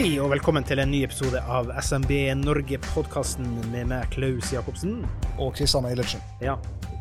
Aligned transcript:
Hei 0.00 0.14
og 0.16 0.30
velkommen 0.32 0.64
til 0.64 0.80
en 0.80 0.88
ny 0.88 1.02
episode 1.04 1.42
av 1.52 1.66
SMB 1.76 2.14
Norge-podkasten 2.40 3.50
med 3.68 3.90
meg, 3.90 4.06
Klaus 4.14 4.48
Jacobsen. 4.48 5.02
og 5.36 5.50
Kristian 5.58 5.84
Eilertsen. 5.84 6.22
Ja, 6.40 6.54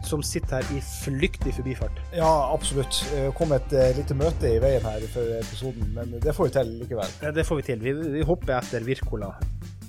som 0.04 0.20
sitter 0.20 0.60
her 0.60 0.74
i 0.76 0.82
flyktig 0.84 1.54
forbifart. 1.56 1.96
Ja, 2.12 2.28
absolutt. 2.52 3.00
Det 3.14 3.30
kom 3.40 3.56
et 3.56 3.72
uh, 3.72 3.86
lite 3.96 4.20
møte 4.20 4.52
i 4.52 4.60
veien 4.60 4.84
her 4.84 5.08
før 5.14 5.32
episoden, 5.38 5.88
men 5.96 6.12
det 6.20 6.36
får 6.36 6.50
vi 6.50 6.56
til 6.58 6.76
likevel. 6.82 7.16
Ja, 7.24 7.32
Det 7.40 7.48
får 7.48 7.62
vi 7.62 7.68
til. 7.70 7.88
Vi, 7.88 7.96
vi 8.18 8.28
hopper 8.28 8.58
etter 8.58 8.84
Wirkola. 8.84 9.32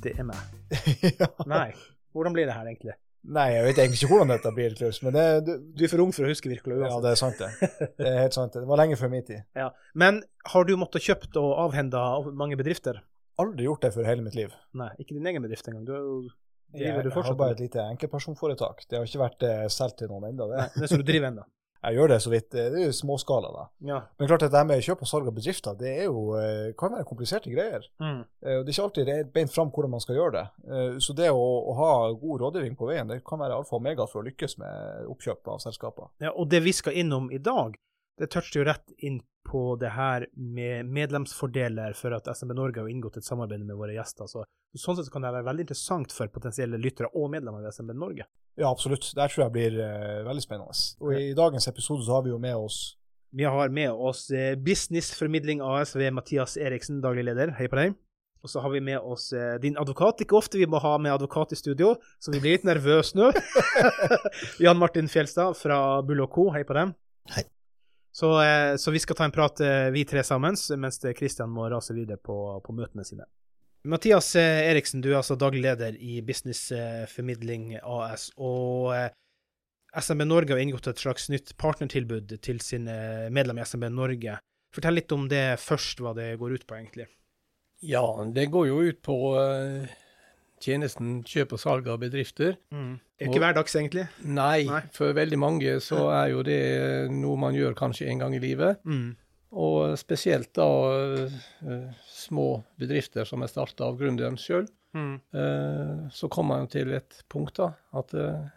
Det 0.07 0.15
er 0.15 0.31
meg. 0.31 0.63
ja. 1.25 1.33
Nei, 1.51 1.73
hvordan 2.15 2.39
blir 2.39 2.47
det 2.47 2.55
her 2.61 2.71
egentlig? 2.71 2.95
Nei, 3.21 3.51
jeg 3.53 3.65
vet 3.67 3.79
egentlig 3.83 3.99
ikke 4.01 4.09
hvordan 4.15 4.31
dette 4.33 4.51
blir, 4.57 4.75
Klaus, 4.79 5.03
men 5.05 5.13
det, 5.13 5.25
du, 5.45 5.51
Du 5.77 5.83
er 5.85 5.91
for 5.93 6.01
ung 6.01 6.13
for 6.17 6.25
å 6.25 6.31
huske 6.33 6.49
Wirkola 6.49 6.89
ja, 6.89 7.01
det 7.05 7.11
er 7.13 7.19
sant, 7.21 7.37
det. 7.43 7.51
Det 8.01 8.07
er 8.09 8.17
helt 8.23 8.37
sant. 8.37 8.55
Det 8.57 8.65
var 8.71 8.81
lenge 8.81 8.97
før 8.97 9.11
min 9.13 9.27
tid. 9.27 9.43
Ja. 9.59 9.67
Men 9.93 10.23
har 10.55 10.65
du 10.65 10.73
måttet 10.81 11.05
kjøpt 11.05 11.37
og 11.41 11.51
avhenda 11.67 12.01
mange 12.33 12.57
bedrifter? 12.57 13.03
Aldri 13.41 13.69
gjort 13.69 13.85
det 13.85 13.93
for 13.93 14.09
hele 14.09 14.25
mitt 14.25 14.37
liv. 14.39 14.55
Nei, 14.77 14.89
ikke 15.01 15.17
din 15.19 15.29
egen 15.29 15.45
bedrift 15.45 15.69
engang. 15.69 15.85
Du 15.85 15.93
er 15.93 16.01
jo 16.01 16.17
Jeg, 16.81 16.97
du 17.03 17.11
fortsatt? 17.11 17.15
jeg 17.15 17.35
har 17.35 17.39
bare 17.45 17.57
et 17.59 17.63
lite 17.65 17.85
enkeltpersonforetak. 17.93 18.85
Det 18.89 18.99
har 18.99 19.09
ikke 19.09 19.23
vært 19.25 19.47
eh, 19.49 19.63
solgt 19.73 19.99
til 20.01 20.11
noen 20.13 20.29
ennå. 20.31 20.49
Nei, 20.55 20.67
det 20.77 20.87
er 20.87 20.93
så 20.93 20.99
du 21.01 21.05
driver 21.07 21.29
ennå. 21.33 21.45
Jeg 21.81 21.97
gjør 21.97 22.09
det 22.13 22.19
så 22.21 22.31
vidt. 22.31 22.51
Det 22.53 22.65
er 22.77 22.83
jo 22.85 22.93
småskala, 22.93 23.51
da. 23.55 23.63
Ja. 23.89 23.99
Men 24.21 24.29
klart 24.29 24.43
at 24.45 24.53
det 24.53 24.61
med 24.69 24.83
kjøp 24.85 25.01
og 25.07 25.09
salg 25.09 25.29
av 25.31 25.35
bedrifter, 25.39 25.79
det 25.81 25.93
er 26.03 26.05
jo, 26.11 26.25
eh, 26.37 26.73
kan 26.77 26.93
være 26.93 27.07
kompliserte 27.09 27.49
greier. 27.53 27.87
Mm. 28.01 28.21
Eh, 28.21 28.59
Det 28.61 28.69
er 28.69 28.73
ikke 28.75 28.85
alltid 28.85 29.09
rent 29.09 29.33
beint 29.33 29.53
fram 29.55 29.71
hvordan 29.73 29.91
man 29.91 30.01
skal 30.05 30.17
gjøre 30.19 30.33
det. 30.33 30.47
Eh, 30.69 30.99
Så 31.01 31.15
det 31.17 31.31
å, 31.33 31.41
å 31.41 31.75
ha 31.81 32.13
god 32.13 32.41
rådgivning 32.45 32.77
på 32.77 32.87
veien, 32.91 33.09
det 33.09 33.23
kan 33.25 33.39
være 33.41 33.57
alfa 33.57 33.77
og 33.77 33.81
omega 33.81 34.07
for 34.07 34.21
å 34.21 34.27
lykkes 34.29 34.59
med 34.59 35.07
oppkjøp 35.09 35.49
av 35.49 35.59
selskaper. 35.65 36.11
Ja, 36.21 36.33
og 36.37 36.51
det 36.51 36.61
vi 36.63 36.73
skal 36.73 36.93
innom 37.01 37.31
i 37.33 37.39
dag, 37.39 37.77
det 38.19 38.29
toucher 38.31 38.61
jo 38.61 38.65
rett 38.69 38.93
inn 38.99 39.23
på 39.47 39.77
det 39.81 39.91
her 39.95 40.27
med 40.35 40.89
medlemsfordeler 40.93 41.95
for 41.99 42.15
at 42.17 42.29
SMB 42.31 42.55
Norge 42.57 42.83
har 42.83 42.91
inngått 42.91 43.19
et 43.21 43.27
samarbeid 43.27 43.65
med 43.67 43.79
våre 43.79 43.97
gjester. 43.97 44.29
Så, 44.31 44.45
sånn 44.79 44.99
sett 44.99 45.11
kan 45.13 45.25
det 45.25 45.33
være 45.35 45.49
veldig 45.49 45.67
interessant 45.67 46.15
for 46.15 46.31
potensielle 46.33 46.81
lyttere 46.81 47.11
og 47.15 47.31
medlemmer 47.33 47.65
av 47.65 47.75
SMB 47.75 47.97
Norge. 47.99 48.29
Ja, 48.61 48.71
absolutt. 48.71 49.09
Det 49.17 49.31
tror 49.33 49.47
jeg 49.47 49.55
blir 49.57 49.81
uh, 49.81 50.21
veldig 50.29 50.45
spennende. 50.45 50.77
Og 51.01 51.17
i 51.17 51.33
dagens 51.37 51.71
episode 51.71 52.07
så 52.07 52.19
har 52.19 52.27
vi 52.27 52.35
jo 52.35 52.41
med 52.43 52.57
oss 52.59 52.81
Vi 53.31 53.47
har 53.47 53.71
med 53.71 53.91
oss 53.95 54.27
uh, 54.35 54.55
Businessformidling 54.59 55.63
AS 55.63 55.95
ved 55.97 56.15
Mathias 56.15 56.57
Eriksen, 56.59 57.01
daglig 57.03 57.29
leder. 57.31 57.55
Hei 57.59 57.71
på 57.71 57.79
deg. 57.81 57.99
Og 58.41 58.49
så 58.49 58.63
har 58.65 58.73
vi 58.73 58.81
med 58.81 58.99
oss 58.99 59.33
eh, 59.37 59.59
din 59.61 59.77
advokat. 59.77 60.23
Ikke 60.25 60.39
ofte 60.39 60.57
vi 60.57 60.69
må 60.71 60.81
ha 60.81 60.95
med 60.97 61.13
advokat 61.13 61.53
i 61.53 61.61
studio, 61.61 61.93
så 62.17 62.33
vi 62.33 62.41
blir 62.41 62.57
litt 62.57 62.65
nervøse 62.65 63.19
nå. 63.19 63.29
Jan 64.65 64.81
Martin 64.81 65.13
Fjelstad 65.13 65.61
fra 65.61 66.01
Bull 66.01 66.25
Co. 66.33 66.49
Hei 66.57 66.65
på 66.65 66.81
dem. 66.81 66.97
Hei. 67.37 67.45
Så, 68.13 68.33
eh, 68.43 68.77
så 68.77 68.91
vi 68.91 68.99
skal 68.99 69.17
ta 69.17 69.27
en 69.27 69.35
prat, 69.35 69.61
eh, 69.61 69.91
vi 69.95 70.05
tre 70.05 70.25
sammen, 70.27 70.57
mens 70.77 70.99
Kristian 71.17 71.51
må 71.51 71.69
rase 71.71 71.95
videre 71.95 72.19
på, 72.19 72.37
på 72.65 72.75
møtene 72.75 73.07
sine. 73.07 73.29
Mathias 73.89 74.35
eh, 74.37 74.67
Eriksen, 74.71 75.01
du 75.01 75.13
er 75.13 75.21
altså 75.21 75.39
daglig 75.41 75.63
leder 75.65 75.97
i 75.97 76.21
Businessformidling 76.27 77.79
AS. 77.81 78.29
Og 78.37 78.91
eh, 78.97 79.09
SMB 79.97 80.27
Norge 80.27 80.55
har 80.55 80.61
inngått 80.61 80.91
et 80.91 81.01
slags 81.01 81.31
nytt 81.33 81.55
partnertilbud 81.61 82.35
til 82.45 82.61
sine 82.65 83.31
medlemmer 83.33 83.65
i 83.65 83.71
SMB 83.71 83.89
Norge. 83.95 84.37
Fortell 84.75 85.01
litt 85.01 85.15
om 85.17 85.25
det 85.31 85.57
først, 85.63 86.03
hva 86.03 86.13
det 86.19 86.35
går 86.39 86.59
ut 86.59 86.67
på, 86.67 86.77
egentlig. 86.77 87.09
Ja, 87.81 88.05
det 88.29 88.51
går 88.53 88.69
jo 88.69 88.83
ut 88.85 89.01
på 89.03 89.17
eh, 89.41 89.97
tjenesten 90.61 91.21
kjøp 91.27 91.55
og 91.57 91.63
salg 91.63 91.89
av 91.91 92.01
bedrifter. 92.03 92.57
Det 92.71 93.25
er 93.25 93.31
ikke 93.31 93.43
hverdags, 93.43 93.75
egentlig. 93.79 94.07
Nei, 94.25 94.67
Nei. 94.69 94.83
for 94.97 95.17
veldig 95.17 95.39
mange 95.41 95.79
så 95.85 96.07
er 96.13 96.31
jo 96.35 96.45
det 96.47 96.61
noe 97.15 97.41
man 97.41 97.57
gjør 97.57 97.77
kanskje 97.79 98.11
en 98.13 98.23
gang 98.25 98.37
i 98.37 98.43
livet. 98.43 98.81
Mm. 98.85 99.15
Og 99.61 99.97
spesielt 99.99 100.53
da 100.55 100.69
uh, 100.69 101.89
små 102.13 102.49
bedrifter 102.79 103.27
som 103.27 103.43
er 103.43 103.51
starta 103.51 103.89
av 103.89 103.99
gründeren 104.01 104.39
sjøl. 104.41 104.69
Mm. 104.91 105.21
så 106.11 106.27
kommer 106.27 106.59
man 106.59 106.67
til 106.67 106.89
et 106.97 107.21
punkt 107.31 107.61
da, 107.61 107.69
at 107.95 108.11
uh, 108.19 108.49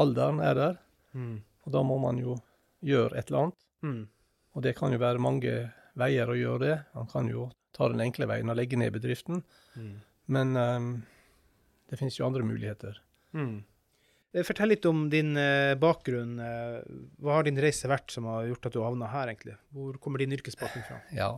alderen 0.00 0.40
er 0.40 0.54
der. 0.56 0.78
Mm. 1.12 1.42
Og 1.66 1.74
da 1.74 1.82
må 1.84 1.98
man 2.00 2.20
jo 2.20 2.38
gjøre 2.80 3.18
et 3.18 3.28
eller 3.28 3.46
annet. 3.46 3.58
Mm. 3.84 4.02
Og 4.56 4.64
det 4.64 4.74
kan 4.78 4.92
jo 4.94 5.00
være 5.02 5.22
mange 5.22 5.52
veier 5.98 6.30
å 6.30 6.38
gjøre 6.38 6.62
det. 6.64 6.78
Man 6.96 7.10
kan 7.12 7.28
jo 7.30 7.50
ta 7.76 7.88
den 7.92 8.02
enkle 8.04 8.28
veien 8.30 8.52
og 8.52 8.58
legge 8.58 8.78
ned 8.80 8.92
bedriften. 8.94 9.42
Mm. 9.76 9.94
Men 10.26 10.56
um, 10.56 10.88
det 11.90 11.98
finnes 12.00 12.18
jo 12.18 12.26
andre 12.26 12.44
muligheter. 12.46 12.98
Mm. 13.34 13.62
Eh, 14.32 14.44
Fortell 14.46 14.72
litt 14.72 14.86
om 14.88 15.06
din 15.12 15.36
eh, 15.36 15.74
bakgrunn. 15.80 16.38
Eh, 16.40 16.82
hva 17.22 17.38
har 17.38 17.48
din 17.48 17.60
reise 17.60 17.90
vært 17.90 18.12
som 18.14 18.28
har 18.30 18.46
gjort 18.50 18.68
at 18.68 18.76
du 18.76 18.82
havna 18.84 19.10
her, 19.12 19.32
egentlig? 19.32 19.56
Hvor 19.74 19.98
kommer 20.02 20.22
din 20.22 20.34
yrkesbakgrunn 20.36 20.86
fra? 20.88 21.00
Ja. 21.16 21.32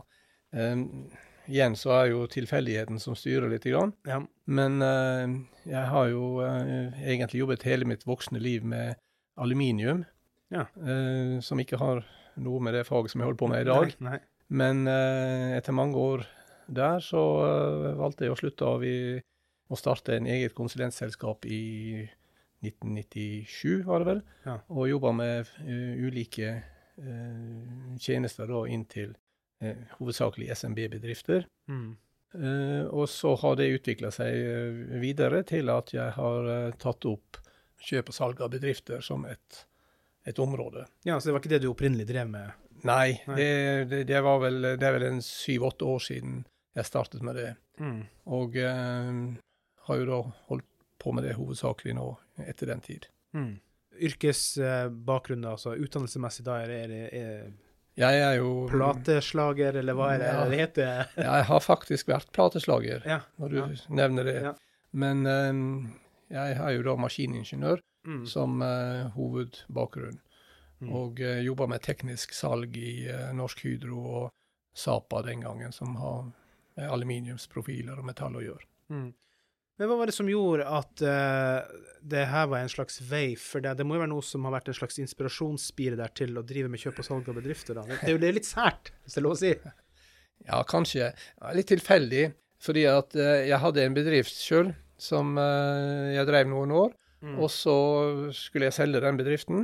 um, 0.55 1.09
igjen 1.45 1.75
så 1.77 1.91
er 1.99 2.11
jo 2.13 2.25
tilfeldigheten 2.31 3.01
som 3.01 3.17
styrer 3.17 3.51
litt. 3.51 3.67
Grann. 3.67 3.93
Ja. 4.07 4.21
Men 4.45 4.81
uh, 4.81 5.25
jeg 5.67 5.87
har 5.91 6.11
jo 6.11 6.35
uh, 6.41 7.01
egentlig 7.03 7.43
jobbet 7.43 7.65
hele 7.67 7.89
mitt 7.89 8.05
voksne 8.07 8.41
liv 8.41 8.65
med 8.65 8.95
aluminium. 9.35 10.05
Ja. 10.53 10.67
uh, 10.77 11.41
som 11.43 11.59
ikke 11.59 11.81
har 11.81 12.05
noe 12.39 12.61
med 12.63 12.75
det 12.77 12.85
faget 12.87 13.11
som 13.11 13.21
jeg 13.21 13.29
holder 13.29 13.41
på 13.41 13.49
med 13.51 13.65
i 13.65 13.69
dag. 13.69 13.93
Nei. 14.03 14.21
Men 14.53 14.85
eh, 14.87 15.55
etter 15.57 15.73
mange 15.73 15.97
år 15.97 16.25
der 16.67 17.01
så 17.03 17.23
eh, 17.45 17.95
valgte 17.99 18.25
jeg 18.25 18.33
å 18.33 18.39
slutte 18.39 18.69
av 18.69 18.85
i 18.85 18.97
å 19.65 19.77
starte 19.79 20.15
en 20.15 20.29
eget 20.29 20.53
konsulentselskap 20.57 21.45
i 21.49 22.05
1997, 22.65 23.83
var 23.85 24.01
det 24.01 24.09
vel. 24.09 24.23
Ja. 24.45 24.55
Og 24.73 24.89
jobba 24.89 25.11
med 25.17 25.51
uh, 25.65 26.05
ulike 26.05 26.53
uh, 27.01 27.93
tjenester 28.01 28.49
da 28.49 28.63
inn 28.71 28.85
til 28.89 29.13
uh, 29.63 29.85
hovedsakelig 29.99 30.51
SMB-bedrifter. 30.55 31.47
Mm. 31.69 31.93
Og 32.35 33.05
så 33.07 33.29
har 33.39 33.53
det 33.55 33.69
utvikla 33.77 34.09
seg 34.11 34.97
videre 34.99 35.37
til 35.47 35.69
at 35.71 35.93
jeg 35.95 36.11
har 36.17 36.73
tatt 36.75 37.05
opp 37.07 37.37
kjøp 37.79 38.09
og 38.11 38.17
salg 38.17 38.41
av 38.43 38.49
bedrifter 38.51 38.99
som 39.05 39.23
et, 39.29 39.61
et 40.27 40.41
område. 40.43 40.83
Ja, 41.07 41.15
så 41.15 41.29
det 41.29 41.35
var 41.37 41.39
ikke 41.39 41.53
det 41.53 41.61
du 41.63 41.69
opprinnelig 41.69 42.09
drev 42.09 42.27
med? 42.33 42.65
Nei, 42.83 43.21
Nei. 43.29 43.37
Det, 43.39 43.47
det, 43.93 44.01
det 44.09 44.19
var 44.25 44.41
vel 44.43 44.59
det 44.65 44.83
er 44.83 44.97
vel 44.97 45.07
en 45.13 45.23
syv-åtte 45.23 45.87
år 45.87 46.03
siden 46.03 46.43
jeg 46.75 46.85
startet 46.85 47.21
med 47.23 47.35
det. 47.35 47.55
Mm. 47.79 48.01
Og 48.35 48.55
eh, 48.55 49.11
har 49.87 49.99
jo 50.01 50.05
da 50.09 50.21
holdt 50.49 50.65
på 51.01 51.11
med 51.13 51.23
det 51.27 51.35
hovedsakelig 51.37 51.93
nå 51.95 52.07
etter 52.47 52.67
den 52.71 52.81
tid. 52.81 53.07
Mm. 53.35 53.53
Yrkesbakgrunn, 53.95 55.45
altså 55.47 55.75
utdannelsesmessig, 55.79 56.43
da 56.45 56.57
er 56.63 56.67
det 56.67 57.03
er, 57.15 57.53
Jeg 57.95 58.19
er 58.21 58.33
jo 58.41 58.65
plateslager, 58.67 59.77
eller 59.79 59.95
hva 59.95 60.09
er 60.13 60.19
det 60.19 60.27
Ja. 60.33 60.45
det 60.49 60.59
heter? 60.59 61.05
Jeg 61.15 61.43
har 61.47 61.59
faktisk 61.63 62.07
vært 62.11 62.31
plateslager, 62.35 63.01
Ja. 63.07 63.21
når 63.39 63.49
du 63.49 63.55
Ja. 63.57 63.67
nevner 63.89 64.23
det. 64.23 64.41
Ja. 64.43 64.53
Men 64.91 65.25
um, 65.25 65.93
jeg 66.29 66.57
er 66.57 66.69
jo 66.75 66.83
da 66.83 66.95
maskiningeniør 66.95 67.79
Mm. 68.05 68.25
som 68.27 68.61
uh, 68.61 69.09
hovedbakgrunn. 69.15 70.19
Mm. 70.81 70.91
Og 70.93 71.19
uh, 71.19 71.41
jobba 71.41 71.65
med 71.67 71.81
teknisk 71.81 72.33
salg 72.33 72.75
i 72.77 73.07
uh, 73.09 73.31
Norsk 73.33 73.63
Hydro 73.63 73.97
og 74.23 74.31
Sapa 74.75 75.21
den 75.23 75.41
gangen, 75.41 75.71
som 75.71 75.95
har 75.95 76.25
aluminiumsprofiler 76.81 77.99
og 77.99 78.07
metall 78.07 78.35
å 78.39 78.43
gjøre. 78.43 78.67
Mm. 78.93 79.07
Men 79.75 79.89
hva 79.91 79.97
var 79.99 80.07
det 80.07 80.15
som 80.15 80.29
gjorde 80.31 80.67
at 80.71 81.03
uh, 81.03 81.81
det 81.99 82.23
her 82.31 82.47
var 82.51 82.63
en 82.63 82.71
slags 82.71 83.01
vei 83.03 83.35
for 83.39 83.63
deg? 83.63 83.75
Det 83.75 83.87
må 83.87 83.97
jo 83.97 84.03
være 84.05 84.13
noe 84.13 84.23
som 84.23 84.47
har 84.47 84.55
vært 84.55 84.71
en 84.71 84.77
slags 84.77 85.01
inspirasjonsspire 85.03 85.99
der 85.99 86.13
til 86.15 86.37
å 86.39 86.45
drive 86.47 86.71
med 86.71 86.79
kjøp 86.79 87.01
og 87.03 87.07
salg 87.07 87.27
av 87.31 87.39
bedrifter? 87.41 87.75
da. 87.75 87.83
Det 87.89 87.99
er 88.07 88.15
jo 88.15 88.21
det 88.23 88.29
er 88.29 88.37
litt 88.37 88.47
sært, 88.47 88.93
hvis 89.03 89.17
det 89.17 89.21
er 89.21 89.27
lov 89.27 89.37
å 89.37 89.41
si. 89.43 89.55
Ja, 90.45 90.57
kanskje. 90.67 91.07
Litt 91.55 91.69
tilfeldig, 91.71 92.25
fordi 92.61 92.83
at 92.91 93.15
uh, 93.17 93.39
jeg 93.47 93.59
hadde 93.63 93.85
en 93.87 93.95
bedrift 93.95 94.35
sjøl 94.35 94.73
som 95.01 95.31
uh, 95.39 96.11
jeg 96.11 96.27
drev 96.27 96.51
noen 96.51 96.75
år. 96.75 96.91
Mm. 97.25 97.39
Og 97.39 97.49
så 97.49 97.75
skulle 98.35 98.67
jeg 98.67 98.75
selge 98.75 99.01
den 99.01 99.17
bedriften. 99.17 99.63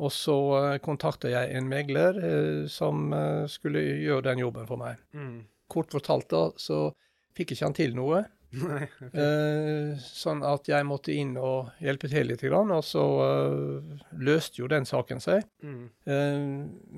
Og 0.00 0.12
så 0.14 0.36
kontakta 0.84 1.30
jeg 1.32 1.52
en 1.58 1.68
megler 1.68 2.18
eh, 2.24 2.60
som 2.70 3.10
eh, 3.12 3.46
skulle 3.50 3.82
gjøre 3.82 4.30
den 4.30 4.44
jobben 4.44 4.68
for 4.68 4.80
meg. 4.80 5.00
Mm. 5.12 5.42
Kort 5.70 5.94
fortalt 5.94 6.28
da, 6.32 6.44
så 6.60 6.88
fikk 7.36 7.54
ikke 7.54 7.68
han 7.68 7.76
til 7.78 7.96
noe. 7.96 8.24
Nei. 8.50 8.82
okay. 9.06 9.10
Eh, 9.22 9.98
sånn 10.02 10.40
at 10.42 10.66
jeg 10.66 10.82
måtte 10.88 11.14
inn 11.14 11.36
og 11.38 11.68
hjelpe 11.78 12.08
til 12.10 12.26
litt. 12.26 12.42
Og 12.50 12.72
så 12.82 13.04
eh, 13.22 13.92
løste 14.18 14.58
jo 14.62 14.66
den 14.70 14.88
saken 14.88 15.22
seg. 15.22 15.44
Mm. 15.62 15.84
Eh, 16.10 16.40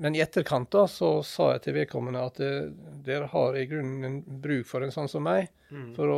men 0.01 0.17
i 0.17 0.23
etterkant 0.23 0.71
da, 0.73 0.87
så 0.89 1.19
sa 1.27 1.51
jeg 1.53 1.67
til 1.67 1.77
vedkommende 1.77 2.23
at 2.25 2.41
dere 3.05 3.29
har 3.29 3.59
i 3.59 3.67
grunnen 3.69 4.07
en 4.09 4.17
bruk 4.41 4.65
for 4.69 4.81
en 4.85 4.93
sånn 4.95 5.11
som 5.11 5.25
meg 5.25 5.51
Mm. 5.73 5.95
for 5.95 6.05
å 6.13 6.17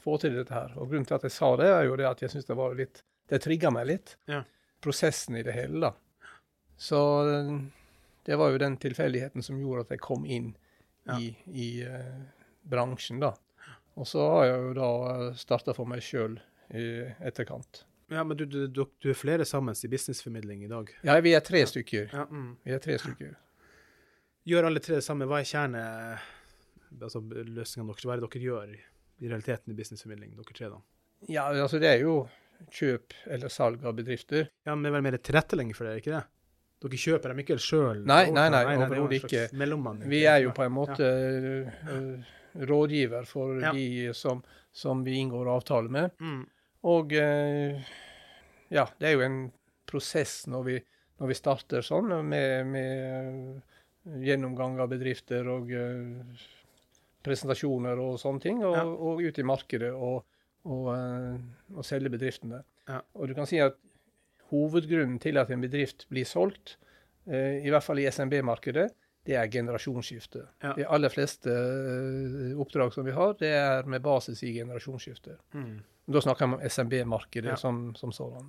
få 0.00 0.14
til 0.22 0.38
dette 0.38 0.54
her. 0.56 0.70
Og 0.80 0.86
grunnen 0.88 1.04
til 1.04 1.18
at 1.18 1.24
jeg 1.26 1.34
sa 1.34 1.50
det, 1.60 1.66
er 1.68 1.82
jo 1.84 1.98
det 2.00 2.06
at 2.08 2.22
jeg 2.24 2.32
syns 2.32 2.46
det 2.48 2.54
var 2.56 2.72
litt 2.78 3.02
Det 3.28 3.42
trigga 3.44 3.68
meg 3.68 3.90
litt. 3.90 4.14
Ja. 4.24 4.38
Prosessen 4.80 5.36
i 5.36 5.42
det 5.44 5.52
hele, 5.52 5.90
da. 5.90 5.90
Så 6.80 6.96
det 8.24 8.38
var 8.40 8.54
jo 8.54 8.62
den 8.62 8.78
tilfeldigheten 8.80 9.44
som 9.44 9.60
gjorde 9.60 9.84
at 9.84 9.92
jeg 9.94 10.00
kom 10.00 10.24
inn 10.24 10.54
Ja. 11.08 11.18
i, 11.18 11.32
i 11.50 11.68
eh, 11.82 12.20
bransjen, 12.62 13.20
da. 13.22 13.32
Og 13.98 14.06
så 14.08 14.24
har 14.36 14.44
jeg 14.46 14.60
jo 14.66 14.74
da 14.78 14.90
starta 15.36 15.74
for 15.76 15.88
meg 15.88 16.04
sjøl 16.04 16.38
i 16.72 16.84
etterkant. 17.20 17.82
Ja, 18.12 18.24
men 18.24 18.36
du, 18.36 18.44
du, 18.44 18.66
du, 18.68 19.08
er 19.08 19.16
flere 19.16 19.44
sammen 19.48 19.76
i 19.76 19.88
businessformidling 19.88 20.64
i 20.64 20.70
dag. 20.70 20.90
Ja, 21.06 21.16
vi 21.24 21.32
er 21.36 21.44
tre 21.44 21.64
stykker. 21.68 22.12
Ja, 22.12 22.26
mm. 22.28 22.50
Vi 22.64 22.74
er 22.76 22.82
tre 22.84 22.98
stykker. 23.00 23.34
Gjør 24.48 24.68
alle 24.68 24.82
tre 24.84 24.98
det 24.98 25.06
samme? 25.06 25.28
Hva 25.30 25.40
er 25.40 25.48
kjerne 25.48 25.82
altså, 26.98 27.22
løsningene 27.22 27.92
deres? 27.92 28.06
Hva 28.06 28.16
er 28.16 28.22
det 28.22 28.28
dere 28.28 28.44
gjør 28.44 28.74
i 28.76 29.30
realiteten 29.30 29.72
i 29.72 29.78
businessformidling, 29.78 30.34
dere 30.36 30.56
tre, 30.58 30.70
da? 30.72 30.80
Ja, 31.30 31.46
altså 31.54 31.78
det 31.80 31.92
er 31.92 32.02
jo 32.02 32.16
kjøp 32.72 33.14
eller 33.32 33.52
salg 33.52 33.84
av 33.86 33.96
bedrifter. 33.96 34.48
Ja, 34.66 34.74
men 34.74 34.84
det 34.84 34.92
er 34.92 34.96
vel 34.98 35.06
mer 35.06 35.18
tilrettelegging 35.18 35.76
for 35.78 35.88
dere, 35.88 36.02
ikke 36.02 36.16
det? 36.16 36.24
Dere 36.82 36.98
kjøper 36.98 37.30
dem 37.32 37.38
ikke 37.44 37.56
sjøl? 37.62 38.00
Nei, 38.04 38.24
nei, 38.34 38.48
nei, 38.50 38.62
overhodet 38.76 39.18
ikke. 39.22 39.42
Vi 40.10 40.22
er 40.26 40.40
jo 40.42 40.50
på 40.56 40.64
en 40.66 40.72
måte 40.74 41.06
eh, 41.06 42.30
rådgiver 42.68 43.24
for 43.26 43.60
Ja. 43.62 43.72
de 43.72 44.12
som, 44.18 44.42
som 44.72 45.04
vi 45.06 45.18
inngår 45.20 45.46
avtale 45.56 45.88
med. 45.88 46.10
mm. 46.20 46.42
Og 46.82 47.12
eh, 47.14 47.78
ja, 48.74 48.88
det 48.98 49.06
er 49.08 49.12
jo 49.14 49.20
en 49.22 49.36
prosess 49.86 50.48
når 50.50 50.64
vi, 50.66 50.80
når 51.20 51.28
vi 51.30 51.34
starter 51.38 51.84
sånn, 51.86 52.10
med, 52.26 52.66
med 52.66 53.62
eh, 54.08 54.18
gjennomgang 54.26 54.80
av 54.82 54.88
bedrifter 54.90 55.46
og 55.46 55.70
eh, 55.70 56.42
presentasjoner 57.22 58.00
og 58.02 58.18
sånne 58.18 58.42
ting, 58.42 58.64
og, 58.66 58.74
Ja. 58.74 58.82
og 58.84 59.22
ut 59.22 59.38
i 59.38 59.44
markedet 59.46 59.92
og, 59.94 60.24
og, 60.66 60.88
eh, 60.96 61.38
og 61.76 61.84
selge 61.86 62.10
bedriftene. 62.10 62.64
Ja. 62.88 63.00
Og 63.14 63.28
du 63.30 63.34
kan 63.38 63.46
si 63.46 63.60
at 63.62 63.78
hovedgrunnen 64.52 65.18
til 65.22 65.40
at 65.40 65.50
en 65.50 65.64
bedrift 65.64 66.06
blir 66.12 66.28
solgt, 66.28 66.76
eh, 67.26 67.58
i 67.64 67.70
hvert 67.72 67.84
fall 67.86 67.98
i 68.02 68.06
SMB-markedet, 68.10 68.90
det 69.24 69.36
er 69.38 69.46
generasjonsskifte. 69.50 70.40
Ja. 70.64 70.72
De 70.74 70.86
aller 70.90 71.12
fleste 71.14 71.50
eh, 71.50 72.54
oppdrag 72.60 72.92
som 72.94 73.04
vi 73.06 73.12
har, 73.16 73.34
det 73.38 73.52
er 73.54 73.86
med 73.90 74.02
basis 74.02 74.42
i 74.42 74.52
generasjonsskifte. 74.56 75.36
Mm. 75.54 75.76
Da 76.12 76.20
snakker 76.24 76.46
vi 76.48 76.56
om 76.56 76.64
SMB-markedet 76.68 77.52
Ja. 77.52 77.56
som, 77.56 77.94
som 77.94 78.10
sådan. 78.12 78.48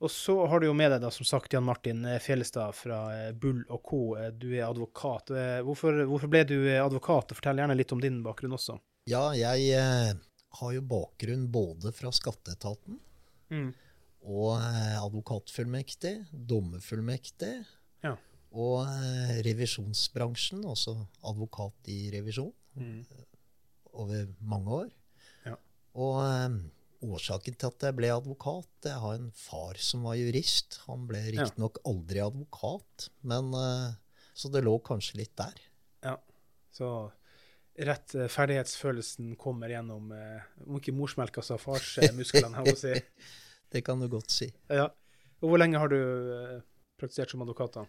Og 0.00 0.10
så 0.12 0.34
har 0.48 0.60
du 0.60 0.66
jo 0.66 0.74
med 0.76 0.90
deg, 0.92 1.00
da, 1.04 1.10
som 1.12 1.24
sagt, 1.28 1.52
Jan 1.52 1.64
Martin 1.64 2.02
Fjellestad 2.20 2.74
fra 2.76 2.98
eh, 3.16 3.32
Bull 3.32 3.62
og 3.72 3.82
Co. 3.88 4.00
Du 4.36 4.48
er 4.54 4.66
advokat. 4.70 5.32
Hvorfor, 5.64 6.02
hvorfor 6.08 6.28
ble 6.32 6.42
du 6.48 6.56
advokat? 6.80 7.32
Fortell 7.36 7.60
gjerne 7.62 7.76
litt 7.76 7.92
om 7.96 8.00
din 8.02 8.22
bakgrunn 8.24 8.56
også. 8.56 8.76
Ja, 9.08 9.30
jeg 9.36 10.16
har 10.60 10.72
jo 10.72 10.80
bakgrunn 10.88 11.48
både 11.52 11.92
fra 11.96 12.12
skatteetaten 12.12 13.02
Mm. 13.52 13.68
Og 14.26 14.56
eh, 14.58 14.96
advokatfullmektig, 14.98 16.14
dommerfullmektig 16.50 17.52
Ja. 18.04 18.16
og 18.52 18.86
eh, 18.90 19.36
revisjonsbransjen, 19.46 20.64
altså 20.66 20.96
advokat 21.24 21.90
i 21.92 22.10
revisjon, 22.14 22.52
Mm. 22.76 23.06
over 23.96 24.26
mange 24.44 24.68
år. 24.68 24.88
Ja. 25.46 25.54
Og 25.96 26.16
um, 26.20 26.56
årsaken 27.08 27.54
til 27.56 27.70
at 27.70 27.86
jeg 27.86 27.96
ble 27.96 28.10
advokat 28.12 28.68
Jeg 28.84 28.98
har 29.00 29.14
en 29.16 29.30
far 29.32 29.78
som 29.80 30.02
var 30.04 30.18
jurist. 30.20 30.80
Han 30.86 31.06
ble 31.08 31.22
Ja. 31.24 31.30
riktignok 31.46 31.78
aldri 31.88 32.20
advokat, 32.20 33.08
men 33.22 33.48
uh, 33.54 33.94
så 34.36 34.50
det 34.52 34.60
lå 34.66 34.74
kanskje 34.84 35.16
litt 35.22 35.32
der. 35.40 35.54
Ja, 36.04 36.18
Så 36.70 37.10
rett 37.78 38.14
eh, 38.14 38.28
ferdighetsfølelsen 38.28 39.34
kommer 39.40 39.68
gjennom 39.72 40.12
eh, 40.12 40.42
Om 40.66 40.76
ikke 40.76 40.92
morsmelka, 40.92 41.40
så 41.40 41.56
farsmusklene, 41.56 42.60
jeg 42.60 42.74
må 42.74 42.76
si. 42.76 42.92
Det 43.72 43.82
kan 43.84 44.00
du 44.00 44.08
godt 44.08 44.30
si. 44.30 44.48
Ja. 44.72 44.86
Og 45.42 45.50
hvor 45.50 45.58
lenge 45.60 45.78
har 45.78 45.88
du 45.92 45.96
eh, 45.98 46.60
praktisert 47.00 47.30
som 47.32 47.42
advokat, 47.44 47.74
da? 47.80 47.86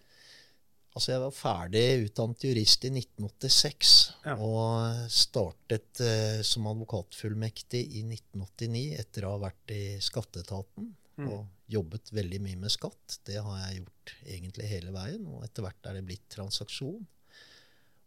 Altså, 0.97 1.11
jeg 1.13 1.21
var 1.21 1.33
ferdig 1.35 1.83
utdannet 2.07 2.43
jurist 2.47 2.85
i 2.87 2.89
1986, 2.89 3.91
Ja. 4.25 4.33
og 4.41 5.11
startet 5.13 6.01
eh, 6.01 6.39
som 6.47 6.65
advokatfullmektig 6.71 7.83
i 7.99 8.01
1989 8.07 8.95
etter 8.99 9.27
å 9.27 9.35
ha 9.35 9.43
vært 9.49 9.75
i 9.75 9.83
skatteetaten 10.01 10.95
Mm. 11.17 11.31
og 11.33 11.47
jobbet 11.73 12.11
veldig 12.13 12.37
mye 12.45 12.57
med 12.61 12.69
skatt. 12.69 13.15
Det 13.25 13.39
har 13.41 13.55
jeg 13.63 13.79
gjort 13.79 14.11
egentlig 14.29 14.67
hele 14.69 14.91
veien, 14.93 15.23
og 15.25 15.41
etter 15.47 15.63
hvert 15.65 15.87
er 15.89 15.95
det 15.97 16.03
blitt 16.05 16.27
transaksjon. 16.29 17.07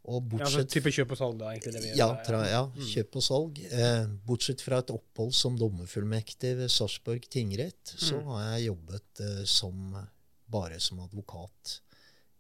Og 0.09 0.33
Ja, 0.39 0.47
så 0.49 0.65
type 0.65 0.89
kjøp 0.91 1.11
og 1.13 1.19
salg, 1.19 1.39
da, 1.39 1.51
egentlig? 1.53 1.73
det 1.75 1.83
vi 1.83 1.89
ja, 1.99 2.07
gjør, 2.09 2.25
tra, 2.25 2.39
ja, 2.49 2.63
Mm. 2.67 2.87
kjøp 2.89 3.17
og 3.17 3.23
salg. 3.23 3.59
Eh, 3.71 4.07
bortsett 4.27 4.61
fra 4.65 4.79
et 4.79 4.87
opphold 4.91 5.35
som 5.35 5.59
dommerfullmektig 5.59 6.57
ved 6.57 6.71
Sarpsborg 6.71 7.29
tingrett, 7.29 7.85
så 7.85 8.17
Mm. 8.19 8.25
har 8.25 8.59
jeg 8.59 8.67
jobbet 8.71 9.21
eh, 9.21 9.45
som, 9.45 10.09
bare 10.49 10.81
som 10.81 11.01
advokat 11.01 11.81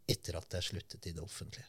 etter 0.08 0.36
at 0.36 0.48
jeg 0.50 0.62
sluttet 0.62 1.06
i 1.06 1.12
det 1.12 1.22
offentlige. 1.22 1.66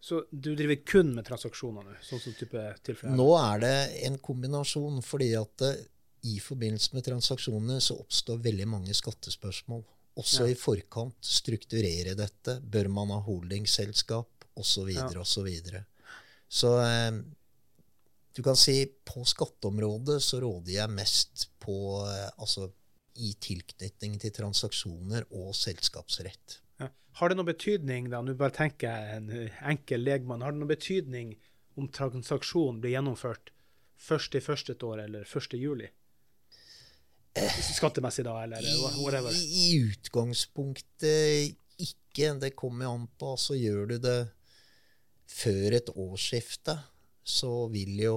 Så 0.00 0.24
du 0.30 0.54
driver 0.54 0.76
kun 0.84 1.14
med 1.14 1.24
transaksjoner 1.24 1.82
nå? 1.82 1.94
Sånn 2.04 2.20
som 2.20 2.32
type 2.34 2.62
tilfeller? 2.84 3.16
Nå 3.16 3.54
er 3.54 3.60
det 3.60 4.04
en 4.04 4.18
kombinasjon, 4.18 5.02
fordi 5.02 5.34
at 5.40 5.62
eh, 5.62 5.84
i 6.24 6.38
forbindelse 6.38 6.92
med 6.94 7.04
transaksjonene 7.04 7.80
så 7.80 7.98
oppstår 7.98 8.38
veldig 8.42 8.66
mange 8.68 8.92
skattespørsmål. 8.94 9.84
Også 10.18 10.46
Ja. 10.46 10.52
i 10.52 10.54
forkant. 10.54 11.14
Strukturere 11.22 12.14
dette. 12.14 12.60
Bør 12.60 12.88
man 12.90 13.08
ha 13.08 13.20
holdingselskap? 13.20 14.37
Osv. 14.58 14.90
Ja. 14.90 15.06
osv. 15.08 15.24
Så, 15.24 15.44
videre. 15.46 15.84
så 16.48 16.72
eh, 16.82 17.20
du 18.38 18.42
kan 18.42 18.56
si 18.58 18.80
på 19.04 19.24
skatteområdet 19.26 20.20
så 20.22 20.40
råder 20.44 20.72
jeg 20.76 20.94
mest 20.94 21.48
på 21.62 21.78
eh, 22.06 22.28
altså 22.38 22.68
i 23.18 23.32
tilknytning 23.42 24.14
til 24.22 24.30
transaksjoner 24.34 25.26
og 25.34 25.50
selskapsrett. 25.58 26.60
Ja. 26.78 26.90
Har 27.18 27.30
det 27.30 27.38
noen 27.38 27.48
betydning, 27.50 28.10
da, 28.12 28.20
nå 28.22 28.36
bare 28.38 28.54
tenker 28.54 28.92
jeg 28.92 29.16
en 29.18 29.30
eh, 29.34 29.62
enkel 29.72 30.06
legmann, 30.06 30.44
har 30.46 30.54
det 30.54 30.62
noen 30.62 30.70
betydning 30.70 31.34
om 31.78 31.90
transaksjonen 31.94 32.78
blir 32.82 32.94
gjennomført 32.94 33.50
først 33.98 34.38
i 34.38 34.42
første 34.44 34.76
et 34.76 34.86
år 34.86 35.02
eller 35.08 35.26
1. 35.26 35.58
juli? 35.58 35.90
Skattemessig, 37.74 38.24
da, 38.26 38.38
eller 38.44 38.62
eh, 38.62 39.02
whatever. 39.02 39.34
I, 39.34 39.66
I 39.66 39.82
utgangspunktet 39.90 41.56
ikke. 41.78 42.34
Det 42.42 42.54
kommer 42.58 42.90
an 42.90 43.06
på. 43.18 43.34
Altså 43.36 43.54
gjør 43.58 43.92
du 43.92 43.98
det 44.02 44.18
før 45.28 45.76
et 45.78 45.90
årsskifte, 45.94 46.74
så 47.28 47.52
vil 47.72 47.94
jo 48.02 48.16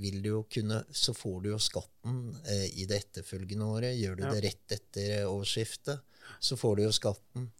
vil 0.00 0.20
du 0.22 0.28
jo 0.30 0.42
kunne, 0.48 0.78
så 0.96 1.12
får 1.12 1.40
du 1.44 1.48
jo 1.50 1.58
skatten 1.60 2.20
eh, 2.48 2.68
i 2.80 2.86
det 2.88 3.02
etterfølgende 3.02 3.66
året. 3.68 3.96
Gjør 3.98 4.14
du 4.16 4.22
Ja. 4.24 4.30
det 4.32 4.44
rett 4.46 4.72
etter 4.78 5.26
årsskiftet, 5.28 6.00
så 6.40 6.56
får 6.56 6.76
du 6.78 6.82
jo 6.86 6.92
skatten. 6.96 7.50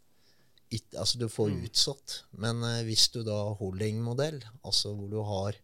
It, 0.70 0.86
altså 0.94 1.18
du 1.18 1.26
får 1.28 1.50
Mm. 1.50 1.64
utsatt. 1.66 2.14
Men 2.32 2.62
eh, 2.64 2.82
hvis 2.86 3.08
du 3.12 3.22
da 3.26 3.34
har 3.44 3.58
holdingmodell, 3.60 4.40
altså 4.64 4.94
hvor 4.96 5.10
du 5.10 5.18
har 5.26 5.58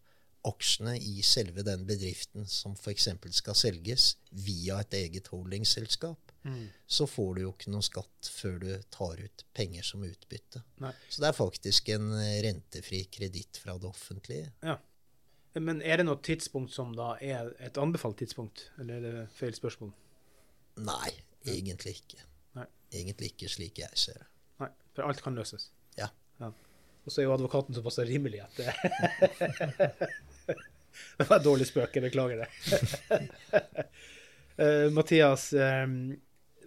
aksjene 0.45 0.97
i 1.01 1.21
selve 1.25 1.63
den 1.63 1.85
bedriften 1.87 2.45
som 2.45 2.75
f.eks. 2.77 3.07
skal 3.31 3.55
selges, 3.55 4.15
via 4.31 4.79
et 4.83 4.93
eget 4.93 5.27
holdingselskap, 5.33 6.26
Mm. 6.47 6.67
så 6.87 7.07
får 7.09 7.33
du 7.35 7.41
jo 7.41 7.51
ikke 7.51 7.71
noe 7.73 7.85
skatt 7.85 8.29
før 8.31 8.59
du 8.61 8.69
tar 8.93 9.19
ut 9.19 9.45
penger 9.57 9.83
som 9.83 10.05
utbytte. 10.07 10.61
Nei. 10.83 10.93
Så 11.09 11.23
det 11.23 11.31
er 11.31 11.37
faktisk 11.37 11.89
en 11.95 12.11
eh, 12.15 12.37
rentefri 12.45 13.03
kreditt 13.11 13.59
fra 13.63 13.75
det 13.81 13.89
offentlige. 13.89 14.77
Men 15.57 15.81
er 15.81 15.99
det 15.99 16.05
noe 16.07 16.21
tidspunkt 16.21 16.71
som 16.75 16.93
da 16.95 17.15
er 17.23 17.51
et 17.65 17.79
anbefalt 17.81 18.19
tidspunkt, 18.21 18.67
eller 18.79 18.99
er 19.01 19.19
det 19.21 19.27
feil 19.35 19.55
spørsmål? 19.57 19.91
Nei, 20.85 21.11
egentlig 21.49 21.97
ikke. 21.99 22.21
Nei. 22.59 22.67
Egentlig 22.93 23.33
ikke 23.33 23.49
slik 23.51 23.81
jeg 23.81 23.99
ser 23.99 24.21
det. 24.21 24.29
Nei, 24.61 24.69
for 24.93 25.09
alt 25.09 25.23
kan 25.25 25.37
løses. 25.37 25.71
Ja. 25.97 26.11
Og 27.07 27.13
så 27.13 27.21
er 27.21 27.29
jo 27.29 27.33
advokaten 27.37 27.75
såpass 27.75 28.01
rimelig 28.03 28.41
at 28.43 28.57
det 28.59 28.67
Det 31.17 31.27
var 31.29 31.37
en 31.37 31.43
dårlig 31.45 31.67
spøk, 31.69 31.93
jeg 31.95 32.03
beklager 32.03 32.41
det. 32.41 32.47
uh, 34.57 34.87
Mathias, 34.97 35.53
eh, 35.53 35.85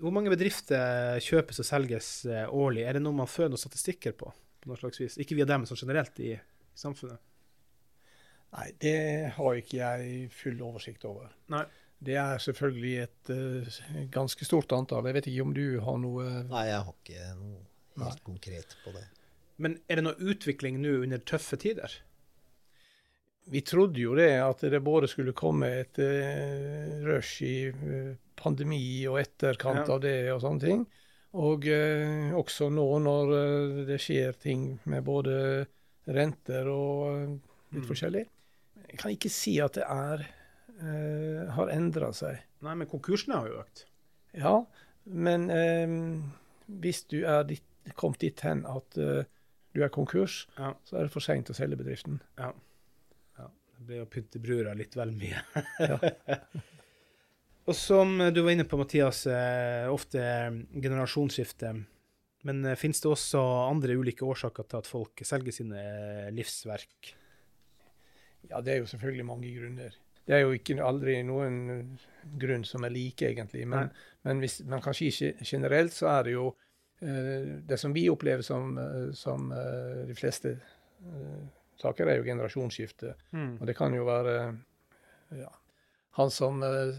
hvor 0.01 0.15
mange 0.15 0.33
bedrifter 0.33 1.19
kjøpes 1.25 1.63
og 1.63 1.67
selges 1.69 2.11
eh, 2.29 2.47
årlig? 2.49 2.85
Er 2.87 2.99
det 2.99 3.05
noe 3.05 3.17
man 3.17 3.31
fører 3.31 3.53
noen 3.53 3.61
statistikker 3.61 4.17
på? 4.17 4.33
på 4.61 4.71
noe 4.71 4.81
slags 4.81 5.01
vis? 5.01 5.19
Ikke 5.21 5.37
via 5.39 5.49
dem, 5.49 5.63
men 5.63 5.71
sånn 5.71 5.81
generelt 5.81 6.19
i, 6.23 6.35
i 6.37 6.79
samfunnet? 6.79 7.21
Nei, 8.51 8.67
det 8.83 8.97
har 9.37 9.61
ikke 9.61 9.79
jeg 9.79 10.27
full 10.35 10.59
oversikt 10.67 11.07
over. 11.09 11.31
Nei. 11.53 11.65
Det 12.01 12.17
er 12.17 12.41
selvfølgelig 12.41 12.93
et 13.03 13.31
uh, 13.37 13.81
ganske 14.13 14.47
stort 14.49 14.73
antall. 14.73 15.05
Jeg 15.11 15.19
vet 15.19 15.27
ikke 15.29 15.45
om 15.45 15.51
du 15.57 15.65
har 15.85 15.99
noe 16.01 16.29
Nei, 16.49 16.63
jeg 16.71 16.85
har 16.87 16.95
ikke 16.95 17.27
noe 17.37 17.59
helt 18.01 18.23
Nei. 18.23 18.25
konkret 18.25 18.77
på 18.85 18.95
det. 18.95 19.05
Men 19.61 19.77
er 19.85 20.01
det 20.01 20.07
noe 20.07 20.31
utvikling 20.33 20.79
nå 20.81 21.03
under 21.05 21.21
tøffe 21.29 21.59
tider? 21.61 21.93
Vi 23.51 23.61
trodde 23.67 23.99
jo 24.01 24.15
det, 24.15 24.31
at 24.43 24.61
det 24.71 24.81
både 24.85 25.09
skulle 25.11 25.33
komme 25.37 25.67
et 25.83 25.99
uh, 25.99 27.01
rush 27.07 27.43
i 27.43 27.55
uh, 27.73 28.15
pandemi 28.39 29.07
og 29.11 29.19
etterkant 29.21 29.87
Ja. 29.89 29.95
av 29.95 30.01
det 30.05 30.17
og 30.33 30.41
sånne 30.45 30.61
ting. 30.63 30.85
Og 31.35 31.67
uh, 31.67 32.33
også 32.39 32.71
nå 32.75 32.87
når 33.05 33.33
det 33.87 33.99
skjer 34.03 34.33
ting 34.39 34.79
med 34.91 35.05
både 35.05 35.67
renter 36.11 36.67
og 36.73 37.39
litt 37.71 37.85
Mm. 37.85 37.87
forskjellig. 37.87 38.25
Jeg 38.91 38.99
kan 38.99 39.13
ikke 39.15 39.31
si 39.31 39.53
at 39.63 39.77
det 39.79 39.85
er 39.87 40.25
har 41.55 41.69
endra 41.71 42.09
seg. 42.17 42.39
Nei, 42.65 42.73
men 42.75 42.89
konkursene 42.89 43.37
har 43.37 43.47
jo 43.51 43.59
økt. 43.61 43.85
Ja, 44.35 44.55
men 45.05 45.45
hvis 46.81 47.03
du 47.13 47.19
er 47.29 47.45
dit, 47.45 47.63
kommet 48.01 48.19
dit 48.25 48.41
hen 48.41 48.65
at 48.67 48.91
du 48.97 49.83
er 49.85 49.89
konkurs, 49.93 50.47
Ja. 50.59 50.73
så 50.89 50.97
er 50.97 51.03
det 51.07 51.13
for 51.13 51.21
seint 51.21 51.51
å 51.51 51.55
selge 51.55 51.77
bedriften. 51.77 52.21
Ja. 52.39 52.51
Det 53.81 53.87
blir 53.89 54.03
å 54.05 54.09
pynte 54.13 54.37
brura 54.45 54.75
litt 54.77 54.93
vel 54.93 55.15
mye. 55.17 55.41
Ja. 55.81 55.97
Og 57.71 57.77
som 57.77 58.13
du 58.35 58.43
var 58.43 58.53
inne 58.53 58.67
på, 58.69 58.77
Mathias, 58.77 59.23
eh, 59.31 59.87
ofte 59.89 60.21
generasjonsskifte. 60.85 61.71
Men 62.45 62.61
eh, 62.67 62.77
finnes 62.77 63.01
det 63.01 63.09
også 63.09 63.41
andre 63.71 63.97
ulike 63.97 64.27
årsaker 64.27 64.67
til 64.69 64.83
at 64.83 64.91
folk 64.91 65.23
selger 65.25 65.55
sine 65.55 65.81
eh, 65.81 66.29
livsverk? 66.37 67.13
Ja, 68.51 68.61
det 68.61 68.75
er 68.75 68.83
jo 68.83 68.91
selvfølgelig 68.91 69.27
mange 69.31 69.53
grunner. 69.55 69.97
Det 70.29 70.37
er 70.37 70.45
jo 70.45 70.53
ikke 70.59 70.77
aldri 70.85 71.15
noen 71.25 71.95
grunn 72.43 72.67
som 72.69 72.85
er 72.85 72.93
like, 72.93 73.31
egentlig. 73.31 73.65
Men, 73.71 73.89
men 74.29 74.45
hvis 74.45 74.59
men 74.69 74.85
kanskje 74.85 75.33
generelt, 75.41 75.97
så 75.97 76.11
er 76.19 76.29
det 76.29 76.37
jo 76.37 76.51
Det 77.01 77.79
som 77.81 77.95
vi 77.97 78.03
opplever 78.13 78.45
som, 78.45 78.75
som 79.17 79.47
de 79.49 80.13
fleste 80.13 80.51
saker, 81.83 82.07
er 82.13 82.21
jo 82.21 82.27
generasjonsskifte. 82.29 83.15
Og 83.61 83.67
det 83.69 83.77
kan 83.79 83.95
jo 83.97 84.05
være 84.09 84.37
ja, 85.39 85.51
Han 86.19 86.31
som 86.35 86.63
eh, 86.67 86.95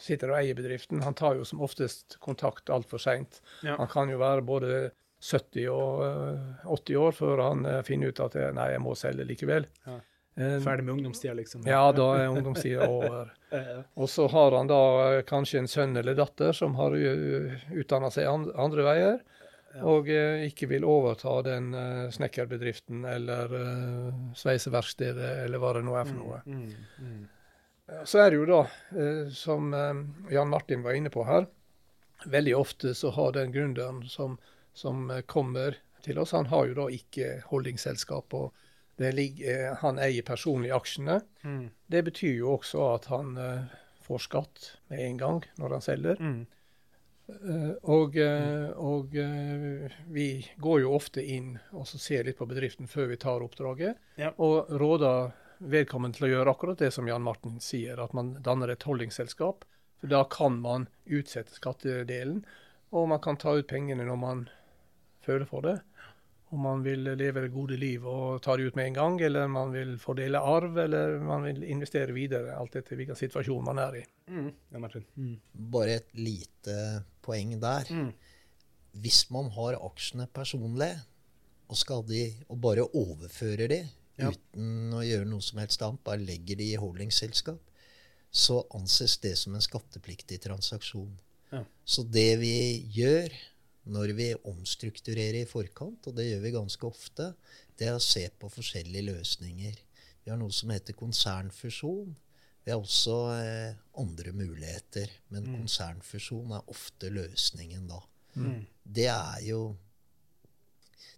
sitter 0.00 0.30
og 0.30 0.38
eier 0.40 0.54
bedriften, 0.58 1.02
han 1.02 1.14
tar 1.18 1.34
jo 1.40 1.44
som 1.48 1.60
oftest 1.66 2.18
kontakt 2.22 2.70
altfor 2.70 2.98
seint. 3.02 3.40
Ja. 3.66 3.76
Han 3.80 3.88
kan 3.90 4.10
jo 4.12 4.18
være 4.20 4.44
både 4.46 4.90
70 5.18 5.64
og 5.74 6.04
eh, 6.06 6.68
80 6.76 7.00
år 7.02 7.16
før 7.18 7.42
han 7.48 7.64
eh, 7.66 7.80
finner 7.82 8.12
ut 8.12 8.20
at 8.22 8.36
eh, 8.38 8.52
nei, 8.54 8.68
jeg 8.76 8.84
må 8.84 8.94
selge 8.94 9.26
likevel. 9.26 9.66
Ja. 9.88 9.96
Eh, 10.38 10.60
Ferdig 10.62 10.84
med 10.86 10.94
ungdomstida, 10.94 11.32
liksom? 11.34 11.64
ja, 11.66 11.80
da 11.90 12.04
er 12.20 12.28
ungdomstida 12.30 12.86
over. 13.00 13.32
Eh, 13.50 13.80
Og 13.98 14.06
så 14.12 14.28
har 14.30 14.54
han 14.54 14.70
da 14.70 14.78
eh, 15.16 15.24
kanskje 15.26 15.64
en 15.64 15.66
sønn 15.72 15.98
eller 15.98 16.14
datter 16.14 16.54
som 16.54 16.76
har 16.78 16.94
utdanna 16.94 18.10
seg 18.14 18.28
andre 18.54 18.86
veier. 18.86 19.18
Og 19.86 20.08
eh, 20.10 20.46
ikke 20.48 20.68
vil 20.70 20.86
overta 20.88 21.38
den 21.46 21.72
eh, 21.76 22.06
snekkerbedriften 22.14 23.04
eller 23.08 23.54
eh, 23.58 24.20
sveiseverkstedet 24.38 25.32
eller 25.44 25.62
hva 25.62 25.74
det 25.76 25.84
nå 25.86 25.96
er 25.98 26.08
for 26.08 26.18
noe. 26.18 26.40
Mm, 26.46 26.70
mm. 27.04 27.26
Så 28.08 28.20
er 28.22 28.30
det 28.30 28.40
jo 28.40 28.48
da, 28.48 28.62
eh, 28.96 29.24
som 29.34 29.72
eh, 29.76 30.02
Jan 30.34 30.52
Martin 30.52 30.84
var 30.84 30.98
inne 30.98 31.12
på 31.12 31.24
her, 31.28 31.48
veldig 32.26 32.56
ofte 32.58 32.94
så 32.98 33.12
har 33.14 33.36
den 33.36 33.54
gründeren 33.54 34.02
som, 34.10 34.38
som 34.74 35.06
kommer 35.30 35.78
til 36.02 36.18
oss, 36.18 36.34
han 36.34 36.50
har 36.50 36.66
jo 36.70 36.78
da 36.78 36.88
ikke 36.94 37.38
holdingselskap. 37.50 38.34
og 38.34 38.54
det 38.98 39.12
ligger, 39.14 39.76
Han 39.78 40.00
eier 40.02 40.26
personlig 40.26 40.72
aksjene. 40.74 41.20
Mm. 41.44 41.68
Det 41.86 42.00
betyr 42.08 42.40
jo 42.40 42.56
også 42.56 42.82
at 42.96 43.04
han 43.12 43.36
får 44.02 44.24
skatt 44.24 44.70
med 44.90 45.04
en 45.04 45.20
gang 45.20 45.44
når 45.60 45.76
han 45.76 45.84
selger. 45.84 46.18
Mm. 46.18 46.46
Eh, 47.28 47.72
og 47.82 48.16
eh, 48.16 48.70
og 48.80 49.16
eh, 49.16 49.92
vi 50.08 50.28
går 50.56 50.80
jo 50.80 50.94
ofte 50.96 51.20
inn 51.20 51.58
og 51.76 51.84
så 51.90 51.98
ser 52.00 52.24
litt 52.24 52.38
på 52.38 52.46
bedriften 52.48 52.88
før 52.88 53.10
vi 53.10 53.18
tar 53.20 53.44
oppdraget, 53.44 53.98
Ja. 54.16 54.30
og 54.38 54.70
råder 54.70 55.32
vedkommende 55.58 56.16
til 56.16 56.28
å 56.28 56.30
gjøre 56.32 56.54
akkurat 56.54 56.78
det 56.78 56.92
som 56.94 57.08
Jan 57.10 57.22
Martin 57.26 57.58
sier, 57.60 57.98
at 58.00 58.14
man 58.14 58.36
danner 58.42 58.70
et 58.72 58.82
holdingselskap. 58.86 59.64
For 60.00 60.06
da 60.06 60.22
kan 60.30 60.60
man 60.62 60.86
utsette 61.10 61.52
skattedelen, 61.58 62.44
og 62.94 63.08
man 63.10 63.20
kan 63.20 63.36
ta 63.36 63.56
ut 63.58 63.66
pengene 63.68 64.06
når 64.06 64.16
man 64.22 64.44
føler 65.26 65.44
for 65.50 65.66
det. 65.66 65.80
Om 66.50 66.60
man 66.64 66.82
vil 66.82 67.02
leve 67.04 67.42
det 67.44 67.50
gode 67.52 67.76
liv 67.76 68.06
og 68.08 68.38
ta 68.44 68.54
det 68.56 68.70
ut 68.70 68.76
med 68.78 68.86
en 68.88 68.94
gang, 68.96 69.18
eller 69.20 69.50
man 69.52 69.72
vil 69.74 69.98
fordele 70.00 70.40
arv, 70.40 70.78
eller 70.80 71.18
man 71.20 71.42
vil 71.44 71.62
investere 71.68 72.14
videre, 72.16 72.54
alt 72.56 72.78
etter 72.80 72.96
hvilken 72.96 73.18
situasjon 73.20 73.66
man 73.66 73.78
er 73.82 73.98
i. 74.00 74.04
Mm. 74.32 74.48
Ja, 74.72 74.78
Mm. 75.16 75.34
Bare 75.70 75.98
et 75.98 76.08
lite 76.16 77.04
poeng 77.22 77.58
der. 77.60 77.84
Mm. 77.92 78.12
Hvis 79.02 79.30
man 79.30 79.50
har 79.50 79.76
aksjene 79.76 80.26
personlig, 80.32 80.94
og, 81.68 81.76
skal 81.76 82.02
de, 82.08 82.22
og 82.48 82.60
bare 82.60 82.88
overfører 82.96 83.68
de 83.68 83.82
Ja. 84.18 84.30
uten 84.32 84.90
å 84.96 85.04
gjøre 85.04 85.26
noe 85.28 85.42
som 85.42 85.58
helst 85.58 85.82
annet, 85.82 86.02
bare 86.02 86.18
legger 86.24 86.56
de 86.56 86.72
i 86.72 86.76
holdingselskap, 86.80 87.60
så 88.32 88.62
anses 88.74 89.18
det 89.18 89.36
som 89.38 89.54
en 89.54 89.60
skattepliktig 89.60 90.40
transaksjon. 90.40 91.12
Ja. 91.52 91.64
Så 91.84 92.02
det 92.10 92.38
vi 92.40 92.82
gjør 92.96 93.28
når 93.88 94.12
vi 94.18 94.28
omstrukturerer 94.48 95.42
i 95.42 95.48
forkant, 95.48 96.06
og 96.10 96.16
det 96.16 96.28
gjør 96.28 96.42
vi 96.44 96.54
ganske 96.54 96.86
ofte, 96.88 97.32
det 97.78 97.88
er 97.88 97.96
å 97.96 98.02
se 98.02 98.24
på 98.40 98.50
forskjellige 98.52 99.06
løsninger. 99.08 99.76
Vi 100.24 100.32
har 100.32 100.38
noe 100.40 100.52
som 100.52 100.70
heter 100.74 100.96
konsernfusjon. 100.98 102.14
Vi 102.64 102.72
har 102.74 102.80
også 102.82 103.16
eh, 103.38 103.76
andre 103.96 104.32
muligheter, 104.36 105.08
men 105.32 105.46
konsernfusjon 105.54 106.52
er 106.58 106.66
ofte 106.68 107.08
løsningen 107.14 107.86
da. 107.88 108.00
Mm. 108.36 108.64
Det 108.84 109.06
er 109.08 109.44
jo 109.48 109.60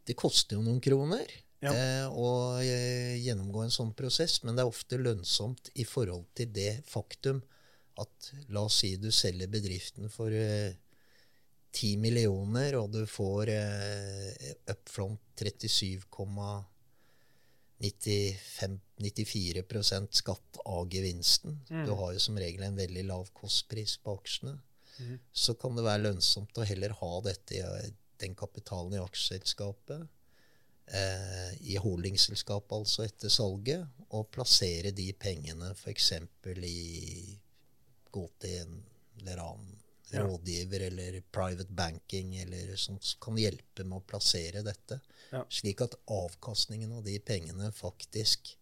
Det 0.06 0.14
koster 0.16 0.56
jo 0.56 0.62
noen 0.64 0.78
kroner 0.82 1.26
Ja. 1.60 1.72
eh, 1.74 2.06
å 2.08 2.56
eh, 2.62 3.18
gjennomgå 3.20 3.64
en 3.66 3.74
sånn 3.74 3.90
prosess, 3.94 4.38
men 4.44 4.56
det 4.56 4.62
er 4.62 4.70
ofte 4.70 4.96
lønnsomt 4.96 5.68
i 5.74 5.84
forhold 5.84 6.24
til 6.34 6.48
det 6.54 6.84
faktum 6.88 7.42
at 8.00 8.30
la 8.48 8.62
oss 8.64 8.78
si 8.80 8.94
du 8.96 9.10
selger 9.12 9.50
bedriften 9.52 10.08
for 10.12 10.32
eh, 10.32 10.72
10 11.72 11.96
millioner, 12.02 12.76
og 12.80 12.90
du 12.92 13.04
får 13.06 13.52
eh, 13.54 14.50
upfront 14.72 15.20
37,94% 17.80 20.12
skatt 20.12 20.56
av 20.64 20.88
gevinsten. 20.92 21.60
Mm. 21.70 21.86
Du 21.86 21.92
har 21.96 22.12
jo 22.12 22.20
som 22.20 22.38
regel 22.38 22.62
en 22.66 22.76
veldig 22.76 23.04
lav 23.08 23.28
kostpris 23.36 23.96
på 24.02 24.14
aksjene. 24.18 24.58
Mm. 25.00 25.18
Så 25.32 25.54
kan 25.56 25.76
det 25.76 25.84
være 25.86 26.02
lønnsomt 26.08 26.58
å 26.60 26.64
heller 26.68 26.90
ha 26.98 27.20
dette 27.24 27.54
den 28.20 28.34
kapitalen 28.36 28.94
i 28.98 29.00
aksjeselskapet, 29.00 30.00
eh, 30.92 31.50
i 31.72 31.76
holdingselskapet 31.80 32.72
altså 32.76 33.06
etter 33.06 33.32
salget, 33.32 33.86
og 34.10 34.28
plassere 34.34 34.90
de 34.92 35.12
pengene 35.16 35.70
f.eks. 35.72 36.12
i 36.68 37.40
gå 38.10 38.24
til 38.42 38.60
en 38.60 38.82
eller 39.22 39.38
annen. 39.46 39.79
Rådgiver 40.14 40.80
eller 40.88 41.20
private 41.32 41.72
banking 41.72 42.36
eller 42.42 42.76
som 42.76 42.98
kan 43.20 43.36
hjelpe 43.38 43.84
med 43.84 43.98
å 43.98 44.06
plassere 44.12 44.62
dette. 44.66 45.00
Ja. 45.30 45.44
Slik 45.48 45.80
at 45.84 45.94
avkastningen 46.10 46.92
av 46.92 47.04
de 47.04 47.18
pengene 47.18 47.70
faktisk 47.72 48.56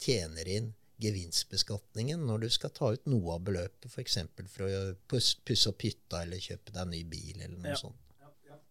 tjener 0.00 0.48
inn 0.48 0.74
gevinstbeskatningen 0.98 2.24
når 2.26 2.38
du 2.46 2.48
skal 2.50 2.70
ta 2.74 2.92
ut 2.96 3.04
noe 3.06 3.36
av 3.36 3.42
beløpet, 3.46 3.86
f.eks. 3.90 4.18
For, 4.50 4.66
å 4.66 4.94
pusse 5.08 5.70
opp 5.70 5.84
hytta 5.86 6.22
eller 6.24 6.42
kjøpe 6.42 6.72
deg 6.74 6.80
en 6.82 6.94
ny 6.94 7.02
bil 7.04 7.36
eller 7.40 7.56
noe 7.58 7.74
Ja. 7.74 7.76
sånt. 7.76 7.96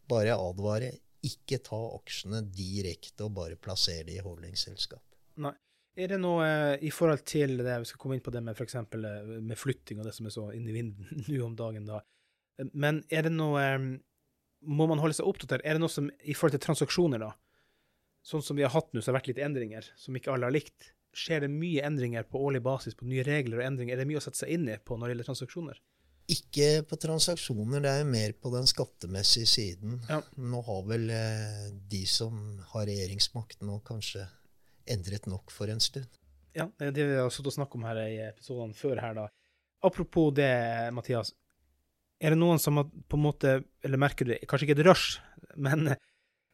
Bare 0.07 0.35
advare. 0.39 0.93
Ikke 1.23 1.57
ta 1.63 1.79
aksjene 1.97 2.41
direkte 2.53 3.25
og 3.25 3.33
bare 3.35 3.55
plassere 3.59 4.05
de 4.07 4.17
i 4.17 4.23
holdingselskap. 4.23 5.01
Nei. 5.43 5.53
Er 5.97 6.11
det 6.13 6.19
noe 6.21 6.45
eh, 6.45 6.83
i 6.85 6.91
forhold 6.93 7.23
til 7.25 7.57
det 7.57 7.79
vi 7.81 7.89
skal 7.89 8.01
komme 8.01 8.17
inn 8.17 8.25
på 8.25 8.33
det 8.33 8.43
med 8.45 8.57
f.eks. 8.57 8.75
med 8.93 9.57
flytting 9.57 9.97
og 9.97 10.05
det 10.05 10.13
som 10.13 10.29
er 10.29 10.35
så 10.35 10.45
inn 10.53 10.67
i 10.69 10.75
vinden 10.75 11.23
nå 11.25 11.39
om 11.45 11.55
dagen, 11.57 11.89
da. 11.89 12.03
Men 12.73 13.01
er 13.13 13.27
det 13.27 13.33
noe 13.33 13.61
eh, 13.61 13.89
Må 14.65 14.87
man 14.89 15.01
holde 15.01 15.13
seg 15.13 15.27
oppdatert? 15.29 15.65
Er 15.65 15.77
det 15.77 15.83
noe 15.83 15.93
som 15.93 16.09
i 16.21 16.33
forhold 16.37 16.57
til 16.57 16.65
transaksjoner, 16.67 17.21
da? 17.21 17.33
Sånn 18.25 18.43
som 18.43 18.57
vi 18.57 18.65
har 18.65 18.73
hatt 18.73 18.89
nå, 18.91 19.01
så 19.01 19.09
har 19.09 19.15
det 19.15 19.21
vært 19.21 19.29
litt 19.31 19.43
endringer 19.45 19.89
som 19.97 20.15
ikke 20.17 20.33
alle 20.33 20.49
har 20.49 20.55
likt. 20.55 20.91
Skjer 21.17 21.45
det 21.45 21.51
mye 21.53 21.85
endringer 21.87 22.25
på 22.27 22.41
årlig 22.43 22.59
basis, 22.65 22.97
på 22.97 23.07
nye 23.07 23.23
regler 23.25 23.61
og 23.61 23.69
endringer? 23.69 23.95
Er 23.95 24.03
det 24.03 24.09
mye 24.09 24.19
å 24.19 24.25
sette 24.25 24.41
seg 24.41 24.51
inn 24.53 24.67
i 24.69 24.75
på 24.77 24.97
når 24.97 25.07
det 25.07 25.13
gjelder 25.15 25.29
transaksjoner? 25.29 25.79
Ikke 26.27 26.67
på 26.83 26.97
transaksjoner, 26.99 27.79
det 27.85 27.91
er 27.93 28.01
jo 28.01 28.09
mer 28.11 28.33
på 28.35 28.51
den 28.51 28.67
skattemessige 28.67 29.47
siden. 29.47 30.01
Ja. 30.09 30.19
Nå 30.43 30.59
har 30.67 30.81
vel 30.89 31.07
eh, 31.15 31.69
de 31.87 32.01
som 32.09 32.41
har 32.73 32.89
regjeringsmakten 32.89 33.69
nå 33.69 33.79
kanskje 33.87 34.25
endret 34.93 35.27
nok 35.29 35.53
for 35.53 35.71
en 35.71 35.83
stund. 35.83 36.09
Ja, 36.57 36.65
det 36.79 36.95
vi 36.97 37.17
har 37.19 37.29
stått 37.33 37.51
og 37.51 37.57
snakket 37.57 37.77
om 37.77 37.85
her 37.85 37.99
i 38.07 38.17
episodene 38.31 38.77
før 38.77 39.01
her, 39.03 39.17
da. 39.17 39.27
Apropos 39.85 40.31
det, 40.33 40.49
Mathias. 40.95 41.33
Er 42.17 42.33
det 42.33 42.39
noen 42.39 42.57
som 42.57 42.79
har 42.79 42.87
på 42.89 43.17
en 43.19 43.25
måte, 43.27 43.57
eller 43.85 44.01
merker 44.01 44.25
du, 44.25 44.33
kanskje 44.49 44.65
ikke 44.65 44.79
et 44.79 44.87
rush, 44.87 45.19
men 45.53 45.91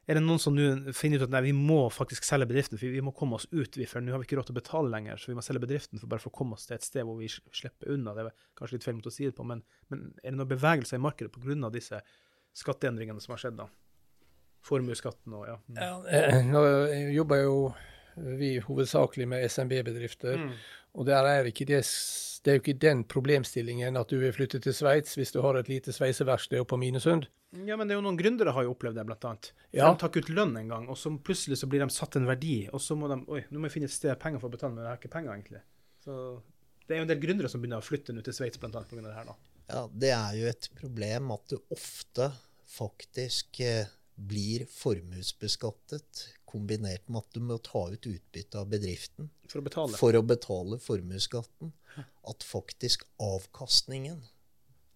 er 0.04 0.18
det 0.18 0.24
noen 0.26 0.42
som 0.44 0.56
nå 0.56 0.92
finner 0.98 1.22
ut 1.22 1.30
at 1.30 1.32
nei, 1.32 1.46
vi 1.46 1.54
må 1.56 1.86
faktisk 1.94 2.26
selge 2.28 2.50
bedriften, 2.50 2.80
for 2.80 2.92
vi 2.92 3.04
må 3.06 3.14
komme 3.16 3.38
oss 3.38 3.46
ut, 3.54 3.78
for 3.88 4.04
nå 4.04 4.12
har 4.12 4.20
vi 4.20 4.28
ikke 4.28 4.42
råd 4.42 4.50
til 4.50 4.58
å 4.58 4.60
betale 4.60 4.92
lenger, 4.92 5.22
så 5.22 5.32
vi 5.32 5.38
må 5.38 5.46
selge 5.46 5.64
bedriften 5.64 6.02
for 6.02 6.12
bare 6.12 6.24
for 6.24 6.34
å 6.34 6.36
komme 6.42 6.58
oss 6.58 6.68
til 6.68 6.76
et 6.76 6.84
sted 6.84 7.08
hvor 7.08 7.22
vi 7.22 7.30
slipper 7.32 7.94
unna. 7.96 8.12
Det 8.18 8.26
er 8.26 8.36
kanskje 8.60 8.76
litt 8.76 8.88
feil 8.90 8.98
måte 8.98 9.14
å 9.14 9.16
si 9.16 9.30
det 9.30 9.38
på, 9.38 9.48
men, 9.48 9.64
men 9.94 10.10
er 10.20 10.34
det 10.34 10.36
noen 10.36 10.52
bevegelser 10.52 11.00
i 11.00 11.06
markedet 11.06 11.32
på 11.32 11.46
grunn 11.46 11.64
av 11.64 11.72
disse 11.72 12.02
skatteendringene 12.60 13.24
som 13.24 13.38
har 13.38 13.44
skjedd 13.46 13.62
da? 13.62 13.70
Formuesskatten 14.68 15.40
og 15.40 15.48
ja. 15.48 15.56
Mm. 15.72 15.80
Ja, 15.80 15.96
eh, 16.12 16.38
nå 16.48 16.68
jobber 17.16 17.40
jeg 17.40 17.48
jo 17.48 17.58
vi 18.16 18.56
hovedsakelig 18.64 19.28
med 19.30 19.46
SMB-bedrifter. 19.52 20.40
Mm. 20.40 20.56
Og 21.00 21.08
der 21.10 21.28
er 21.30 21.50
ikke 21.50 21.66
det, 21.70 21.82
det 22.44 22.52
er 22.52 22.58
jo 22.58 22.64
ikke 22.64 22.82
den 22.82 23.04
problemstillingen 23.10 23.98
at 23.98 24.12
du 24.12 24.20
vil 24.22 24.34
flytte 24.36 24.62
til 24.62 24.76
Sveits 24.78 25.18
hvis 25.18 25.34
du 25.34 25.42
har 25.46 25.58
et 25.58 25.72
lite 25.72 25.94
sveiseverksted 25.96 26.62
oppe 26.62 26.76
på 26.76 26.82
Minesund. 26.82 27.30
Ja, 27.68 27.78
men 27.78 27.86
det 27.86 27.94
er 27.94 28.00
jo 28.00 28.06
noen 28.08 28.18
gründere 28.18 28.54
har 28.56 28.66
jo 28.66 28.74
opplevd 28.74 28.98
det, 28.98 29.06
blant 29.06 29.26
annet. 29.30 29.52
Ja. 29.70 29.92
De 29.92 30.02
tar 30.02 30.10
ikke 30.10 30.26
ut 30.26 30.32
lønn 30.34 30.56
en 30.58 30.72
gang, 30.72 30.88
og 30.90 30.98
så 30.98 31.12
plutselig 31.22 31.60
så 31.62 31.70
blir 31.70 31.84
de 31.84 31.90
satt 31.94 32.18
en 32.18 32.26
verdi, 32.26 32.64
og 32.74 32.82
så 32.82 32.98
må 32.98 33.10
de 33.12 33.20
Oi, 33.30 33.44
nå 33.50 33.62
må 33.62 33.70
jeg 33.70 33.76
finne 33.76 33.90
et 33.90 33.94
sted 33.94 34.18
penger 34.22 34.42
for 34.42 34.50
å 34.50 34.56
betale, 34.56 34.74
men 34.74 34.88
jeg 34.88 34.90
har 34.90 35.02
ikke 35.02 35.14
penger, 35.14 35.36
egentlig. 35.38 35.62
Så 36.04 36.16
det 36.88 36.96
er 36.96 37.02
jo 37.02 37.06
en 37.06 37.12
del 37.14 37.22
gründere 37.22 37.52
som 37.52 37.62
begynner 37.62 37.84
å 37.84 37.86
flytte 37.86 38.16
nå 38.16 38.24
til 38.26 38.36
Sveits, 38.36 38.62
blant 38.62 38.80
annet, 38.80 38.96
av 38.98 39.06
det 39.06 39.18
her, 39.20 39.30
da. 39.30 39.38
Ja, 39.70 39.84
det 40.06 40.12
er 40.18 40.40
jo 40.40 40.50
et 40.50 40.70
problem 40.76 41.30
at 41.38 41.54
du 41.54 41.60
ofte 41.74 42.32
faktisk 42.74 43.62
eh, 43.64 43.92
blir 44.16 44.66
formuesbeskattet 44.70 46.28
kombinert 46.46 47.08
med 47.10 47.24
at 47.24 47.34
du 47.34 47.42
må 47.42 47.58
ta 47.66 47.88
ut 47.90 48.06
utbytte 48.08 48.60
av 48.62 48.70
bedriften 48.70 49.32
For 49.50 49.60
å 49.62 49.66
betale. 49.66 49.98
for 49.98 50.18
å 50.18 50.22
betale 50.26 50.80
formuesskatten. 50.80 51.74
At 52.30 52.46
faktisk 52.46 53.04
avkastningen, 53.22 54.22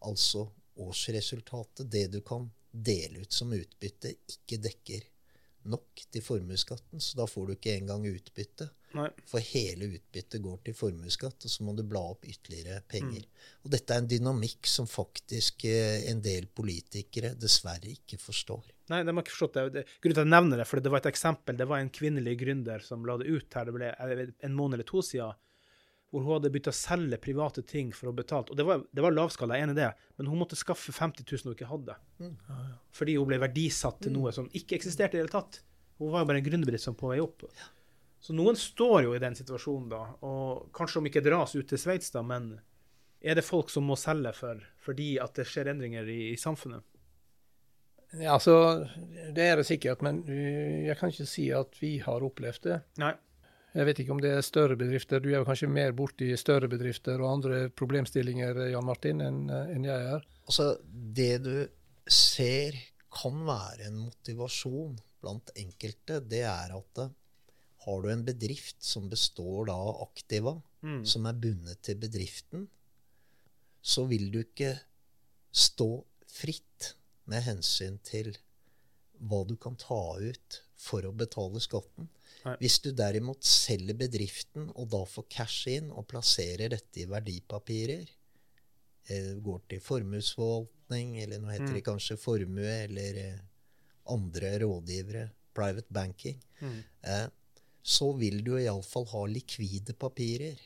altså 0.06 0.48
årsresultatet, 0.82 1.90
det 1.92 2.08
du 2.14 2.22
kan 2.26 2.50
dele 2.72 3.26
ut 3.26 3.34
som 3.34 3.54
utbytte, 3.54 4.14
ikke 4.30 4.60
dekker 4.62 5.06
nok 5.70 6.04
til 6.12 6.24
formuesskatten. 6.24 7.02
Så 7.04 7.20
da 7.20 7.28
får 7.30 7.48
du 7.48 7.54
ikke 7.58 7.76
engang 7.78 8.06
utbytte. 8.10 8.70
Nei. 8.96 9.10
For 9.28 9.44
hele 9.44 9.90
utbyttet 9.98 10.42
går 10.42 10.62
til 10.66 10.76
formuesskatt, 10.78 11.44
og 11.44 11.52
så 11.52 11.66
må 11.68 11.74
du 11.76 11.84
bla 11.88 12.02
opp 12.14 12.26
ytterligere 12.28 12.80
penger. 12.90 13.26
Og 13.66 13.74
dette 13.74 13.94
er 13.94 14.02
en 14.02 14.10
dynamikk 14.10 14.70
som 14.72 14.88
faktisk 14.90 15.68
eh, 15.68 16.08
en 16.12 16.24
del 16.24 16.48
politikere 16.48 17.34
dessverre 17.40 17.92
ikke 17.92 18.20
forstår. 18.22 18.72
Nei, 18.94 19.02
de 19.04 19.12
har 19.12 19.26
ikke 19.26 19.36
forstått 19.36 19.60
det. 19.76 19.84
Grunnen 20.00 20.16
til 20.16 20.22
at 20.22 20.24
jeg 20.24 20.34
nevner 20.34 20.62
det, 20.62 20.70
for 20.70 20.84
det 20.84 20.94
var 20.94 21.04
et 21.04 21.12
eksempel. 21.12 21.60
Det 21.60 21.68
var 21.68 21.84
en 21.84 21.92
kvinnelig 21.94 22.38
gründer 22.40 22.86
som 22.86 23.04
la 23.08 23.18
det 23.20 23.28
ut 23.28 23.60
her 23.60 23.68
det 23.68 23.76
ble 23.76 23.92
en 24.48 24.56
måned 24.56 24.80
eller 24.80 24.88
to 24.88 25.04
siden, 25.04 25.36
hvor 26.12 26.24
hun 26.24 26.38
hadde 26.38 26.52
begynt 26.54 26.70
å 26.72 26.76
selge 26.76 27.20
private 27.20 27.64
ting 27.68 27.90
for 27.96 28.12
å 28.12 28.16
betale. 28.16 28.48
Og 28.52 28.60
det 28.60 28.66
var, 28.68 28.84
det 28.96 29.04
var 29.04 29.16
lavskala, 29.16 29.58
jeg 29.58 29.66
er 29.66 29.68
enig 29.68 29.76
i 29.76 29.82
det, 29.82 29.90
men 30.20 30.30
hun 30.32 30.40
måtte 30.40 30.60
skaffe 30.60 30.94
50 30.96 31.28
000 31.28 31.50
hun 31.50 31.56
ikke 31.58 31.72
hadde. 31.72 31.98
Fordi 32.96 33.18
hun 33.18 33.28
ble 33.28 33.42
verdisatt 33.44 34.00
til 34.04 34.16
noe 34.16 34.32
som 34.36 34.48
ikke 34.56 34.78
eksisterte 34.80 35.18
i 35.18 35.20
det 35.20 35.26
hele 35.26 35.36
tatt. 35.36 35.62
Hun 36.00 36.14
var 36.14 36.24
jo 36.24 36.30
bare 36.30 36.40
en 36.40 36.48
gründerbedrift 36.48 36.88
som 36.88 36.96
på 36.98 37.12
vei 37.12 37.20
opp. 37.24 37.44
Så 38.24 38.34
noen 38.36 38.58
står 38.60 39.04
jo 39.06 39.14
i 39.16 39.22
den 39.22 39.36
situasjonen, 39.38 39.92
da. 39.92 40.02
Og 40.26 40.72
kanskje 40.76 41.02
om 41.02 41.10
ikke 41.10 41.26
dras 41.26 41.56
ut 41.58 41.68
til 41.70 41.82
Sveits, 41.82 42.14
da, 42.16 42.24
men 42.26 42.56
er 43.22 43.38
det 43.38 43.46
folk 43.46 43.72
som 43.74 43.88
må 43.90 43.98
selge 44.00 44.34
for, 44.38 44.62
fordi 44.84 45.16
at 45.22 45.36
det 45.38 45.48
skjer 45.50 45.74
endringer 45.74 46.08
i, 46.10 46.32
i 46.32 46.40
samfunnet? 46.40 46.86
Ja, 48.16 48.38
altså, 48.38 48.88
det 49.36 49.44
er 49.44 49.60
det 49.60 49.68
sikkert, 49.68 50.04
men 50.06 50.22
jeg 50.30 50.96
kan 51.00 51.12
ikke 51.12 51.28
si 51.28 51.50
at 51.52 51.76
vi 51.82 51.98
har 52.06 52.24
opplevd 52.24 52.70
det. 52.70 52.78
Nei. 53.02 53.14
Jeg 53.78 53.86
vet 53.86 54.00
ikke 54.02 54.16
om 54.16 54.22
det 54.24 54.32
er 54.34 54.46
større 54.46 54.76
bedrifter. 54.80 55.22
Du 55.22 55.30
er 55.30 55.46
kanskje 55.46 55.70
mer 55.70 55.92
borti 55.94 56.32
større 56.40 56.70
bedrifter 56.72 57.22
og 57.22 57.36
andre 57.36 57.60
problemstillinger, 57.70 58.64
Jan 58.72 58.88
Martin, 58.88 59.22
enn 59.22 59.44
enn 59.54 59.86
jeg 59.86 60.08
er. 60.16 60.24
Altså, 60.50 60.72
det 61.20 61.34
du 61.46 61.54
ser 62.10 62.78
kan 63.14 63.38
være 63.46 63.92
en 63.92 64.00
motivasjon 64.08 64.98
blant 65.22 65.52
enkelte, 65.58 66.20
det 66.26 66.42
er 66.50 66.74
at 66.74 67.04
eh, 67.04 67.14
har 67.86 68.02
du 68.04 68.10
en 68.12 68.26
bedrift 68.26 68.82
som 68.84 69.08
består 69.10 69.70
da 69.70 69.78
av 69.78 70.02
aktiva, 70.10 70.58
Mm. 70.86 71.06
som 71.10 71.26
er 71.26 71.34
bundet 71.34 71.80
til 71.82 71.96
bedriften, 71.98 72.68
så 73.82 74.04
vil 74.06 74.28
du 74.30 74.44
ikke 74.44 74.76
stå 75.50 75.88
fritt 76.30 76.92
med 77.26 77.42
hensyn 77.48 77.98
til 78.06 78.30
hva 79.18 79.40
du 79.50 79.56
kan 79.58 79.76
ta 79.76 79.98
ut 80.22 80.60
for 80.78 81.02
å 81.02 81.16
betale 81.18 81.60
skatten. 81.64 82.12
Nei. 82.48 82.56
Hvis 82.62 82.78
du 82.84 82.92
derimot 82.96 83.44
selger 83.44 83.98
bedriften 84.00 84.70
og 84.74 84.88
da 84.94 85.02
får 85.10 85.26
cash 85.34 85.68
inn 85.74 85.90
og 85.92 86.08
plasserer 86.08 86.72
dette 86.72 87.02
i 87.04 87.08
verdipapirer, 87.10 88.06
eh, 89.10 89.34
går 89.44 89.62
til 89.70 89.82
formuesforvaltning, 89.84 91.18
eller 91.24 91.42
nå 91.44 91.52
heter 91.52 91.74
det 91.76 91.84
kanskje 91.86 92.18
formue, 92.22 92.70
eller 92.86 93.20
eh, 93.24 93.42
andre 94.14 94.54
rådgivere, 94.64 95.30
private 95.58 95.92
banking, 95.94 96.40
Mm. 96.62 96.84
eh, 97.04 97.28
så 97.84 98.08
vil 98.18 98.44
du 98.44 98.56
iallfall 98.58 99.06
ha 99.12 99.26
likvide 99.30 99.94
papirer. 99.94 100.58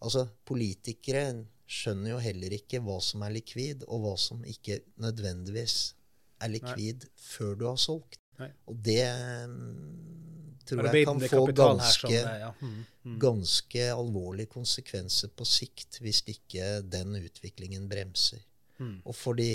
Altså, 0.00 0.28
politikere 0.44 1.44
skjønner 1.66 2.10
jo 2.14 2.18
heller 2.18 2.54
ikke 2.56 2.80
hva 2.84 3.00
som 3.02 3.22
er 3.22 3.34
likvid, 3.36 3.84
og 3.88 4.00
hva 4.04 4.14
som 4.18 4.44
ikke 4.44 4.80
nødvendigvis 5.02 5.94
er 6.40 6.48
likvid 6.48 7.06
før 7.16 7.54
du 7.58 7.66
har 7.66 7.76
solgt. 7.76 8.18
Nei. 8.38 8.48
Og 8.66 8.78
det 8.82 9.04
mm, 9.48 10.31
tror 10.68 10.88
jeg 10.88 11.06
kan 11.08 11.20
få 11.20 11.42
ganske, 11.52 12.06
som 12.06 12.14
er, 12.14 12.38
ja. 12.44 12.52
Mm, 12.60 12.78
mm. 13.04 13.18
ganske 13.22 13.88
alvorlige 13.94 14.52
konsekvenser 14.52 15.32
på 15.36 15.46
sikt 15.48 16.00
hvis 16.04 16.22
ikke 16.30 16.80
den 16.86 17.18
utviklingen 17.20 17.88
bremser. 17.90 18.42
Mm. 18.78 19.00
Og 19.04 19.16
for 19.16 19.38
de 19.38 19.50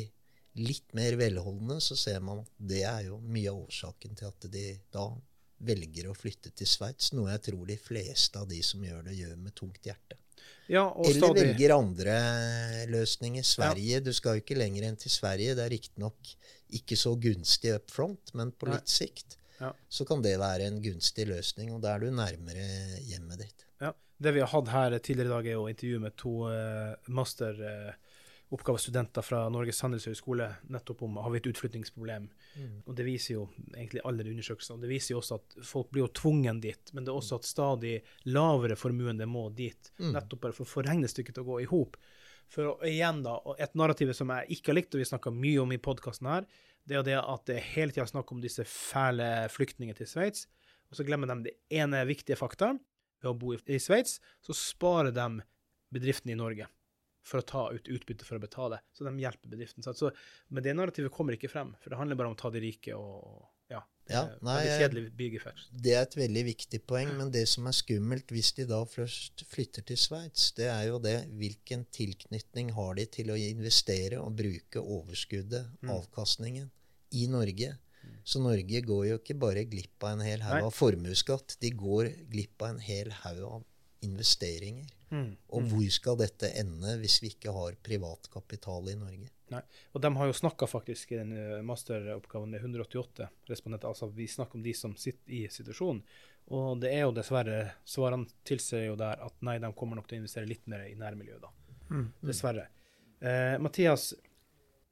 litt 0.58 0.93
mer 0.98 1.17
velholdne 1.20 1.80
så 1.84 1.98
ser 2.00 2.22
man 2.26 2.41
at 2.41 2.54
det 2.70 2.84
er 2.89 3.08
jo 3.10 3.20
mye 3.22 3.52
av 3.52 3.65
årsaken 3.67 4.17
til 4.17 4.30
at 4.30 4.48
de 4.54 4.67
da 4.93 5.10
velger 5.67 6.10
å 6.10 6.15
flytte 6.17 6.52
til 6.54 6.70
Sveits, 6.70 7.12
noe 7.17 7.32
jeg 7.34 7.48
tror 7.50 7.65
de 7.65 7.78
fleste 7.82 8.39
av 8.39 8.50
de 8.50 8.60
som 8.65 8.84
gjør 8.86 9.08
det, 9.08 9.17
gjør 9.17 9.38
med 9.41 9.56
tungt 9.58 9.89
hjerte. 9.89 10.20
Ja, 10.67 10.84
Eller 11.00 11.15
stadig 11.15 11.43
velger 11.46 11.74
andre 11.78 12.15
løsninger. 12.91 13.43
Sverige, 13.48 14.02
du 14.04 14.12
skal 14.13 14.38
jo 14.38 14.43
ikke 14.43 14.58
lenger 14.60 14.89
enn 14.89 15.00
til 15.00 15.12
Sverige. 15.12 15.56
Det 15.56 15.63
er 15.63 15.72
riktignok 15.72 16.32
ikke 16.78 16.98
så 17.00 17.13
gunstig 17.15 17.72
up 17.78 17.91
front, 17.93 18.34
men 18.36 18.52
på 18.52 18.67
Nei. 18.67 18.76
litt 18.76 18.91
sikt 18.91 19.38
Ja. 19.60 19.74
så 19.89 20.06
kan 20.06 20.22
det 20.22 20.38
være 20.39 20.62
en 20.67 20.82
gunstig 20.84 21.28
løsning, 21.28 21.72
og 21.74 21.82
da 21.82 21.96
er 21.96 22.00
du 22.00 22.12
nærmere 22.12 23.00
hjemmet 23.08 23.38
ditt. 23.46 23.65
ja. 23.82 23.93
Det 24.20 24.34
vi 24.34 24.39
har 24.41 24.48
hatt 24.50 24.67
her 24.74 24.98
tidligere 24.98 25.28
i 25.28 25.30
dag, 25.36 25.46
er 25.48 25.52
jo 25.54 25.67
intervju 25.70 26.00
med 26.02 26.15
to 26.17 26.32
uh, 26.50 26.96
masteroppgavestudenter 27.08 29.22
fra 29.26 29.41
Norges 29.54 29.82
handelshøyskole 29.84 30.48
nettopp 30.74 31.02
om 31.06 31.17
har 31.22 31.30
vi 31.34 31.38
et 31.41 31.50
utflyttingsproblem. 31.52 32.26
Og 32.88 32.96
det 32.98 33.06
viser 33.06 33.34
jo 33.36 33.43
egentlig 33.76 34.02
alle 34.08 34.24
de 34.26 34.32
undersøkelsene, 34.34 34.82
det 34.82 34.89
viser 34.89 35.13
jo 35.13 35.20
også 35.22 35.36
at 35.38 35.48
folk 35.67 35.91
blir 35.93 36.04
jo 36.08 36.13
tvungen 36.22 36.62
dit, 36.63 36.93
men 36.93 37.06
det 37.06 37.12
er 37.13 37.20
også 37.20 37.36
at 37.41 37.46
stadig 37.50 37.96
lavere 38.26 38.76
formuende 38.80 39.28
må 39.30 39.43
dit. 39.54 39.91
Nettopp 40.00 40.41
bare 40.48 40.56
for 40.58 40.65
å 40.65 40.72
få 40.72 40.82
regnestykket 40.88 41.34
til 41.38 41.43
å 41.46 41.50
gå 41.52 41.58
i 41.65 41.70
hop. 41.70 41.93
For 42.50 42.63
å- 42.72 42.80
igjen 42.88 43.22
da, 43.26 43.36
et 43.60 43.76
narrativ 43.76 44.13
som 44.15 44.30
jeg 44.32 44.48
ikke 44.58 44.70
har 44.72 44.76
likt, 44.80 44.96
og 44.96 45.00
vi 45.04 45.10
snakka 45.12 45.30
mye 45.36 45.60
om 45.62 45.72
i 45.76 45.78
podkasten 45.78 46.28
her, 46.32 46.43
det 46.88 46.95
er 46.95 47.02
jo 47.02 47.08
det 47.08 47.17
at 47.19 47.50
det 47.50 47.58
hele 47.73 47.91
tida 47.91 48.06
er 48.06 48.12
snakk 48.13 48.32
om 48.32 48.39
disse 48.43 48.63
fæle 48.67 49.28
flyktningene 49.52 49.97
til 49.97 50.08
Sveits, 50.10 50.47
og 50.88 50.95
så 51.00 51.04
glemmer 51.08 51.28
de 51.28 51.50
det 51.50 51.56
ene 51.76 52.00
viktige 52.08 52.39
fakta. 52.39 52.73
Ved 53.19 53.32
å 53.32 53.36
bo 53.36 53.56
i, 53.58 53.80
Sveits, 53.82 54.19
så 54.45 54.54
sparer 54.56 55.12
de 55.12 55.41
bedriften 55.93 56.32
i 56.32 56.38
Norge 56.38 56.67
for 57.28 57.41
å 57.41 57.47
ta 57.50 57.63
ut 57.73 57.89
utbytte 57.91 58.23
for 58.23 58.38
å 58.38 58.43
betale. 58.43 58.78
Så 58.95 59.04
de 59.04 59.12
hjelper 59.19 59.52
bedriften. 59.52 59.84
Så, 59.84 60.12
men 60.54 60.63
det 60.63 60.76
narrativet 60.78 61.12
kommer 61.12 61.36
ikke 61.36 61.50
frem, 61.52 61.73
for 61.82 61.91
det 61.91 62.00
handler 62.00 62.19
bare 62.19 62.32
om 62.32 62.38
å 62.38 62.39
ta 62.39 62.52
de 62.54 62.62
rike 62.63 62.95
og 62.95 63.50
ja. 63.73 63.82
det 64.08 64.13
Ja, 64.15 64.21
er 64.21 64.38
nei. 64.47 64.62
Det 65.84 65.95
er 65.97 66.06
et 66.06 66.15
veldig 66.15 66.45
viktig 66.54 66.80
poeng, 66.88 67.12
men 67.19 67.34
det 67.34 67.43
som 67.52 67.67
er 67.67 67.76
skummelt 67.76 68.32
hvis 68.32 68.54
de 68.62 68.67
da 68.69 68.80
først 68.88 69.43
flytter 69.52 69.84
til 69.89 70.00
Sveits, 70.00 70.54
det 70.56 70.69
er 70.71 70.86
jo 70.88 71.02
det 71.04 71.17
hvilken 71.41 71.84
tilknytning 71.91 72.71
har 72.78 72.95
de 73.02 73.10
til 73.17 73.34
å 73.34 73.41
investere 73.41 74.21
og 74.23 74.38
bruke 74.39 74.80
overskuddet, 74.86 75.73
Mm. 75.84 75.91
avkastningen, 75.97 76.71
i 77.15 77.28
Norge. 77.32 77.76
Så 78.28 78.41
Norge 78.43 78.82
går 78.84 79.06
jo 79.08 79.17
ikke 79.22 79.38
bare 79.39 79.63
glipp 79.70 80.04
av 80.04 80.17
en 80.17 80.26
hel 80.26 80.43
haug 80.43 80.67
av 80.67 80.76
formuesskatt, 80.76 81.58
de 81.62 81.72
går 81.76 82.12
glipp 82.32 82.62
av 82.62 82.76
en 82.76 82.84
hel 82.84 83.12
haug 83.24 83.41
av 83.48 83.65
investeringer. 84.04 84.89
Mm. 85.10 85.32
Og 85.56 85.67
hvor 85.72 85.88
skal 85.96 86.17
dette 86.20 86.50
ende 86.60 86.98
hvis 87.00 87.22
vi 87.24 87.32
ikke 87.32 87.54
har 87.56 87.78
privat 87.84 88.28
kapital 88.32 88.89
i 88.91 88.98
Norge? 89.00 89.30
Nei. 89.54 89.62
Og 89.96 90.04
de 90.04 90.12
har 90.20 90.28
jo 90.28 90.36
snakka 90.36 90.67
faktisk 90.67 91.13
i 91.15 91.22
den 91.22 91.32
eh, 91.32 91.62
masteroppgaven 91.63 92.52
med 92.52 92.65
188 92.65 93.30
respondenter. 93.48 93.88
Altså 93.88 94.10
vi 94.12 94.28
snakker 94.28 94.60
om 94.60 94.65
de 94.65 94.74
som 94.76 94.96
sitter 95.00 95.38
i 95.39 95.46
situasjonen. 95.52 96.04
Og 96.56 96.80
det 96.80 96.93
er 96.96 97.04
jo 97.04 97.12
dessverre 97.15 97.74
Svarene 97.88 98.28
tilsier 98.48 98.86
jo 98.86 98.96
der 99.00 99.20
at 99.24 99.41
nei, 99.43 99.58
de 99.60 99.72
kommer 99.76 100.00
nok 100.00 100.08
til 100.08 100.20
å 100.20 100.22
investere 100.22 100.48
litt 100.48 100.67
mer 100.72 100.86
i 100.88 100.96
nærmiljøet, 101.00 101.43
da. 101.43 101.80
Mm. 101.88 102.06
Dessverre. 102.28 102.67
Eh, 103.20 103.56
Mathias, 103.63 104.12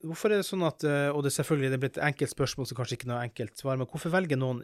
hvorfor 0.05 0.31
er 0.31 0.41
det 0.41 0.45
sånn 0.47 0.63
at 0.67 0.83
eh, 0.87 1.09
Og 1.11 1.23
det 1.23 1.31
er 1.31 1.43
selvfølgelig 1.43 1.71
det 1.73 1.79
blir 1.81 1.91
et 1.93 2.01
enkelt 2.09 2.31
spørsmål, 2.31 2.67
så 2.69 2.75
kanskje 2.77 2.97
ikke 2.99 3.07
noe 3.11 3.23
enkelt 3.25 3.57
svar, 3.57 3.77
men 3.77 3.87
hvorfor 3.89 4.13
velger 4.13 4.37
noen 4.39 4.63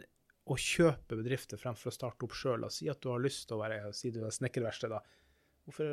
å 0.50 0.56
kjøpe 0.58 1.18
bedrifter 1.20 1.60
fremfor 1.60 1.90
å 1.92 1.94
starte 1.94 2.26
opp 2.26 2.34
sjøl? 2.34 2.64
Si 2.70 2.88
at 2.90 3.00
du 3.04 3.10
har 3.12 3.20
lyst 3.22 3.46
til 3.48 3.56
å 3.58 3.62
være 3.62 3.92
si 3.94 4.10
du 4.10 4.24
er 4.26 4.30
snekkerverksted, 4.34 4.90
da. 4.90 4.98
Hvorfor 5.66 5.92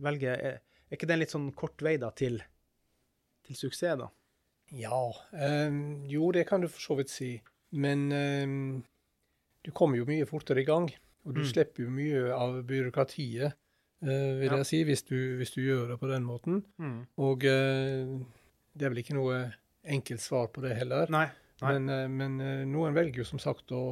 velge 0.00 0.32
er, 0.36 0.60
ikke 0.90 1.06
det 1.06 1.14
en 1.16 1.20
litt 1.20 1.34
sånn 1.34 1.50
kort 1.52 1.82
vei 1.84 1.96
da 2.00 2.08
til, 2.16 2.40
til 3.44 3.56
suksess, 3.58 3.98
da? 4.00 4.08
Ja, 4.72 5.02
Øh, 5.34 6.06
jo 6.08 6.30
det 6.32 6.46
kan 6.48 6.60
du 6.62 6.68
for 6.68 6.80
så 6.80 6.96
vidt 6.96 7.10
si. 7.10 7.32
Men 7.72 8.06
øh, 8.14 8.80
du 9.66 9.70
kommer 9.76 9.98
jo 9.98 10.06
mye 10.08 10.26
fortere 10.26 10.62
i 10.62 10.68
gang. 10.68 10.88
Og 11.26 11.34
du 11.36 11.40
Mm. 11.42 11.46
slipper 11.52 11.82
jo 11.84 11.90
mye 11.92 12.32
av 12.32 12.62
byråkratiet, 12.64 13.52
øh, 14.02 14.40
vil 14.40 14.48
Ja. 14.48 14.56
jeg 14.56 14.66
si, 14.66 14.82
hvis 14.84 15.02
du, 15.04 15.36
hvis 15.36 15.50
du 15.52 15.60
gjør 15.60 15.88
det 15.90 15.98
på 16.00 16.08
den 16.08 16.24
måten. 16.24 16.62
Og 17.18 17.44
eh, 17.44 18.06
det 18.74 18.86
er 18.86 18.92
vel 18.94 19.02
ikke 19.02 19.16
noe 19.16 19.40
enkelt 19.84 20.20
svar 20.22 20.48
på 20.54 20.62
det 20.64 20.74
heller. 20.78 21.10
Nei. 21.12 21.26
Nei. 21.62 21.72
Men, 21.76 21.88
eh, 21.92 22.08
men 22.08 22.40
eh, 22.40 22.64
noen 22.68 22.94
velger 22.96 23.20
jo 23.22 23.24
som 23.28 23.38
sagt 23.42 23.72
å, 23.76 23.82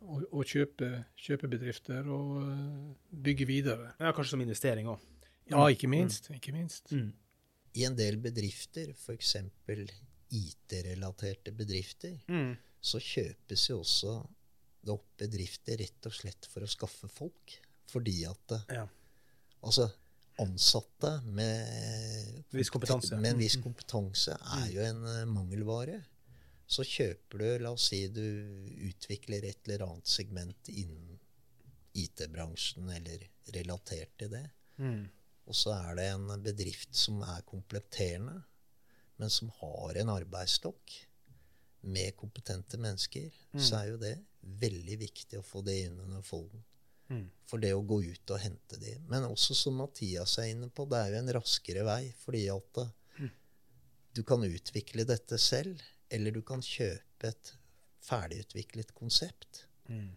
å, 0.00 0.20
å 0.32 0.44
kjøpe, 0.48 1.04
kjøpe 1.20 1.48
bedrifter 1.52 2.06
og 2.08 2.38
eh, 2.42 2.92
bygge 3.28 3.46
videre. 3.48 3.90
Ja, 4.00 4.12
kanskje 4.16 4.36
som 4.36 4.44
investering 4.44 4.88
òg. 4.88 5.02
Ja, 5.48 5.66
ikke 5.72 5.88
minst. 5.88 6.30
Ikke 6.32 6.52
minst. 6.52 6.92
Mm. 6.92 7.10
I 7.78 7.84
en 7.88 7.96
del 7.96 8.16
bedrifter, 8.20 8.90
f.eks. 8.96 9.34
IT-relaterte 10.32 11.52
bedrifter, 11.56 12.18
Mm. 12.28 12.56
så 12.80 12.98
kjøpes 13.00 13.68
jo 13.70 13.78
også 13.80 14.12
det 14.84 14.92
opp 14.92 15.06
bedrifter 15.18 15.76
rett 15.80 16.06
og 16.06 16.12
slett 16.14 16.46
for 16.52 16.62
å 16.64 16.68
skaffe 16.70 17.08
folk. 17.10 17.58
Fordi 17.88 18.24
at 18.28 18.46
det, 18.48 18.60
Ja. 18.76 18.86
altså 19.62 19.88
ansatte 20.38 21.10
med, 21.24 22.44
Viss 22.54 22.70
med 23.12 23.30
en 23.32 23.40
viss 23.40 23.56
Mm. 23.58 23.64
kompetanse 23.64 24.36
er 24.58 24.70
jo 24.72 24.80
en 24.84 25.04
eh, 25.06 25.24
mangelvare. 25.26 26.02
Så 26.68 26.84
kjøper 26.84 27.38
du, 27.38 27.46
la 27.64 27.72
oss 27.72 27.88
si 27.88 28.02
du 28.12 28.24
utvikler 28.90 29.44
et 29.48 29.68
eller 29.68 29.86
annet 29.86 30.06
segment 30.06 30.68
innen 30.68 31.18
IT-bransjen 31.96 32.90
eller 32.92 33.24
relatert 33.56 34.12
til 34.20 34.30
det. 34.34 34.44
Mm. 34.76 35.08
Og 35.48 35.56
så 35.56 35.72
er 35.72 35.96
det 35.96 36.08
en 36.12 36.42
bedrift 36.44 36.94
som 36.94 37.22
er 37.24 37.46
kompletterende, 37.48 38.36
men 39.16 39.32
som 39.32 39.50
har 39.62 39.96
en 39.96 40.12
arbeidsstokk 40.12 40.92
med 41.88 42.16
kompetente 42.20 42.78
mennesker, 42.78 43.30
så 43.56 43.80
er 43.80 43.92
jo 43.92 44.00
det 44.02 44.14
veldig 44.60 44.98
viktig 45.00 45.38
å 45.40 45.46
få 45.46 45.62
det 45.66 45.78
inn 45.86 45.98
under 46.04 46.22
folden. 46.22 46.62
Mm. 47.08 47.26
For 47.48 47.62
det 47.62 47.72
å 47.72 47.84
gå 47.88 48.02
ut 48.04 48.32
og 48.34 48.42
hente 48.42 48.78
de. 48.80 48.94
Men 49.08 49.28
også 49.28 49.56
som 49.56 49.78
Mathias 49.80 50.36
er 50.42 50.50
inne 50.52 50.68
på, 50.68 50.84
det 50.90 51.00
er 51.00 51.14
jo 51.14 51.20
en 51.22 51.34
raskere 51.38 51.84
vei. 51.88 52.02
Fordi 52.24 52.42
at 52.52 52.82
mm. 53.18 53.30
du 54.18 54.22
kan 54.28 54.44
utvikle 54.44 55.06
dette 55.08 55.38
selv, 55.40 55.80
eller 56.12 56.36
du 56.36 56.42
kan 56.46 56.64
kjøpe 56.64 57.32
et 57.32 57.54
ferdigutviklet 58.04 58.92
konsept. 58.96 59.64
Mm. 59.88 60.12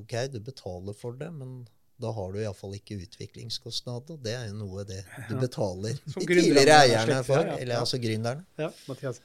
Ok, 0.00 0.12
du 0.32 0.40
betaler 0.44 0.96
for 0.96 1.16
det, 1.16 1.30
men 1.32 1.62
da 1.96 2.10
har 2.12 2.32
du 2.32 2.40
iallfall 2.42 2.74
ikke 2.76 2.98
utviklingskostnader. 3.04 4.18
Det 4.24 4.34
er 4.34 4.48
jo 4.50 4.58
noe 4.58 4.84
det 4.88 5.00
du 5.30 5.36
betaler 5.38 5.96
Som 6.04 6.20
de 6.20 6.28
tidligere 6.28 6.80
eierne 6.84 7.20
for. 7.26 7.40
ja, 7.40 7.54
ja. 7.54 7.58
Eller 7.62 7.80
altså 7.80 8.00
gründerne. 8.02 8.44
Ja, 8.60 8.72
Mathias. 8.90 9.22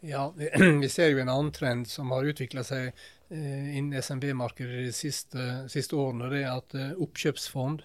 Ja, 0.00 0.28
vi 0.36 0.88
ser 0.94 1.10
jo 1.10 1.20
en 1.20 1.28
annen 1.32 1.52
trend 1.52 1.88
som 1.88 2.12
har 2.14 2.28
utvikla 2.28 2.64
seg 2.64 2.92
eh, 2.92 3.08
innen 3.36 4.02
SMB-markedet 4.02 4.86
de 4.86 4.92
siste, 4.92 5.44
siste 5.70 5.96
årene. 5.96 6.30
Det 6.32 6.42
er 6.42 6.56
at 6.56 6.74
eh, 6.74 6.92
oppkjøpsfond, 6.98 7.82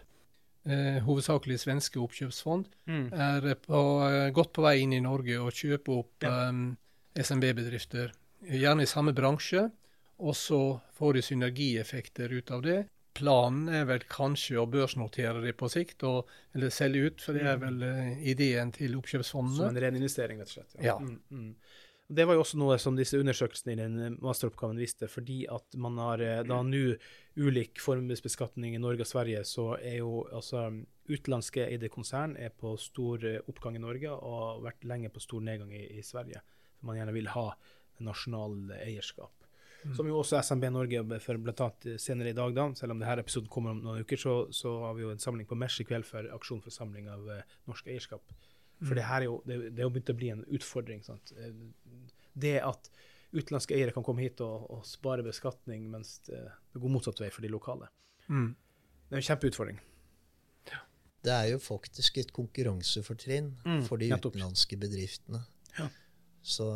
eh, 0.65 0.99
hovedsakelig 1.05 1.59
svenske 1.61 1.99
oppkjøpsfond, 2.01 2.65
Mm. 2.87 3.07
er 3.13 3.55
på, 3.55 3.81
eh, 4.09 4.31
godt 4.31 4.53
på 4.53 4.61
vei 4.65 4.79
inn 4.81 4.93
i 4.93 4.99
Norge 5.05 5.37
og 5.39 5.51
kjøper 5.53 5.99
opp 5.99 6.23
Ja. 6.23 6.49
um, 6.49 6.77
SMB-bedrifter. 7.15 8.11
Gjerne 8.45 8.81
i 8.83 8.85
samme 8.89 9.13
bransje, 9.13 9.71
og 10.19 10.33
så 10.35 10.81
får 10.97 11.13
de 11.13 11.21
synergieffekter 11.21 12.31
ut 12.31 12.51
av 12.51 12.61
det. 12.61 12.87
Planen 13.15 13.69
er 13.69 13.85
vel 13.85 13.99
kanskje 14.11 14.57
å 14.59 14.67
børsnotere 14.69 15.41
det 15.41 15.55
på 15.57 15.69
sikt, 15.71 16.03
og, 16.03 16.27
eller 16.53 16.69
selge 16.69 17.05
ut, 17.07 17.21
for 17.21 17.33
det 17.33 17.43
er 17.47 17.57
vel 17.61 17.81
eh, 17.83 18.17
ideen 18.27 18.73
til 18.75 18.97
oppkjøpsfondene. 18.99 19.55
Som 19.55 19.69
en 19.77 19.81
ren 19.81 19.95
investering, 19.95 20.39
rett 20.39 20.49
og 20.51 20.57
slett. 20.57 20.75
Ja. 20.83 20.97
Mm, 20.99 21.21
mm. 21.31 21.55
Det 22.07 22.25
var 22.27 22.37
jo 22.37 22.43
også 22.43 22.59
noe 22.61 22.75
som 22.77 22.97
disse 22.97 23.17
undersøkelsene 23.17 23.73
i 23.73 23.77
den 23.79 24.17
masteroppgaven 24.21 24.77
viste, 24.77 25.07
fordi 25.09 25.39
at 25.49 25.77
man 25.81 25.97
har 25.97 26.21
eh, 26.21 26.43
da 26.45 26.59
nå 26.61 26.83
ulik 27.41 27.81
formuesbeskatning 27.81 28.75
i 28.75 28.81
Norge 28.81 29.01
og 29.07 29.09
Sverige, 29.09 29.41
så 29.49 29.71
er 29.79 30.03
jo 30.03 30.19
altså 30.29 30.67
utenlandske 31.09 31.65
eide 31.65 31.89
konsern 31.93 32.35
er 32.37 32.53
på 32.53 32.75
stor 32.81 33.25
eh, 33.25 33.41
oppgang 33.49 33.79
i 33.79 33.81
Norge 33.81 34.11
og 34.13 34.35
har 34.37 34.61
vært 34.67 34.85
lenge 34.85 35.09
på 35.13 35.23
stor 35.23 35.41
nedgang 35.47 35.73
i, 35.73 35.81
i 35.97 36.05
Sverige. 36.05 36.43
For 36.77 36.91
man 36.91 37.01
gjerne 37.01 37.15
vil 37.17 37.31
ha 37.33 37.47
nasjonal 38.05 38.75
eierskap. 38.83 39.33
Som 39.93 40.07
jo 40.09 40.17
også 40.17 40.39
SMB 40.41 40.69
Norge 40.73 40.97
jobber 40.97 41.21
for 41.21 41.37
bl.a. 41.41 41.67
senere 42.01 42.31
i 42.31 42.37
dag, 42.37 42.53
da, 42.57 42.65
selv 42.77 42.95
om 42.95 43.01
denne 43.01 43.21
episoden 43.21 43.49
kommer 43.53 43.75
om 43.75 43.83
noen 43.83 44.05
uker, 44.05 44.17
så, 44.17 44.33
så 44.53 44.71
har 44.87 44.95
vi 44.97 45.05
jo 45.05 45.11
en 45.13 45.21
samling 45.21 45.45
på 45.49 45.57
Mesh 45.59 45.83
i 45.83 45.85
kveld 45.85 46.07
for 46.09 46.25
aksjon 46.33 46.63
for 46.63 46.73
samling 46.73 47.09
av 47.11 47.29
eh, 47.29 47.57
norsk 47.69 47.91
eierskap. 47.93 48.33
For 48.83 48.97
det 48.97 49.05
her 49.07 49.23
er 49.23 49.29
jo, 49.29 49.41
det, 49.47 49.57
det 49.71 49.79
er 49.79 49.87
jo 49.87 49.93
begynt 49.95 50.09
å 50.11 50.17
bli 50.19 50.29
en 50.33 50.45
utfordring. 50.57 51.03
Sant? 51.05 51.31
Eh, 51.39 51.51
Det 52.35 52.57
at 52.59 52.89
utenlandske 53.31 53.75
eiere 53.75 53.93
kan 53.95 54.03
komme 54.03 54.21
hit 54.25 54.41
og, 54.43 54.65
og 54.71 54.85
spare 54.87 55.23
beskatning, 55.23 55.85
mens 55.91 56.17
det, 56.27 56.41
det 56.73 56.81
går 56.83 56.91
motsatt 56.91 57.19
vei 57.23 57.29
for 57.31 57.41
de 57.45 57.51
lokale. 57.51 57.87
Mm. 58.27 58.49
Det 59.07 59.15
er 59.15 59.21
en 59.21 59.27
kjempeutfordring. 59.29 59.79
Det 61.25 61.33
er 61.33 61.47
jo 61.55 61.57
faktisk 61.63 62.19
et 62.21 62.29
konkurransefortrinn 62.35 63.47
Mm, 63.65 63.79
for 63.87 63.97
de 63.97 64.11
utenlandske 64.13 64.77
bedriftene. 64.77 65.39
Ja. 65.79 65.87
Så, 66.45 66.67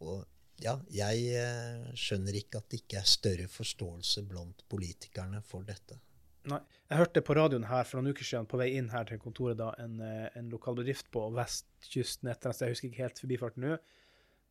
og 0.00 0.24
ja, 0.62 0.78
jeg 0.88 1.26
eh, 1.36 1.90
skjønner 1.98 2.38
ikke 2.38 2.62
at 2.62 2.70
det 2.72 2.80
ikke 2.80 3.02
er 3.02 3.10
større 3.10 3.48
forståelse 3.52 4.24
blant 4.30 4.64
politikerne 4.72 5.42
for 5.44 5.66
dette. 5.68 5.98
Nei. 6.50 6.60
Jeg 6.90 7.00
hørte 7.00 7.22
på 7.24 7.34
radioen 7.38 7.64
her 7.70 7.86
for 7.88 7.98
noen 7.98 8.12
uker 8.12 8.26
siden 8.28 8.48
på 8.48 8.58
vei 8.60 8.74
inn 8.76 8.90
her 8.92 9.06
til 9.08 9.20
kontoret 9.22 9.56
da, 9.56 9.70
en, 9.80 9.96
eh, 10.04 10.26
en 10.36 10.50
lokal 10.52 10.76
bedrift 10.76 11.08
på 11.14 11.22
vestkysten, 11.32 12.28
et 12.28 12.36
eller 12.36 12.50
annet 12.50 12.58
sted, 12.58 12.66
jeg 12.68 12.76
husker 12.76 12.90
ikke 12.90 13.04
helt 13.06 13.22
forbifarten 13.22 13.64
nå, 13.64 13.78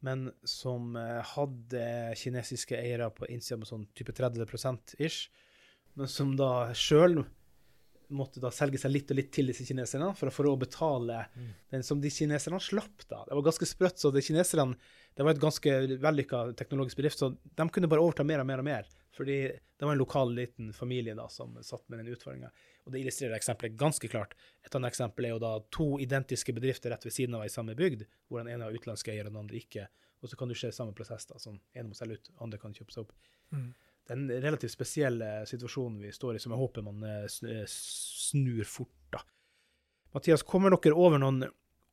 men 0.04 0.26
som 0.50 0.98
eh, 1.00 1.22
hadde 1.36 1.86
kinesiske 2.20 2.80
eiere 2.80 3.12
på 3.14 3.30
innsida 3.30 3.60
med 3.62 3.70
sånn 3.70 3.86
type 3.94 4.16
30% 4.18 4.96
ish, 5.06 5.30
men 5.94 6.10
som 6.10 6.34
da 6.40 6.50
sjøl 6.74 7.22
måtte 8.10 8.42
da 8.44 8.52
selge 8.54 8.80
seg 8.82 8.92
litt 8.92 9.12
og 9.14 9.18
litt 9.18 9.32
til 9.36 9.48
disse 9.52 9.66
kineserne 9.68 10.10
for 10.18 10.30
å 10.30 10.34
få 10.34 10.46
råd 10.48 10.58
å 10.58 10.62
betale 10.66 11.22
den 11.72 11.86
som 11.86 12.02
de 12.02 12.12
kineserne 12.12 12.60
slapp. 12.62 13.06
da. 13.08 13.24
Det 13.28 13.38
var 13.38 13.46
ganske 13.48 13.68
sprøtt. 13.70 14.00
så 14.00 14.12
de 14.12 14.22
kineserne, 14.22 14.76
Det 15.16 15.24
var 15.24 15.32
et 15.32 15.40
ganske 15.40 15.72
vellykka 16.02 16.56
teknologisk 16.58 16.98
bedrift, 16.98 17.20
så 17.20 17.38
de 17.38 17.70
kunne 17.70 17.88
bare 17.88 18.02
overta 18.02 18.24
mer 18.24 18.40
og 18.40 18.48
mer 18.48 18.58
og 18.58 18.66
mer. 18.66 18.88
Fordi 19.14 19.46
det 19.46 19.86
var 19.86 19.92
en 19.92 20.00
lokal 20.00 20.34
liten 20.34 20.74
familie 20.74 21.14
da 21.14 21.28
som 21.30 21.54
satt 21.62 21.88
med 21.90 22.00
den 22.00 22.16
utfordringa. 22.16 22.50
Og 22.86 22.92
det 22.92 23.04
illustrerer 23.04 23.36
eksempelet 23.38 23.78
ganske 23.78 24.08
klart. 24.10 24.34
Et 24.66 24.74
annet 24.76 24.90
eksempel 24.90 25.26
er 25.26 25.36
jo 25.36 25.40
da 25.44 25.60
to 25.70 26.00
identiske 26.02 26.54
bedrifter 26.54 26.90
rett 26.90 27.06
ved 27.06 27.14
siden 27.14 27.36
av 27.38 27.46
i 27.46 27.52
samme 27.54 27.76
bygd, 27.78 28.08
hvor 28.28 28.42
den 28.42 28.50
ene 28.56 28.66
har 28.66 28.74
utenlandske 28.74 29.14
eiere 29.14 29.30
og 29.30 29.36
den 29.36 29.44
andre 29.44 29.62
ikke. 29.62 29.86
Og 30.24 30.32
så 30.32 30.40
kan 30.40 30.50
du 30.50 30.56
se 30.56 30.72
samme 30.72 30.96
prosess, 30.98 31.28
da. 31.30 31.38
Sånn, 31.38 31.60
ene 31.76 31.92
må 31.92 31.98
selge 32.00 32.18
ut, 32.18 32.32
andre 32.42 32.58
kan 32.58 32.74
kjøpe 32.74 32.96
seg 32.96 33.06
opp. 33.06 33.14
Mm. 33.54 33.70
Er 34.12 34.42
relativt 34.44 34.74
spesielle 34.74 35.46
situasjonen 35.48 36.02
vi 36.04 36.12
står 36.12 36.36
i, 36.36 36.40
som 36.44 36.52
jeg 36.52 36.60
håper 36.60 36.84
man 36.84 37.04
eh, 37.08 37.24
eh, 37.48 37.64
snur 37.72 38.64
fort, 38.68 38.98
da. 39.16 39.22
Mathias, 40.14 40.44
kommer 40.44 40.76
dere 40.76 40.98
over 41.00 41.22
noen 41.24 41.46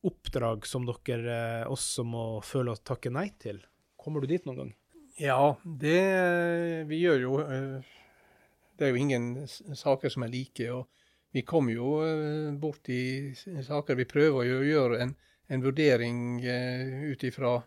oppdrag 0.07 0.67
som 0.67 0.89
dere 0.89 1.37
eh, 1.63 1.71
også 1.71 2.05
må 2.05 2.25
føle 2.43 2.75
å 2.75 2.83
takke 2.83 3.15
nei 3.15 3.29
til? 3.39 3.63
Kommer 4.01 4.25
du 4.25 4.33
dit 4.33 4.49
noen 4.49 4.59
gang? 4.59 4.75
Ja, 5.21 5.57
det 5.63 6.87
Vi 6.89 7.01
gjør 7.03 7.19
jo 7.21 7.33
Det 7.45 8.87
er 8.87 8.95
jo 8.95 9.01
ingen 9.01 9.47
saker 9.77 10.09
som 10.09 10.25
er 10.25 10.33
like. 10.33 10.71
og 10.73 10.89
Vi 11.31 11.43
kommer 11.45 11.75
jo 11.75 11.91
bort 12.57 12.89
i 12.89 13.35
saker 13.37 13.99
Vi 13.99 14.09
prøver 14.09 14.41
å 14.41 14.63
gjøre 14.65 15.03
en, 15.05 15.13
en 15.53 15.65
vurdering 15.67 16.41
ut 16.41 17.25
ifra 17.29 17.59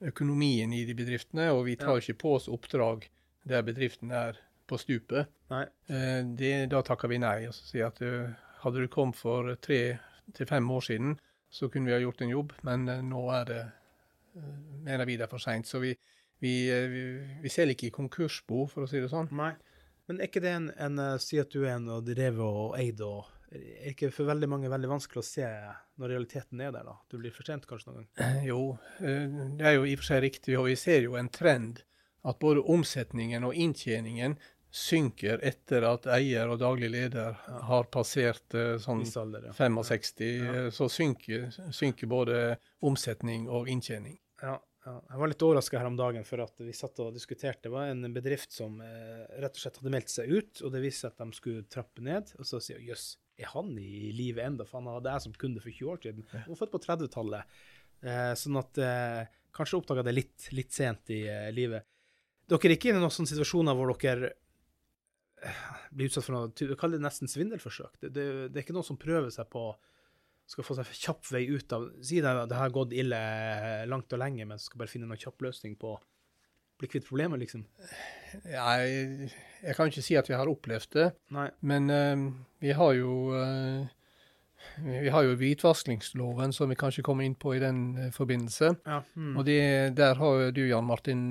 økonomien 0.00 0.72
i 0.72 0.84
de 0.86 0.94
bedriftene, 0.94 1.50
og 1.50 1.64
vi 1.66 1.74
tar 1.80 1.98
ikke 1.98 2.20
på 2.22 2.36
oss 2.38 2.46
oppdrag 2.48 3.08
der 3.48 3.62
bedriften 3.66 4.10
er 4.12 4.38
på 4.68 4.78
stupet. 4.78 5.26
Eh, 5.50 6.22
Det, 6.36 6.52
da 6.70 6.82
takker 6.82 7.08
vi 7.08 7.18
nei. 7.18 7.46
og 7.48 7.54
sier 7.54 7.88
at 7.90 8.00
eh, 8.02 8.30
Hadde 8.60 8.82
du 8.82 8.88
kommet 8.92 9.16
for 9.16 9.54
tre 9.56 9.98
til 10.36 10.46
fem 10.46 10.66
år 10.70 10.82
siden, 10.84 11.14
så 11.50 11.68
kunne 11.72 11.86
vi 11.88 11.94
ha 11.94 11.98
gjort 12.02 12.20
en 12.20 12.28
jobb, 12.28 12.52
men 12.62 12.88
eh, 12.88 13.00
nå 13.02 13.22
er 13.32 13.44
det 13.48 13.62
mener 14.84 15.06
vi 15.08 15.16
det 15.16 15.24
er 15.24 15.30
for 15.32 15.40
seint. 15.42 15.66
Så 15.66 15.80
vi, 15.80 15.94
vi, 16.44 16.52
vi, 16.92 17.00
vi 17.42 17.48
selger 17.50 17.72
ikke 17.74 17.88
i 17.88 17.94
konkursbo, 17.94 18.66
for 18.70 18.84
å 18.84 18.90
si 18.90 19.00
det 19.00 19.08
sånn. 19.10 19.30
Nei. 19.34 19.54
Men 20.06 20.20
er 20.20 20.28
ikke 20.28 20.42
det 20.44 20.52
en, 20.52 20.68
en 20.76 21.00
Si 21.22 21.38
at 21.40 21.50
du 21.50 21.64
er 21.64 21.76
en 21.78 21.88
og 21.88 22.04
drevet 22.06 22.42
og 22.42 22.76
eid 22.78 23.00
og 23.06 23.28
Er 23.54 23.90
ikke 23.92 24.08
for 24.14 24.26
veldig 24.28 24.48
mange 24.50 24.70
veldig 24.70 24.88
vanskelig 24.90 25.20
å 25.22 25.26
se 25.26 25.46
når 25.98 26.12
realiteten 26.12 26.60
er 26.62 26.72
der, 26.74 26.84
da? 26.86 26.94
Du 27.10 27.16
blir 27.18 27.32
for 27.34 27.46
sent 27.46 27.66
kanskje 27.66 27.90
noen 27.90 28.06
gang? 28.06 28.40
Jo, 28.46 28.60
det 29.00 29.66
er 29.66 29.74
jo 29.76 29.86
i 29.88 29.94
og 29.96 30.02
for 30.02 30.08
seg 30.12 30.22
riktig, 30.22 30.54
og 30.58 30.68
vi 30.68 30.76
ser 30.78 31.02
jo 31.08 31.16
en 31.18 31.28
trend 31.32 31.82
at 32.24 32.38
både 32.42 32.60
omsetningen 32.68 33.44
og 33.48 33.54
inntjeningen 33.54 34.36
synker 34.70 35.40
etter 35.42 35.82
at 35.88 36.04
eier 36.14 36.46
og 36.52 36.60
daglig 36.62 36.92
leder 36.92 37.34
har 37.66 37.88
passert 37.90 38.54
eh, 38.54 38.76
sånn 38.78 39.00
Viss 39.02 39.16
alder, 39.18 39.48
ja. 39.48 39.54
65, 39.56 40.20
Ja. 40.20 40.52
eh, 40.66 40.68
så 40.70 40.86
synker, 40.92 41.48
synker 41.74 42.06
både 42.10 42.36
omsetning 42.86 43.48
og 43.50 43.66
inntjening. 43.72 44.18
Ja, 44.42 44.54
ja. 44.86 44.94
Jeg 45.10 45.18
var 45.20 45.28
litt 45.32 45.42
overraska 45.42 45.80
her 45.82 45.90
om 45.90 45.96
dagen 45.98 46.22
for 46.24 46.44
at 46.44 46.54
vi 46.62 46.70
satt 46.76 47.00
og 47.02 47.10
diskuterte. 47.16 47.64
Det 47.66 47.72
var 47.74 47.90
en 47.90 48.06
bedrift 48.14 48.54
som 48.54 48.78
eh, 48.80 49.26
rett 49.42 49.58
og 49.58 49.64
slett 49.64 49.80
hadde 49.82 49.92
meldt 49.96 50.14
seg 50.14 50.30
ut, 50.30 50.62
og 50.62 50.72
det 50.76 50.84
viste 50.86 51.08
seg 51.08 51.16
at 51.16 51.24
de 51.26 51.40
skulle 51.40 51.66
trappe 51.68 52.06
ned. 52.06 52.30
Og 52.38 52.46
så 52.48 52.62
sier 52.62 52.78
jeg 52.78 52.92
jøss, 52.94 53.08
er 53.40 53.50
han 53.56 53.74
i 53.80 54.12
live 54.14 54.44
ennå? 54.46 54.64
For 54.68 54.78
han 54.78 54.92
hadde 54.94 55.16
jeg 55.16 55.26
som 55.26 55.34
kunde 55.40 55.60
for 55.64 55.72
20 55.74 55.90
år 55.96 56.00
siden. 56.06 56.24
Han 56.32 56.48
var 56.54 56.62
født 56.62 56.74
på 56.78 56.84
30-tallet. 56.86 57.60
Eh, 58.06 58.32
sånn 58.38 58.56
at 58.62 58.78
eh, 58.86 59.22
kanskje 59.56 59.80
oppdaga 59.82 60.06
det 60.06 60.14
litt, 60.14 60.46
litt 60.56 60.72
sent 60.72 61.10
i 61.12 61.24
eh, 61.28 61.50
livet. 61.52 61.84
Dere 62.50 62.66
er 62.72 62.74
ikke 62.76 62.90
i 62.90 62.96
noen 62.96 63.12
sånne 63.14 63.30
situasjoner 63.30 63.76
hvor 63.78 63.92
dere 64.02 64.32
eh, 65.46 65.62
blir 65.94 66.10
utsatt 66.10 66.26
for 66.26 66.36
noe 66.36 66.50
ty- 66.56 66.68
Kall 66.80 66.96
det 66.96 67.02
nesten 67.04 67.30
svindelforsøk. 67.30 67.94
Det, 68.02 68.10
det, 68.16 68.26
det 68.50 68.60
er 68.60 68.66
ikke 68.66 68.76
noen 68.76 68.88
som 68.90 68.98
prøver 69.00 69.30
seg 69.34 69.48
på 69.52 69.68
skal 70.50 70.66
få 70.66 70.74
seg 70.80 70.88
kjapp 70.98 71.28
vei 71.30 71.44
ut 71.46 71.72
av 71.76 71.84
Si 72.02 72.18
det, 72.18 72.30
det 72.50 72.56
har 72.58 72.72
gått 72.74 72.94
ille 72.98 73.18
langt 73.86 74.10
og 74.16 74.18
lenge, 74.18 74.46
men 74.50 74.58
skal 74.58 74.80
bare 74.82 74.90
finne 74.90 75.06
noen 75.06 75.20
kjapp 75.20 75.44
løsning 75.46 75.76
på 75.78 75.92
bli 76.80 76.88
kvitt 76.88 77.06
problemet, 77.06 77.38
liksom? 77.42 77.62
Jeg, 78.48 79.28
jeg 79.62 79.76
kan 79.76 79.90
ikke 79.90 80.02
si 80.02 80.16
at 80.16 80.30
vi 80.30 80.36
har 80.38 80.48
opplevd 80.50 80.94
det, 80.96 81.06
Nei. 81.36 81.46
men 81.68 81.90
uh, 81.92 82.22
vi 82.64 82.72
har 82.72 82.94
jo 82.96 83.10
eh, 83.36 83.82
vi 84.84 85.08
har 85.08 85.24
jo 85.24 85.36
hvitvaskingsloven, 85.38 86.52
som 86.52 86.70
vi 86.70 86.78
kanskje 86.78 87.04
kommer 87.04 87.26
inn 87.26 87.36
på 87.38 87.54
i 87.56 87.60
den 87.62 87.80
eh, 87.98 88.12
forbindelse. 88.14 88.72
Ja. 88.86 89.00
Mm. 89.16 89.34
Og 89.36 89.44
det, 89.48 89.60
der 89.98 90.20
har 90.20 90.46
du, 90.56 90.62
Jan 90.68 90.86
Martin, 90.88 91.24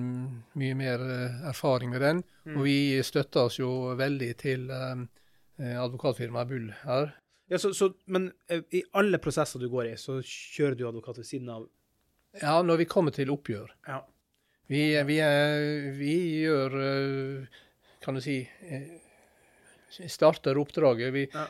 mye 0.59 0.77
mer 0.77 1.03
eh, 1.05 1.39
erfaring 1.49 1.93
med 1.93 2.03
den. 2.05 2.21
Mm. 2.45 2.57
Og 2.57 2.67
vi 2.67 2.77
støtter 3.05 3.49
oss 3.49 3.59
jo 3.59 3.71
veldig 3.99 4.29
til 4.39 4.69
eh, 4.73 5.73
advokatfirmaet 5.79 6.51
Bull 6.51 6.69
her. 6.83 7.13
Ja, 7.49 7.57
så, 7.57 7.73
så, 7.73 7.89
men 8.13 8.29
i 8.69 8.83
alle 8.99 9.17
prosesser 9.17 9.61
du 9.61 9.69
går 9.71 9.89
i, 9.89 9.97
så 9.97 10.19
kjører 10.21 10.77
du 10.77 10.85
advokat 10.85 11.17
ved 11.17 11.25
siden 11.25 11.49
av 11.49 11.65
Ja, 12.37 12.59
når 12.61 12.83
vi 12.83 12.85
kommer 12.85 13.15
til 13.15 13.31
oppgjør. 13.33 13.71
Ja. 13.89 14.03
Vi, 14.69 14.83
vi, 15.01 15.15
vi 15.97 16.15
gjør 16.43 16.75
Kan 18.05 18.19
du 18.19 18.21
si 18.21 18.35
Starter 19.89 20.57
oppdraget. 20.61 21.13
Vi 21.13 21.27
Ja. 21.33 21.47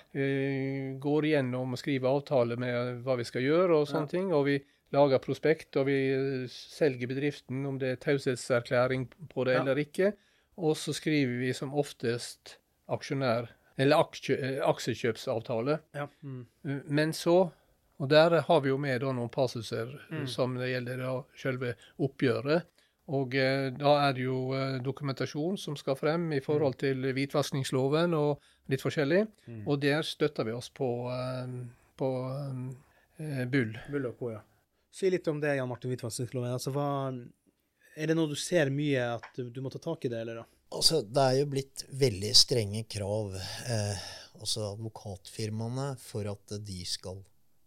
går 1.00 1.26
igjennom 1.26 1.74
og 1.74 1.78
skriver 1.80 2.08
avtale 2.10 2.56
med 2.60 3.04
hva 3.04 3.18
vi 3.18 3.24
skal 3.28 3.42
gjøre, 3.42 3.76
og 3.82 3.88
sånne 3.88 4.10
ting. 4.10 4.32
Og 4.34 4.46
vi 4.46 4.58
lager 4.92 5.20
prospekt, 5.20 5.76
og 5.78 5.86
vi 5.86 6.48
selger 6.50 7.08
bedriften 7.08 7.66
om 7.70 7.78
det 7.80 7.92
er 7.92 8.02
taushetserklæring 8.06 9.08
på 9.30 9.46
det 9.46 9.54
Ja. 9.56 9.62
eller 9.62 9.76
ikke. 9.76 10.14
Og 10.58 10.76
så 10.76 10.94
skriver 10.94 11.40
vi 11.40 11.54
som 11.54 11.72
oftest 11.74 12.58
aksjonær 12.90 13.48
eller 13.78 13.96
aksje, 13.96 14.36
eh, 14.42 14.60
aksjekjøpsavtale. 14.68 15.80
Ja. 15.96 16.08
Mm. 16.24 16.46
Eh, 16.66 16.80
Men 16.90 17.12
så, 17.14 17.52
og 18.00 18.10
der 18.10 18.42
har 18.42 18.60
vi 18.62 18.70
jo 18.70 18.78
med 18.78 19.00
da 19.02 19.12
noen 19.14 19.30
passuser 19.30 20.00
Mm. 20.12 20.28
som 20.28 20.56
det 20.58 20.70
gjelder 20.70 20.98
da 20.98 21.24
selve 21.38 21.76
oppgjøret. 22.00 22.64
Og 23.10 23.34
eh, 23.38 23.70
da 23.74 23.96
er 24.06 24.14
det 24.18 24.26
jo 24.28 24.40
eh, 24.54 24.78
dokumentasjon 24.86 25.58
som 25.58 25.78
skal 25.80 25.98
frem 25.98 26.28
i 26.38 26.42
forhold 26.46 26.78
til 26.82 27.10
hvitvaskingsloven 27.16 28.14
og 28.18 28.44
litt 28.70 28.84
forskjellig. 28.86 29.24
Mm. 29.50 29.64
Og 29.66 29.82
der 29.82 30.06
støtter 30.06 30.46
vi 30.46 30.54
oss 30.54 30.70
på, 30.70 30.90
eh, 31.14 31.56
på 31.98 32.12
Bull. 33.50 33.74
Bull 33.90 34.06
og 34.12 34.20
Co, 34.20 34.30
ja. 34.36 34.44
Si 34.94 35.10
litt 35.12 35.28
om 35.30 35.42
det, 35.42 35.58
Jan 35.58 35.70
Martin 35.70 35.92
Hvitvaskingsloven. 35.92 36.54
Altså, 36.56 36.74
hva 36.74 36.88
Er 38.00 38.08
det 38.08 38.16
noe 38.16 38.30
du 38.32 38.38
ser 38.40 38.70
mye 38.72 39.02
at 39.18 39.26
du, 39.36 39.50
du 39.52 39.60
må 39.62 39.70
ta 39.74 39.82
tak 39.82 40.06
i 40.06 40.12
det, 40.12 40.22
eller? 40.22 40.40
da? 40.40 40.60
Altså, 40.78 41.02
det 41.02 41.26
er 41.26 41.36
jo 41.40 41.50
blitt 41.50 41.84
veldig 41.98 42.30
strenge 42.38 42.84
krav, 42.88 43.34
eh, 43.74 44.08
altså 44.38 44.70
advokatfirmaene, 44.76 45.96
for 45.98 46.30
at 46.30 46.54
de 46.66 46.84
skal 46.86 47.24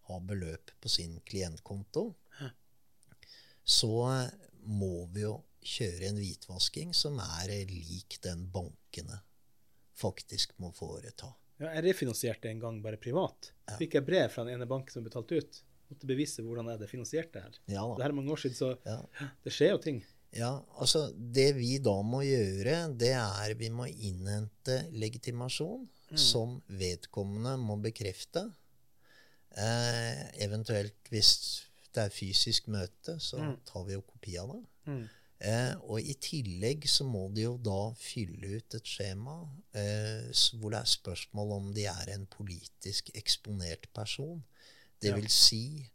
ha 0.08 0.18
beløp 0.22 0.70
på 0.80 0.90
sin 0.90 1.18
klientkonto. 1.26 2.12
Så 3.64 3.90
eh, 4.06 4.30
må 4.64 5.06
vi 5.14 5.24
jo 5.26 5.36
kjøre 5.62 6.08
en 6.10 6.18
hvitvasking 6.18 6.94
som 6.94 7.18
er 7.22 7.52
lik 7.70 8.18
den 8.24 8.46
bankene 8.52 9.20
faktisk 10.02 10.54
må 10.62 10.72
foreta. 10.74 11.28
Ja, 11.60 11.68
jeg 11.76 11.84
refinansierte 11.90 12.48
en 12.50 12.58
gang 12.62 12.80
bare 12.82 12.98
privat. 12.98 13.52
Ja. 13.68 13.76
Fikk 13.78 13.94
jeg 13.98 14.06
brev 14.06 14.30
fra 14.32 14.42
den 14.46 14.56
ene 14.56 14.66
banken 14.66 14.90
som 14.90 15.04
betalte 15.06 15.38
ut. 15.38 15.60
Måtte 15.92 16.08
bevise 16.08 16.42
hvordan 16.42 16.66
jeg 16.70 16.78
hadde 16.78 16.88
finansiert 16.90 17.30
det 17.34 17.42
her. 17.44 17.58
Ja 17.70 17.84
Det 17.94 18.02
her 18.02 18.10
er 18.10 18.16
mange 18.16 18.32
år 18.32 18.40
siden, 18.42 18.56
så 18.56 18.72
Ja. 18.88 18.98
det 19.44 19.52
skjer 19.52 19.70
jo 19.76 19.78
ting. 19.78 20.02
Ja, 20.32 20.62
altså 20.80 21.12
Det 21.12 21.54
vi 21.54 21.76
da 21.78 21.94
må 22.02 22.22
gjøre, 22.24 22.96
det 22.96 23.12
er 23.12 23.54
vi 23.54 23.68
må 23.68 23.84
innhente 23.86 24.88
legitimasjon 24.90 25.86
som 26.16 26.62
vedkommende 26.68 27.58
må 27.60 27.76
bekrefte. 27.80 28.46
Eh, 29.52 30.30
eventuelt 30.46 30.96
hvis 31.12 31.32
det 31.94 32.04
er 32.06 32.14
fysisk 32.14 32.68
møte, 32.72 33.18
så 33.20 33.38
Mm. 33.38 33.56
tar 33.66 33.84
vi 33.84 33.92
jo 33.94 34.02
kopi 34.02 34.36
av 34.38 34.48
det. 34.52 34.62
Mm. 34.86 35.08
Eh, 35.40 35.74
og 35.90 36.00
i 36.00 36.14
tillegg 36.14 36.84
så 36.88 37.04
må 37.04 37.24
de 37.34 37.42
jo 37.42 37.56
da 37.58 37.92
fylle 37.98 38.56
ut 38.58 38.74
et 38.78 38.84
skjema 38.86 39.40
eh, 39.74 40.28
hvor 40.60 40.70
det 40.70 40.78
er 40.80 40.92
spørsmål 40.92 41.52
om 41.56 41.72
de 41.74 41.84
er 41.90 42.12
en 42.14 42.26
politisk 42.26 43.10
eksponert 43.14 43.88
person. 43.92 44.44
Det 45.00 45.10
Ja. 45.10 45.16
vil 45.16 45.28
si 45.28 45.90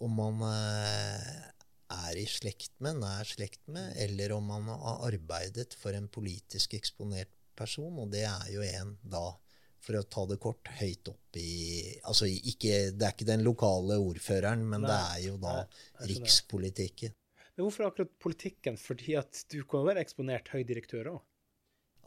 om 0.00 0.10
man 0.14 0.40
eh, 0.42 1.50
er 1.90 2.16
i 2.16 2.24
slekt 2.26 2.70
med, 2.80 2.96
nær 3.00 3.24
slekt 3.26 3.66
med, 3.66 3.92
eller 3.96 4.32
om 4.36 4.44
man 4.46 4.62
har 4.70 5.02
arbeidet 5.10 5.74
for 5.74 5.90
en 5.90 6.08
politisk 6.08 6.74
eksponert 6.74 7.28
person, 7.56 7.98
og 7.98 8.10
det 8.12 8.22
er 8.24 8.46
jo 8.52 8.62
en 8.62 8.96
da 9.04 9.34
for 9.82 9.98
å 9.98 10.04
ta 10.06 10.24
det 10.30 10.38
kort, 10.42 10.70
høyt 10.78 11.10
opp 11.10 11.38
i 11.40 11.48
Altså 12.06 12.28
ikke, 12.30 12.92
det 12.94 13.06
er 13.06 13.16
ikke 13.16 13.28
den 13.28 13.42
lokale 13.46 13.98
ordføreren, 13.98 14.62
men 14.68 14.84
Nei, 14.84 14.92
det 14.92 15.00
er 15.02 15.26
jo 15.26 15.34
da 15.42 15.56
nei, 15.58 16.08
rikspolitikken. 16.12 17.16
Men 17.56 17.66
hvorfor 17.66 17.88
akkurat 17.90 18.12
politikken? 18.22 18.78
Fordi 18.80 19.16
at 19.20 19.44
du 19.52 19.60
kan 19.68 19.84
være 19.88 20.04
eksponert 20.04 20.52
høy 20.54 20.62
direktør 20.68 21.12
òg. 21.16 21.20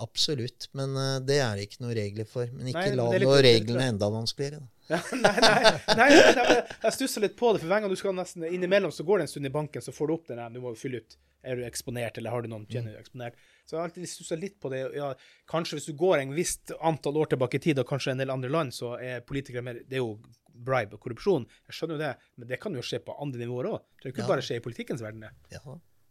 Absolutt, 0.04 0.68
men 0.76 0.96
uh, 1.00 1.18
det 1.24 1.38
er 1.40 1.56
det 1.56 1.70
ikke 1.70 1.84
noen 1.86 1.96
regler 1.96 2.28
for. 2.28 2.50
Men 2.52 2.72
ikke 2.72 2.82
Nei, 2.82 2.96
la 2.98 3.04
noen 3.06 3.16
er 3.16 3.24
litt 3.24 3.46
reglene 3.46 3.92
enda 3.94 4.10
vanskeligere. 4.12 4.66
Ja, 4.90 5.00
nei, 5.24 5.36
nei, 5.42 6.16
nei, 6.36 6.58
jeg 6.84 6.96
stusser 6.98 7.24
litt 7.24 7.38
på 7.40 7.54
det, 7.56 7.62
for 7.64 7.72
hver 7.72 7.84
gang 7.84 7.94
du 7.94 7.98
skal 8.00 8.16
nesten 8.18 8.44
innimellom, 8.50 8.92
så 8.94 9.06
går 9.08 9.22
det 9.22 9.28
en 9.28 9.32
stund 9.32 9.50
i 9.50 9.54
banken, 9.54 9.82
så 9.82 9.96
får 9.96 10.10
du 10.10 10.16
opp 10.18 10.28
den 10.30 10.42
du 10.54 10.60
må 10.66 10.76
fylle 10.78 11.02
ut. 11.02 11.16
Er 11.46 11.58
du 11.58 11.64
eksponert, 11.66 12.20
eller 12.20 12.34
har 12.34 12.44
du 12.44 12.52
noen 12.52 12.68
kjenner 12.68 12.92
du 12.92 13.00
er 13.00 13.06
eksponert? 13.06 13.40
Så 13.66 13.74
jeg 13.76 13.80
har 13.82 13.88
alltid 13.90 14.08
stussa 14.10 14.36
litt 14.38 14.60
på 14.62 14.70
det. 14.70 14.80
Ja, 14.96 15.14
kanskje 15.50 15.80
hvis 15.80 15.88
du 15.90 15.94
går 15.98 16.20
en 16.22 16.34
visst 16.38 16.72
antall 16.86 17.18
år 17.18 17.32
tilbake 17.34 17.58
i 17.58 17.64
tid, 17.64 17.80
og 17.82 17.88
kanskje 17.90 18.12
en 18.14 18.20
del 18.22 18.30
andre 18.30 18.50
land, 18.54 18.72
så 18.78 18.94
er 19.02 19.22
politikere 19.26 19.64
mer 19.66 19.80
Det 19.84 19.98
er 19.98 20.04
jo 20.04 20.20
bribe 20.56 20.94
og 20.96 21.02
korrupsjon, 21.04 21.44
jeg 21.68 21.74
skjønner 21.76 21.98
jo 21.98 22.04
det, 22.06 22.12
men 22.38 22.48
det 22.48 22.60
kan 22.62 22.74
jo 22.78 22.80
skje 22.86 23.00
på 23.04 23.16
andre 23.22 23.42
nivåer 23.42 23.66
òg. 23.74 23.82
Det 23.98 24.04
kan 24.04 24.12
ikke 24.14 24.22
Ja. 24.24 24.28
bare 24.28 24.42
skje 24.46 24.56
i 24.56 24.64
politikkens 24.64 25.02
verden. 25.02 25.26
Ja. 25.52 25.60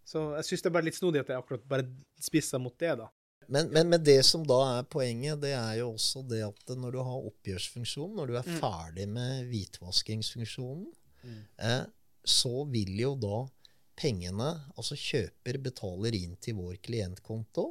Så 0.04 0.34
jeg 0.36 0.44
syns 0.44 0.62
det 0.62 0.66
er 0.66 0.74
bare 0.74 0.84
litt 0.84 0.98
snodig 0.98 1.20
at 1.20 1.28
jeg 1.28 1.38
akkurat 1.38 1.62
bare 1.68 1.86
spisser 2.20 2.60
mot 2.60 2.76
det, 2.78 2.98
da. 2.98 3.08
Men, 3.48 3.70
men, 3.72 3.88
men 3.88 4.02
det 4.04 4.24
som 4.24 4.42
da 4.44 4.78
er 4.80 4.82
poenget, 4.84 5.40
det 5.40 5.52
er 5.54 5.78
jo 5.78 5.92
også 5.94 6.26
det 6.28 6.42
at 6.44 6.76
når 6.76 6.92
du 6.92 6.98
har 6.98 7.24
oppgjørsfunksjonen, 7.30 8.16
når 8.16 8.26
du 8.26 8.36
er 8.36 8.42
Mm. 8.42 8.60
ferdig 8.60 9.08
med 9.08 9.48
hvitvaskingsfunksjonen, 9.50 10.86
Mm. 11.24 11.44
eh, 11.58 11.84
så 12.26 12.64
vil 12.70 12.98
jo 13.00 13.14
da 13.16 13.46
pengene, 13.96 14.50
altså 14.76 14.96
kjøper 14.98 15.58
betaler 15.62 16.16
inn 16.18 16.36
til 16.42 16.58
vår 16.58 16.78
klientkonto. 16.82 17.68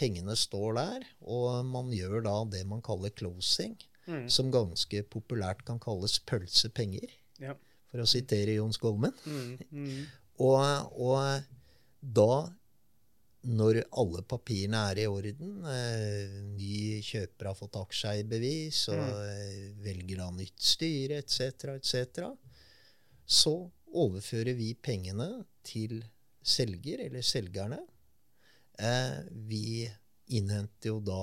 Pengene 0.00 0.34
står 0.38 0.74
der, 0.78 1.06
og 1.28 1.64
man 1.68 1.90
gjør 1.92 2.22
da 2.24 2.36
det 2.56 2.64
man 2.66 2.82
kaller 2.82 3.10
closing, 3.14 3.76
Mm. 4.08 4.28
som 4.32 4.50
ganske 4.50 5.02
populært 5.12 5.60
kan 5.64 5.78
kalles 5.78 6.18
pølsepenger, 6.26 7.10
Ja. 7.38 7.54
for 7.86 8.00
å 8.00 8.06
sitere 8.08 8.56
Jon 8.56 8.72
Skolmen. 8.72 9.12
Mm. 9.26 9.58
Mm. 9.70 10.06
Og, 10.40 10.56
og 10.96 11.42
da, 12.00 12.48
når 13.44 13.82
alle 13.92 14.22
papirene 14.22 14.80
er 14.90 15.02
i 15.02 15.06
orden, 15.06 15.58
eh, 15.68 16.30
ny 16.56 17.02
kjøper 17.04 17.50
har 17.50 17.58
fått 17.58 17.76
aksjeeierbevis 17.76 18.86
og 18.88 19.02
mm. 19.04 19.82
velger 19.84 20.22
da 20.22 20.30
nytt 20.32 20.64
styre 20.64 21.18
etc., 21.20 21.74
etc., 21.76 22.30
så 23.28 23.54
overfører 23.94 24.54
vi 24.56 24.74
pengene 24.74 25.44
til 25.66 26.00
selger, 26.42 27.00
eller 27.06 27.22
selgerne. 27.26 27.78
Eh, 28.78 29.18
vi 29.50 29.88
innhenter 30.30 30.92
jo 30.94 31.00
da 31.04 31.22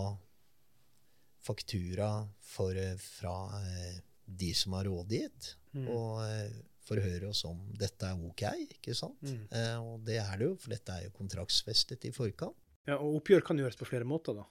faktura 1.47 2.27
for, 2.43 2.75
eh, 2.75 2.97
fra 2.97 3.35
eh, 3.61 3.99
de 4.25 4.53
som 4.53 4.73
har 4.73 4.85
rådgitt, 4.85 5.53
Mm. 5.77 5.87
og 5.93 6.21
eh, 6.25 6.51
forhøre 6.87 7.27
oss 7.29 7.43
om 7.45 7.59
dette 7.77 8.01
er 8.07 8.15
ok, 8.25 8.41
ikke 8.79 8.95
sant? 8.95 9.21
Mm. 9.21 9.47
Eh, 9.51 9.75
og 9.83 10.03
det 10.07 10.15
er 10.17 10.37
det 10.39 10.47
jo, 10.47 10.55
for 10.57 10.69
dette 10.73 10.89
er 10.95 11.03
jo 11.03 11.11
kontraktsfestet 11.11 12.05
i 12.07 12.11
forkant. 12.15 12.55
Ja, 12.87 12.95
og 12.97 13.19
oppgjør 13.19 13.43
kan 13.45 13.57
gjøres 13.59 13.75
på 13.77 13.85
flere 13.85 14.07
måter, 14.07 14.33
da. 14.39 14.45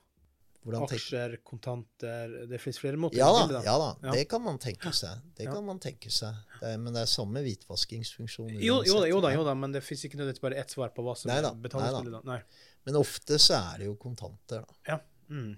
Hvordan 0.65 0.83
Aksjer, 0.89 1.37
kontanter 1.47 2.47
Det 2.51 2.59
finnes 2.61 2.79
flere 2.81 2.97
måter. 2.97 3.19
Ja 3.19 3.29
å 3.31 3.37
da, 3.39 3.47
bilde, 3.47 3.65
ja 3.65 3.75
da, 3.79 3.89
Ja. 4.03 4.13
det 4.17 4.29
kan 4.29 4.43
man 4.43 4.59
tenke 4.59 4.93
seg. 4.93 5.21
Det 5.37 5.45
Ja. 5.47 5.53
kan 5.55 5.65
man 5.67 5.79
tenke 5.79 6.11
seg. 6.11 6.35
Det 6.61 6.73
er, 6.75 6.79
men 6.79 6.93
det 6.93 7.03
er 7.03 7.07
samme 7.07 7.43
hvitvaskingsfunksjon 7.45 8.51
Jo, 8.61 8.83
jo, 8.85 9.01
da, 9.01 9.07
jo 9.09 9.21
da, 9.21 9.31
jo 9.35 9.45
da, 9.45 9.55
men 9.55 9.73
det 9.73 9.83
fins 9.85 10.05
ikke 10.05 10.17
nødvendigvis 10.19 10.41
bare 10.43 10.57
ett 10.63 10.71
svar 10.71 10.91
på 10.95 11.03
hva 11.05 11.17
som 11.17 11.31
Nei 11.31 11.41
da, 11.43 11.51
er 11.51 11.61
betalingsbildet. 11.69 12.25
da. 12.25 12.33
Nei. 12.33 12.43
Men 12.87 12.95
ofte 13.01 13.39
så 13.39 13.55
er 13.75 13.79
det 13.79 13.87
jo 13.87 13.95
kontanter, 13.97 14.63
da. 14.67 14.75
Ja. 14.89 14.99
Mm. 15.31 15.57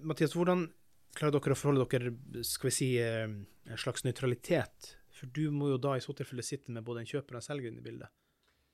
Mathias, 0.00 0.32
hvordan 0.34 0.66
klarer 1.14 1.32
dere 1.38 1.54
å 1.54 1.56
forholde 1.56 1.86
dere 1.88 2.44
skal 2.44 2.68
vi 2.70 2.74
si, 2.74 2.98
eh, 2.98 3.24
en 3.24 3.76
slags 3.76 4.02
nøytralitet? 4.04 4.96
For 5.14 5.26
du 5.26 5.50
må 5.50 5.68
jo 5.70 5.78
da 5.78 5.94
i 5.94 6.00
så 6.00 6.12
tilfelle 6.16 6.42
sitte 6.42 6.68
med 6.70 6.84
både 6.84 7.00
en 7.00 7.06
kjøper 7.06 7.36
og 7.36 7.40
en 7.42 7.46
selger 7.48 7.68
inne 7.70 7.78
i 7.78 7.86
bildet. 7.86 8.08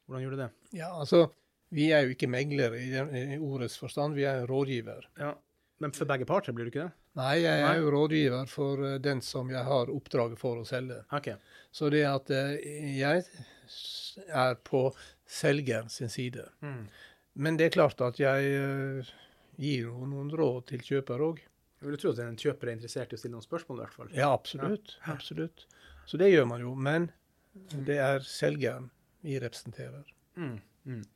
Hvordan 0.08 0.22
gjør 0.24 0.30
du 0.30 0.36
det? 0.36 0.50
Ja, 0.72 0.88
altså, 0.98 1.30
vi 1.70 1.90
er 1.92 2.02
jo 2.06 2.14
ikke 2.14 2.26
megler 2.30 2.72
i, 2.74 2.90
den, 2.90 3.10
i 3.14 3.38
ordets 3.38 3.76
forstand, 3.78 4.14
vi 4.14 4.24
er 4.24 4.46
rådgiver. 4.46 5.04
Ja. 5.18 5.34
Men 5.80 5.94
for 5.96 6.08
begge 6.08 6.26
parter, 6.28 6.52
blir 6.52 6.68
du 6.68 6.70
ikke 6.74 6.86
det? 6.86 6.92
Nei, 7.16 7.36
jeg 7.40 7.62
er 7.64 7.78
jo 7.80 7.92
rådgiver 7.94 8.50
for 8.50 8.82
eh, 8.84 8.98
den 9.00 9.22
som 9.24 9.48
jeg 9.50 9.62
har 9.64 9.92
oppdraget 9.92 10.38
for 10.40 10.60
å 10.60 10.66
selge. 10.68 10.98
Okay. 11.16 11.38
Så 11.72 11.88
det 11.92 12.02
at 12.04 12.32
eh, 12.36 12.58
jeg 12.98 13.24
er 14.28 14.58
på 14.66 14.82
selger 15.30 15.88
sin 15.88 16.12
side. 16.12 16.44
Mm. 16.60 16.84
Men 17.40 17.56
det 17.56 17.70
er 17.70 17.76
klart 17.78 18.02
at 18.04 18.20
jeg 18.20 18.50
eh, 18.58 19.12
gir 19.60 19.88
noen 20.10 20.28
råd 20.36 20.68
til 20.68 20.84
kjøper 20.84 21.24
òg. 21.30 21.40
Jeg 21.80 21.88
vil 21.88 21.96
jo 21.96 22.02
tro 22.02 22.12
at 22.12 22.20
en 22.26 22.36
kjøper 22.36 22.68
er 22.68 22.76
interessert 22.76 23.14
i 23.14 23.16
å 23.16 23.22
stille 23.22 23.38
noen 23.38 23.46
spørsmål, 23.46 23.78
i 23.78 23.84
hvert 23.86 23.96
fall. 23.96 24.12
Ja, 24.12 24.28
absolutt. 24.34 24.98
absolutt. 25.08 25.64
Så 26.04 26.20
det 26.20 26.28
gjør 26.28 26.44
man 26.50 26.60
jo. 26.60 26.74
Men 26.76 27.08
det 27.88 27.96
er 28.04 28.20
selgeren 28.26 28.90
vi 29.24 29.40
representerer. 29.40 30.04
Mm. 30.36 30.58
Mm. 30.84 31.06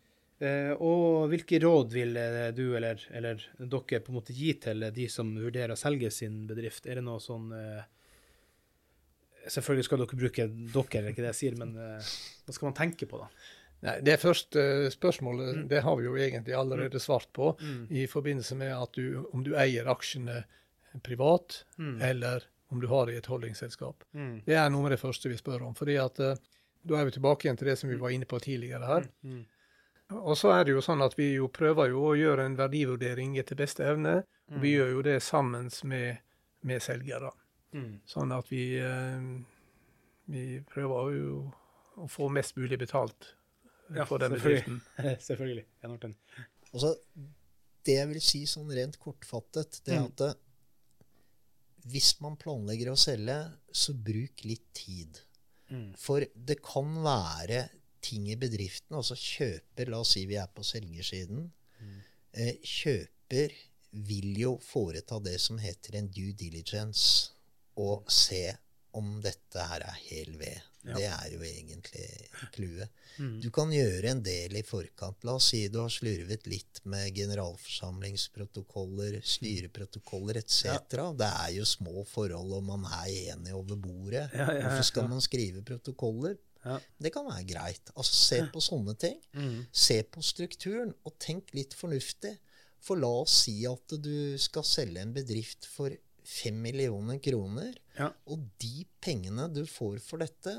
Eh, 0.44 0.72
og 0.76 1.28
hvilke 1.33 1.59
råd 1.62 1.92
vil 1.94 2.16
eh, 2.20 2.50
du 2.57 2.64
eller, 2.76 3.00
eller 3.16 3.40
dere 3.59 4.00
på 4.04 4.12
en 4.12 4.18
måte 4.18 4.35
gi 4.37 4.52
til 4.61 4.85
de 4.94 5.07
som 5.12 5.30
vurderer 5.40 5.72
å 5.74 5.78
selge 5.80 6.11
sin 6.12 6.42
bedrift? 6.50 6.87
Er 6.90 7.00
det 7.00 7.04
noe 7.07 7.22
sånn 7.22 7.50
eh, 7.57 7.83
Selvfølgelig 9.44 9.85
skal 9.85 10.00
dere 10.00 10.16
bruke 10.16 10.44
dere, 10.48 11.00
er 11.04 11.11
ikke 11.12 11.20
det 11.24 11.30
jeg 11.35 11.40
sier, 11.42 11.57
men 11.61 11.74
hva 11.76 12.54
skal 12.57 12.70
man 12.70 12.76
tenke 12.78 13.04
på, 13.11 13.18
da? 13.20 13.26
Nei, 13.85 13.98
Det 14.00 14.14
første 14.22 14.62
spørsmålet 14.94 15.66
det 15.68 15.83
har 15.85 15.98
vi 16.00 16.07
jo 16.07 16.14
egentlig 16.16 16.54
allerede 16.57 17.00
svart 17.02 17.28
på, 17.37 17.50
Mm. 17.61 17.83
i 17.92 18.07
forbindelse 18.09 18.57
med 18.57 18.72
at 18.72 18.92
du, 18.96 19.26
om 19.37 19.42
du 19.44 19.52
eier 19.54 19.85
aksjene 19.92 20.44
privat, 21.04 21.64
Mm. 21.76 22.00
eller 22.00 22.46
om 22.72 22.80
du 22.80 22.87
har 22.88 23.04
det 23.07 23.14
i 23.14 23.18
et 23.18 23.26
holdingselskap. 23.28 24.02
Mm. 24.14 24.44
Det 24.46 24.57
er 24.57 24.70
noe 24.70 24.85
av 24.88 24.90
det 24.96 25.00
første 25.00 25.28
vi 25.28 25.37
spør 25.37 25.66
om. 25.68 25.74
fordi 25.74 25.98
at 26.00 26.16
Da 26.87 26.96
er 27.00 27.04
vi 27.04 27.11
tilbake 27.12 27.44
igjen 27.44 27.57
til 27.59 27.68
det 27.68 27.78
som 27.78 27.88
vi 27.90 27.96
var 27.96 28.11
inne 28.11 28.24
på 28.26 28.38
tidligere 28.40 28.87
her. 28.87 29.07
Mm. 30.10 30.18
Og 30.20 30.36
så 30.36 30.50
er 30.52 30.64
det 30.64 30.74
jo 30.74 30.82
sånn 30.84 31.02
at 31.04 31.14
vi 31.18 31.30
jo 31.38 31.48
prøver 31.48 31.88
jo 31.94 32.02
å 32.10 32.16
gjøre 32.18 32.44
en 32.46 32.56
verdivurdering 32.58 33.38
etter 33.40 33.56
beste 33.56 33.84
evne. 33.88 34.18
og 34.52 34.60
Vi 34.62 34.74
gjør 34.76 34.90
jo 34.98 35.02
det 35.06 35.22
sammen 35.22 35.70
med, 35.84 36.18
med 36.62 36.82
selgere. 36.84 37.30
Mm. 37.72 38.00
Sånn 38.06 38.32
at 38.36 38.50
vi, 38.52 38.76
eh, 38.78 39.24
vi 40.30 40.60
prøver 40.70 41.14
jo 41.16 41.38
å 41.96 42.08
få 42.10 42.28
mest 42.30 42.56
mulig 42.56 42.78
betalt 42.78 43.30
eh, 43.90 43.96
Ja, 43.96 44.04
for 44.04 44.18
den 44.18 44.32
selvfølgelig. 44.36 44.64
bedriften. 44.64 45.20
Selvfølgelig. 45.28 45.64
Jan 45.82 46.14
Altså, 46.74 46.94
det 47.84 47.94
jeg 47.98 48.08
vil 48.10 48.20
si 48.24 48.44
sånn 48.50 48.70
rent 48.74 48.98
kortfattet, 48.98 49.80
det 49.86 49.94
er 49.94 50.00
Mm. 50.00 50.06
at 50.12 50.16
det, 50.16 50.32
hvis 51.92 52.14
man 52.24 52.36
planlegger 52.40 52.92
å 52.92 52.96
selge, 52.98 53.36
så 53.72 53.92
bruk 53.94 54.44
litt 54.44 54.64
tid. 54.74 55.20
Mm. 55.70 55.90
For 56.00 56.24
det 56.34 56.60
kan 56.64 56.94
være 57.04 57.68
ting 58.04 58.28
i 58.30 58.38
bedriften, 58.40 58.96
altså 58.96 59.16
kjøper 59.18 59.90
La 59.92 60.00
oss 60.04 60.14
si 60.16 60.24
vi 60.28 60.36
er 60.40 60.50
på 60.52 60.64
selgersiden. 60.66 61.48
Eh, 62.34 62.58
kjøper 62.60 63.54
vil 64.08 64.34
jo 64.40 64.56
foreta 64.62 65.20
det 65.22 65.38
som 65.42 65.58
heter 65.62 66.00
en 66.00 66.10
due 66.10 66.34
diligence, 66.38 67.32
og 67.78 68.10
se 68.12 68.48
om 68.94 69.18
dette 69.22 69.66
her 69.70 69.84
er 69.86 70.00
hel 70.08 70.36
ved. 70.38 70.73
Ja. 70.84 70.94
Det 70.98 71.06
er 71.08 71.28
jo 71.32 71.40
egentlig 71.48 72.28
clouet. 72.52 72.90
Mm. 73.16 73.40
Du 73.40 73.48
kan 73.54 73.70
gjøre 73.72 74.10
en 74.10 74.22
del 74.24 74.56
i 74.58 74.62
forkant. 74.66 75.24
La 75.24 75.32
oss 75.38 75.48
si 75.52 75.68
du 75.72 75.78
har 75.80 75.90
slurvet 75.92 76.46
litt 76.50 76.80
med 76.90 77.14
generalforsamlingsprotokoller, 77.16 79.20
styreprotokoller 79.24 80.36
etc. 80.42 80.64
Det 81.16 81.30
er 81.30 81.50
jo 81.56 81.64
små 81.68 82.04
forhold, 82.08 82.52
og 82.58 82.62
man 82.68 82.84
er 83.00 83.08
enig 83.34 83.52
over 83.56 83.76
bordet. 83.80 84.28
Ja, 84.34 84.44
ja, 84.44 84.52
ja, 84.58 84.62
Hvorfor 84.66 84.86
skal 84.90 85.04
ja. 85.06 85.10
man 85.14 85.22
skrive 85.24 85.60
protokoller? 85.64 86.34
Ja. 86.64 86.78
Det 87.00 87.12
kan 87.12 87.26
være 87.28 87.44
greit. 87.48 87.92
Altså 87.94 88.16
Se 88.16 88.40
på 88.52 88.60
sånne 88.64 88.94
ting. 89.00 89.18
Mm. 89.36 89.64
Se 89.72 90.02
på 90.04 90.22
strukturen, 90.24 90.92
og 91.04 91.12
tenk 91.22 91.52
litt 91.56 91.74
fornuftig. 91.76 92.34
For 92.84 93.00
la 93.00 93.08
oss 93.22 93.34
si 93.46 93.62
at 93.68 93.88
du 94.04 94.36
skal 94.40 94.64
selge 94.68 95.00
en 95.00 95.14
bedrift 95.16 95.64
for 95.72 95.88
fem 96.24 96.56
millioner 96.64 97.18
kroner, 97.24 97.72
Ja. 97.98 98.11
og 98.26 98.42
de 98.61 98.85
pengene 99.04 99.46
du 99.52 99.62
får 99.70 100.00
for 100.02 100.22
dette, 100.22 100.57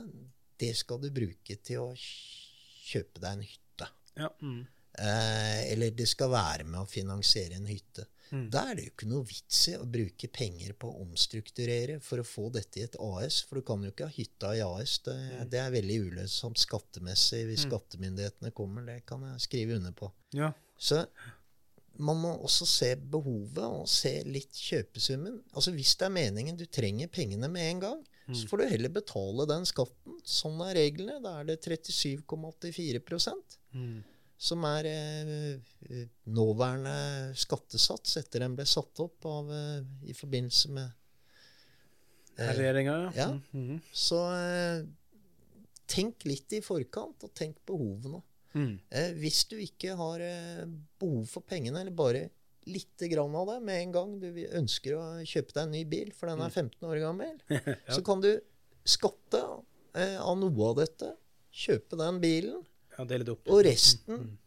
det 0.59 0.71
skal 0.79 1.01
du 1.03 1.09
bruke 1.11 1.57
til 1.67 1.81
å 1.83 1.91
kjøpe 1.97 3.21
deg 3.21 3.31
en 3.33 3.45
hytte. 3.45 3.89
Ja. 4.15 4.29
Mm. 4.41 4.61
Eh, 4.95 5.61
eller 5.73 5.91
det 5.91 6.07
skal 6.07 6.31
være 6.31 6.67
med 6.67 6.79
å 6.79 6.87
finansiere 6.89 7.57
en 7.59 7.67
hytte. 7.67 8.05
Mm. 8.31 8.47
Da 8.49 8.63
er 8.69 8.77
det 8.77 8.85
jo 8.85 8.91
ikke 8.93 9.09
noe 9.09 9.27
vits 9.27 9.59
i 9.69 9.75
å 9.77 9.85
bruke 9.85 10.29
penger 10.33 10.73
på 10.79 10.89
å 10.89 11.03
omstrukturere 11.03 11.99
for 12.03 12.21
å 12.21 12.27
få 12.27 12.47
dette 12.55 12.79
i 12.79 12.85
et 12.87 12.95
AS, 13.03 13.41
for 13.45 13.59
du 13.59 13.67
kan 13.67 13.83
jo 13.83 13.91
ikke 13.91 14.07
ha 14.07 14.15
hytta 14.15 14.53
i 14.57 14.63
AS. 14.65 14.97
Det, 15.05 15.17
det 15.51 15.61
er 15.61 15.75
veldig 15.75 15.99
ulønnsomt 16.07 16.61
skattemessig 16.61 17.43
hvis 17.49 17.67
skattemyndighetene 17.67 18.53
kommer. 18.55 18.87
Det 18.87 19.01
kan 19.09 19.27
jeg 19.29 19.43
skrive 19.45 19.81
under 19.81 19.95
på. 19.97 20.11
ja. 20.37 20.53
Så 20.75 21.05
man 21.97 22.17
må 22.19 22.31
også 22.43 22.65
se 22.67 22.89
behovet 22.97 23.63
og 23.63 23.85
se 23.89 24.11
litt 24.27 24.51
kjøpesummen. 24.57 25.37
Altså 25.53 25.71
Hvis 25.75 25.95
det 25.99 26.07
er 26.09 26.13
meningen 26.15 26.57
du 26.59 26.65
trenger 26.65 27.07
pengene 27.07 27.47
med 27.51 27.69
en 27.69 27.79
gang, 27.83 28.01
så 28.33 28.47
får 28.49 28.57
du 28.57 28.65
heller 28.71 28.89
betale 28.89 29.45
den 29.45 29.65
skatten. 29.69 30.15
Sånn 30.25 30.57
er 30.65 30.73
reglene. 30.79 31.19
Da 31.21 31.35
er 31.39 31.49
det 31.51 31.59
37,84 31.61 33.31
Mm. 33.75 34.03
som 34.37 34.63
er 34.63 34.87
eh, 34.87 36.05
nåværende 36.31 37.35
skattesats 37.35 38.17
etter 38.17 38.39
den 38.45 38.55
ble 38.55 38.65
satt 38.65 38.99
opp 39.03 39.25
av, 39.27 39.51
eh, 39.51 39.81
i 40.09 40.13
forbindelse 40.15 40.71
med 40.71 40.89
eh, 42.39 42.53
Regjeringa, 42.55 42.95
ja. 43.15 43.27
ja. 43.27 43.27
Mm. 43.53 43.81
Så 43.91 44.19
eh, 44.31 44.85
tenk 45.91 46.25
litt 46.25 46.55
i 46.55 46.61
forkant, 46.65 47.23
og 47.27 47.33
tenk 47.37 47.59
behovene. 47.67 48.21
Mm. 48.55 48.77
Eh, 48.89 49.11
hvis 49.19 49.43
du 49.51 49.57
ikke 49.59 49.95
har 49.99 50.23
eh, 50.23 50.63
behov 51.01 51.27
for 51.29 51.45
pengene, 51.47 51.81
eller 51.83 51.95
bare 51.95 52.25
lite 52.65 53.09
grann 53.11 53.35
av 53.37 53.51
det 53.51 53.59
med 53.67 53.81
en 53.81 53.91
gang 53.93 54.13
du 54.21 54.29
ønsker 54.57 54.95
å 54.97 55.03
kjøpe 55.27 55.53
deg 55.53 55.65
en 55.65 55.75
ny 55.75 55.83
bil, 55.89 56.13
for 56.15 56.31
den 56.31 56.41
er 56.41 56.53
15 56.53 56.87
år 56.89 57.01
gammel, 57.03 57.35
så 57.95 57.99
kan 58.05 58.23
du 58.23 58.31
skatte 58.85 59.43
eh, 59.97 60.17
av 60.21 60.39
noe 60.39 60.71
av 60.71 60.79
dette, 60.81 61.11
kjøpe 61.55 61.99
den 61.99 62.23
bilen, 62.23 62.63
Ja, 62.95 63.03
og 63.51 63.65
resten 63.67 64.37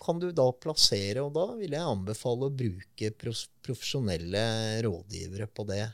kan 0.00 0.18
du 0.20 0.30
da 0.32 0.46
plassere, 0.52 1.22
og 1.24 1.34
da 1.36 1.46
vil 1.56 1.72
jeg 1.76 1.92
anbefale 1.92 2.48
å 2.48 2.52
bruke 2.52 3.10
profesjonelle 3.20 4.42
rådgivere 4.84 5.48
på 5.48 5.64
det. 5.68 5.86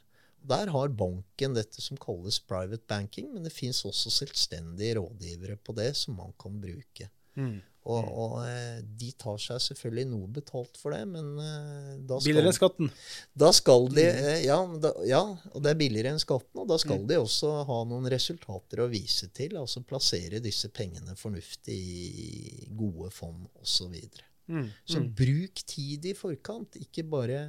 Der 0.46 0.70
har 0.70 0.94
banken 0.94 1.56
dette 1.56 1.82
som 1.82 1.98
kalles 1.98 2.38
private 2.46 2.86
banking, 2.86 3.32
men 3.34 3.46
det 3.46 3.54
fins 3.54 3.82
også 3.86 4.12
selvstendige 4.14 5.00
rådgivere 5.00 5.58
på 5.58 5.74
det 5.78 5.92
som 5.98 6.18
man 6.20 6.34
kan 6.38 6.58
bruke. 6.62 7.08
Mm. 7.36 7.56
Og, 7.86 8.06
og 8.18 8.32
eh, 8.48 8.80
de 8.98 9.12
tar 9.14 9.36
seg 9.38 9.60
selvfølgelig 9.62 10.06
noe 10.10 10.26
betalt 10.34 10.74
for 10.80 10.90
det, 10.90 11.04
men 11.06 11.28
da 11.38 12.16
da, 12.16 12.16
Billigere 12.24 12.50
enn 12.50 12.56
skal, 12.56 12.72
skatten. 12.72 12.88
da 13.38 13.50
skal 13.54 13.86
de 13.94 14.06
eh, 14.08 14.40
ja, 14.42 14.56
da, 14.82 14.90
ja, 15.06 15.20
og 15.52 15.62
det 15.62 15.70
er 15.70 15.78
billigere 15.78 16.10
enn 16.10 16.18
skatten, 16.18 16.58
og 16.64 16.66
da 16.72 16.80
skal 16.82 17.04
de 17.06 17.20
også 17.22 17.52
ha 17.68 17.76
noen 17.86 18.08
resultater 18.10 18.82
å 18.82 18.88
vise 18.90 19.28
til. 19.36 19.54
Altså 19.60 19.84
plassere 19.86 20.42
disse 20.42 20.72
pengene 20.74 21.14
fornuftig 21.20 21.76
i 21.78 22.66
gode 22.74 23.12
fond 23.14 23.46
osv. 23.62 23.94
Så. 23.94 24.26
Mm. 24.46 24.66
så 24.86 25.00
bruk 25.22 25.62
tid 25.66 26.04
i 26.06 26.12
forkant, 26.14 26.76
ikke 26.78 27.02
bare 27.10 27.40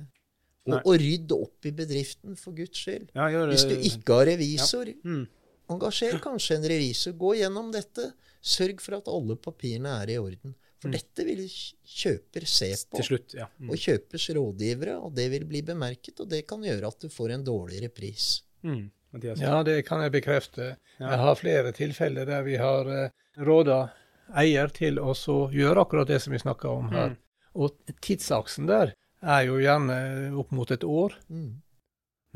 og, 0.68 0.80
og 0.84 0.96
rydd 1.02 1.34
opp 1.36 1.66
i 1.70 1.74
bedriften, 1.78 2.38
for 2.38 2.54
Guds 2.58 2.78
skyld. 2.78 3.10
Ja, 3.16 3.28
Hvis 3.50 3.66
du 3.70 3.76
ikke 3.78 4.22
har 4.22 4.30
revisor, 4.34 4.90
Mm. 5.04 5.26
engasjer 5.72 6.18
kanskje 6.24 6.58
en 6.58 6.70
revisor. 6.70 7.14
Gå 7.18 7.36
gjennom 7.42 7.72
dette. 7.74 8.12
Sørg 8.48 8.82
for 8.84 8.98
at 9.00 9.12
alle 9.12 9.36
papirene 9.40 9.92
er 10.02 10.14
i 10.14 10.18
orden. 10.22 10.56
For 10.78 10.94
dette 10.94 11.24
vil 11.26 11.42
kjøper 11.50 12.46
se 12.48 12.70
på. 12.86 13.00
Til 13.00 13.08
slutt, 13.08 13.34
ja. 13.40 13.48
Mm. 13.58 13.72
Og 13.74 13.82
kjøpers 13.82 14.28
rådgivere, 14.38 14.98
og 15.02 15.16
det 15.18 15.26
vil 15.34 15.48
bli 15.50 15.64
bemerket, 15.66 16.22
og 16.22 16.30
det 16.32 16.44
kan 16.50 16.62
gjøre 16.64 16.92
at 16.92 17.02
du 17.02 17.10
får 17.10 17.34
en 17.34 17.46
dårligere 17.48 17.90
pris. 17.94 18.28
Mm. 18.62 18.84
Mathias. 19.16 19.42
Ja, 19.42 19.62
det 19.66 19.80
kan 19.88 20.04
jeg 20.06 20.14
bekrefte. 20.14 20.76
Ja. 21.00 21.14
Jeg 21.14 21.22
har 21.24 21.40
flere 21.40 21.72
tilfeller 21.74 22.30
der 22.30 22.44
vi 22.46 22.60
har 22.62 22.90
uh, 22.90 23.08
råda 23.48 23.88
eier 24.38 24.72
til 24.76 25.00
å 25.00 25.14
gjøre 25.54 25.86
akkurat 25.86 26.10
det 26.12 26.20
som 26.24 26.36
vi 26.36 26.42
snakker 26.42 26.70
om 26.70 26.92
her. 26.94 27.16
Mm. 27.16 27.22
Og 27.58 27.96
tidsaksen 28.04 28.68
der 28.70 28.94
er 29.24 29.46
jo 29.48 29.58
gjerne 29.62 29.98
opp 30.38 30.52
mot 30.54 30.72
et 30.72 30.84
år. 30.86 31.16
Mm. 31.32 31.50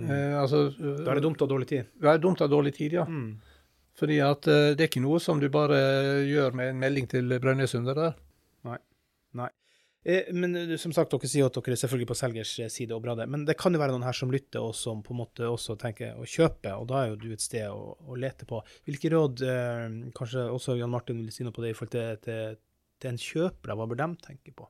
Mm. 0.02 0.10
Eh, 0.10 0.36
altså, 0.42 0.70
Da 0.72 1.12
er 1.12 1.20
det 1.20 1.26
dumt 1.28 1.42
å 1.42 1.46
ha 1.46 1.52
dårlig 1.52 1.68
tid. 1.70 1.90
Da 2.02 2.14
er 2.14 2.18
det 2.18 2.26
dumt 2.26 2.42
å 2.42 2.48
ha 2.48 2.52
dårlig 2.52 2.74
tid, 2.78 2.96
ja. 2.98 3.06
Mm. 3.06 3.36
Fordi 4.02 4.18
at 4.26 4.48
eh, 4.50 4.72
det 4.74 4.82
er 4.82 4.90
ikke 4.90 5.04
noe 5.06 5.20
som 5.22 5.38
du 5.42 5.46
bare 5.54 5.78
gjør 6.26 6.56
med 6.58 6.72
en 6.74 6.80
melding 6.82 7.08
til 7.12 7.30
Brønnøysund 7.38 7.86
der. 7.92 8.16
Nei. 8.66 9.48
Eh, 10.04 10.32
men 10.34 10.56
eh, 10.58 10.72
som 10.82 10.90
sagt, 10.98 11.12
dere 11.14 11.30
sier 11.30 11.46
at 11.46 11.54
dere 11.60 11.76
er 11.76 11.80
selvfølgelig 11.84 12.08
på 12.10 12.16
selgers 12.18 12.56
eh, 12.66 12.72
side 12.74 12.96
og 12.98 13.04
bra 13.06 13.14
det. 13.20 13.28
Men 13.30 13.44
det 13.46 13.54
kan 13.62 13.72
jo 13.72 13.80
være 13.84 13.94
noen 13.94 14.08
her 14.08 14.18
som 14.18 14.32
lytter, 14.34 14.64
og 14.66 14.74
som 14.74 15.04
på 15.06 15.14
en 15.14 15.20
måte 15.22 15.46
også 15.46 15.76
tenker 15.80 16.18
å 16.18 16.26
kjøpe, 16.26 16.74
og 16.74 16.88
da 16.90 17.04
er 17.04 17.12
jo 17.12 17.20
du 17.22 17.28
et 17.36 17.44
sted 17.46 17.68
å, 17.70 17.94
å 18.10 18.18
lete 18.18 18.48
på. 18.50 18.64
Hvilke 18.90 19.12
råd, 19.14 19.44
eh, 19.46 19.86
kanskje 20.18 20.48
også 20.50 20.80
Jan 20.82 20.90
Martin 20.90 21.22
vil 21.22 21.30
si 21.36 21.46
noe 21.46 21.54
på 21.54 21.62
det 21.62 21.76
i 21.76 21.78
forhold 21.78 21.94
til, 21.94 22.18
til, 22.26 22.58
til 22.98 23.14
en 23.14 23.22
kjøper, 23.22 23.76
hva 23.78 23.88
bør 23.94 24.02
de 24.02 24.10
tenke 24.26 24.56
på? 24.58 24.66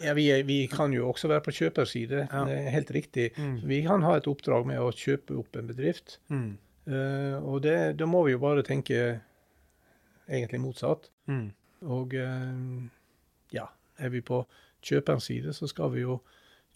Ja, 0.00 0.12
vi, 0.16 0.24
er- 0.32 0.44
vi 0.48 0.60
kan 0.72 0.92
jo 0.96 1.08
også 1.12 1.28
være 1.28 1.42
på 1.44 1.52
kjøperside, 1.58 2.24
Ja. 2.30 2.44
det 2.48 2.56
er 2.62 2.72
helt 2.78 2.90
riktig. 2.94 3.28
Mm. 3.36 3.54
Vi 3.66 3.82
kan 3.84 4.08
ha 4.08 4.16
et 4.16 4.28
oppdrag 4.30 4.64
med 4.72 4.78
å 4.80 4.88
kjøpe 4.94 5.36
opp 5.42 5.56
en 5.60 5.68
bedrift. 5.68 6.16
Mm. 6.32 6.54
Eh, 6.88 7.36
og 7.44 7.62
det, 7.66 7.76
da 8.00 8.08
må 8.08 8.24
vi 8.26 8.32
jo 8.32 8.40
bare 8.42 8.64
tenke 8.66 9.20
egentlig 10.28 10.60
motsatt. 10.62 11.10
Mm. 11.28 11.50
Og 11.88 12.14
uh, 12.18 12.88
ja, 13.54 13.68
er 13.98 14.12
vi 14.12 14.22
på 14.24 14.42
kjøperens 14.84 15.28
side, 15.30 15.52
så 15.54 15.68
skal 15.70 15.92
vi 15.94 16.02
jo 16.02 16.18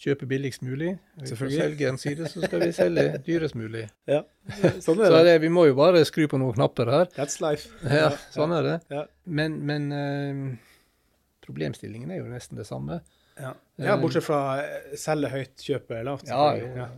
kjøpe 0.03 0.27
billigst 0.31 0.65
mulig. 0.67 0.95
Er 1.19 1.31
vi 1.31 1.39
på 1.39 1.49
selgerens 1.53 2.05
side, 2.07 2.29
så 2.31 2.43
skal 2.45 2.65
vi 2.65 2.71
selge 2.77 3.07
dyrest 3.27 3.57
mulig. 3.59 3.87
Ja, 4.11 4.23
sånn 4.85 5.01
Så 5.01 5.11
er 5.11 5.27
det, 5.31 5.39
vi 5.45 5.53
må 5.53 5.67
jo 5.69 5.79
bare 5.79 6.05
skru 6.09 6.27
på 6.31 6.41
noen 6.41 6.57
knapper 6.59 6.93
her. 6.93 7.09
That's 7.17 7.41
life. 7.45 7.73
Ja, 7.87 8.13
sånn 8.35 8.55
er 8.57 8.69
det. 8.69 8.77
Ja. 8.93 9.07
Men, 9.25 9.59
men 9.69 9.91
uh, 9.97 10.47
problemstillingen 11.47 12.13
er 12.13 12.23
jo 12.23 12.31
nesten 12.31 12.61
det 12.61 12.69
samme. 12.69 13.03
Ja. 13.41 13.55
ja, 13.81 13.95
bortsett 13.97 14.27
fra 14.27 14.61
selge 14.99 15.31
høyt, 15.33 15.55
kjøpe 15.65 16.03
lavt. 16.05 16.29
Ja, 16.29 16.51
jo, 16.59 16.67
ja. 16.77 16.89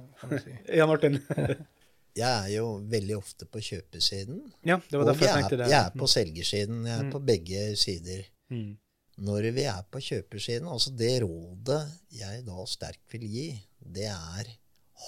Jan 0.74 0.88
Martin. 0.92 1.20
Jeg 2.14 2.30
er 2.30 2.50
jo 2.56 2.66
veldig 2.90 3.16
ofte 3.18 3.46
på 3.50 3.58
kjøpesiden. 3.58 4.40
ja, 4.64 4.76
det 4.90 4.98
var 5.00 5.04
derfor 5.10 5.26
jeg 5.26 5.34
jeg 5.34 5.42
tenkte 5.42 5.56
det. 5.58 5.68
jeg 5.72 5.80
er 5.84 5.90
på 5.98 6.06
selgersiden. 6.06 6.84
Jeg 6.86 6.98
er 6.98 7.04
Mm. 7.04 7.10
på 7.12 7.20
begge 7.26 7.76
sider. 7.76 8.24
Mm. 8.50 8.76
når 9.18 9.52
vi 9.54 9.62
er 9.70 9.82
på 9.90 9.98
kjøpersiden, 10.02 10.66
altså 10.68 10.90
det 10.96 11.22
rådet 11.22 11.82
jeg 12.10 12.44
da 12.44 12.64
sterkt 12.66 13.12
vil 13.12 13.22
gi, 13.30 13.46
det 13.80 14.08
er 14.10 14.46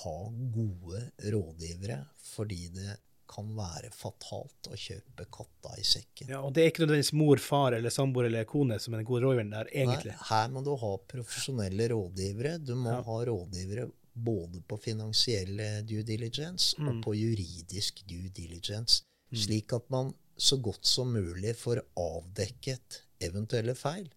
ha 0.02 0.14
gode 0.54 1.00
rådgivere, 1.32 2.06
fordi 2.34 2.68
det 2.74 2.96
kan 3.28 3.48
være 3.56 3.90
fatalt 3.90 4.68
å 4.70 4.76
kjøpe 4.78 5.26
katta 5.34 5.74
i 5.78 5.82
sekken. 5.82 6.28
Ja, 6.30 6.40
og 6.46 6.52
det 6.54 6.62
er 6.62 6.70
ikke 6.70 6.84
nødvendigvis 6.86 7.12
mor, 7.18 7.36
far 7.42 7.72
eller 7.74 7.90
samboer 7.90 8.26
eller 8.28 8.44
kone 8.44 8.78
som 8.80 8.94
er 8.94 8.98
den 9.02 9.06
gode 9.06 9.24
rådgiveren 9.26 9.50
der, 9.50 9.66
egentlig. 9.74 10.12
Nei, 10.14 10.26
her 10.30 10.48
må 10.54 10.62
du 10.64 10.76
ha 10.76 10.92
profesjonelle 11.10 11.88
rådgivere. 11.90 12.64
Du 12.64 12.74
må 12.76 12.90
Ja. 12.94 13.02
ha 13.02 13.16
rådgivere 13.26 13.90
både 14.16 14.62
på 14.66 14.78
finansiell 14.80 15.56
due 15.86 16.02
diligence 16.02 16.74
Mm. 16.78 16.88
og 16.88 17.02
på 17.04 17.14
juridisk 17.14 18.02
due 18.08 18.28
diligence, 18.32 19.02
slik 19.32 19.72
at 19.72 19.90
man 19.90 20.14
så 20.38 20.56
godt 20.60 20.84
som 20.86 21.12
mulig 21.12 21.54
får 21.56 21.80
avdekket 21.96 23.02
eventuelle 23.20 23.74
feil. 23.74 24.08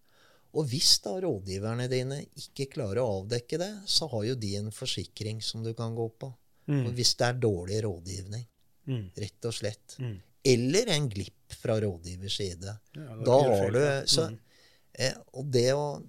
Og 0.57 0.65
hvis 0.71 0.95
da 1.03 1.19
rådgiverne 1.21 1.87
dine 1.91 2.23
ikke 2.39 2.65
klarer 2.73 3.01
å 3.03 3.19
avdekke 3.21 3.59
det, 3.61 3.71
så 3.85 4.07
har 4.09 4.23
jo 4.25 4.35
de 4.35 4.55
en 4.57 4.71
forsikring 4.71 5.41
som 5.45 5.63
du 5.63 5.73
kan 5.77 5.93
gå 5.95 6.07
på. 6.19 6.31
Mm. 6.67 6.85
Og 6.87 6.93
hvis 6.97 7.15
det 7.19 7.27
er 7.27 7.39
dårlig 7.39 7.83
rådgivning, 7.83 8.45
Mm. 8.87 9.11
rett 9.15 9.45
og 9.45 9.53
slett. 9.53 9.95
Mm. 9.99 10.15
Eller 10.45 10.87
en 10.89 11.09
glipp 11.09 11.51
fra 11.53 11.79
rådgivers 11.79 12.37
side. 12.37 12.79
Ja, 12.95 13.15
Da 13.25 13.39
har 13.43 13.71
du 13.71 14.07
så, 14.07 14.29
Mm. 14.29 14.39
eh, 14.93 15.13
Og 15.33 15.51
det 15.51 15.73
å 15.73 16.03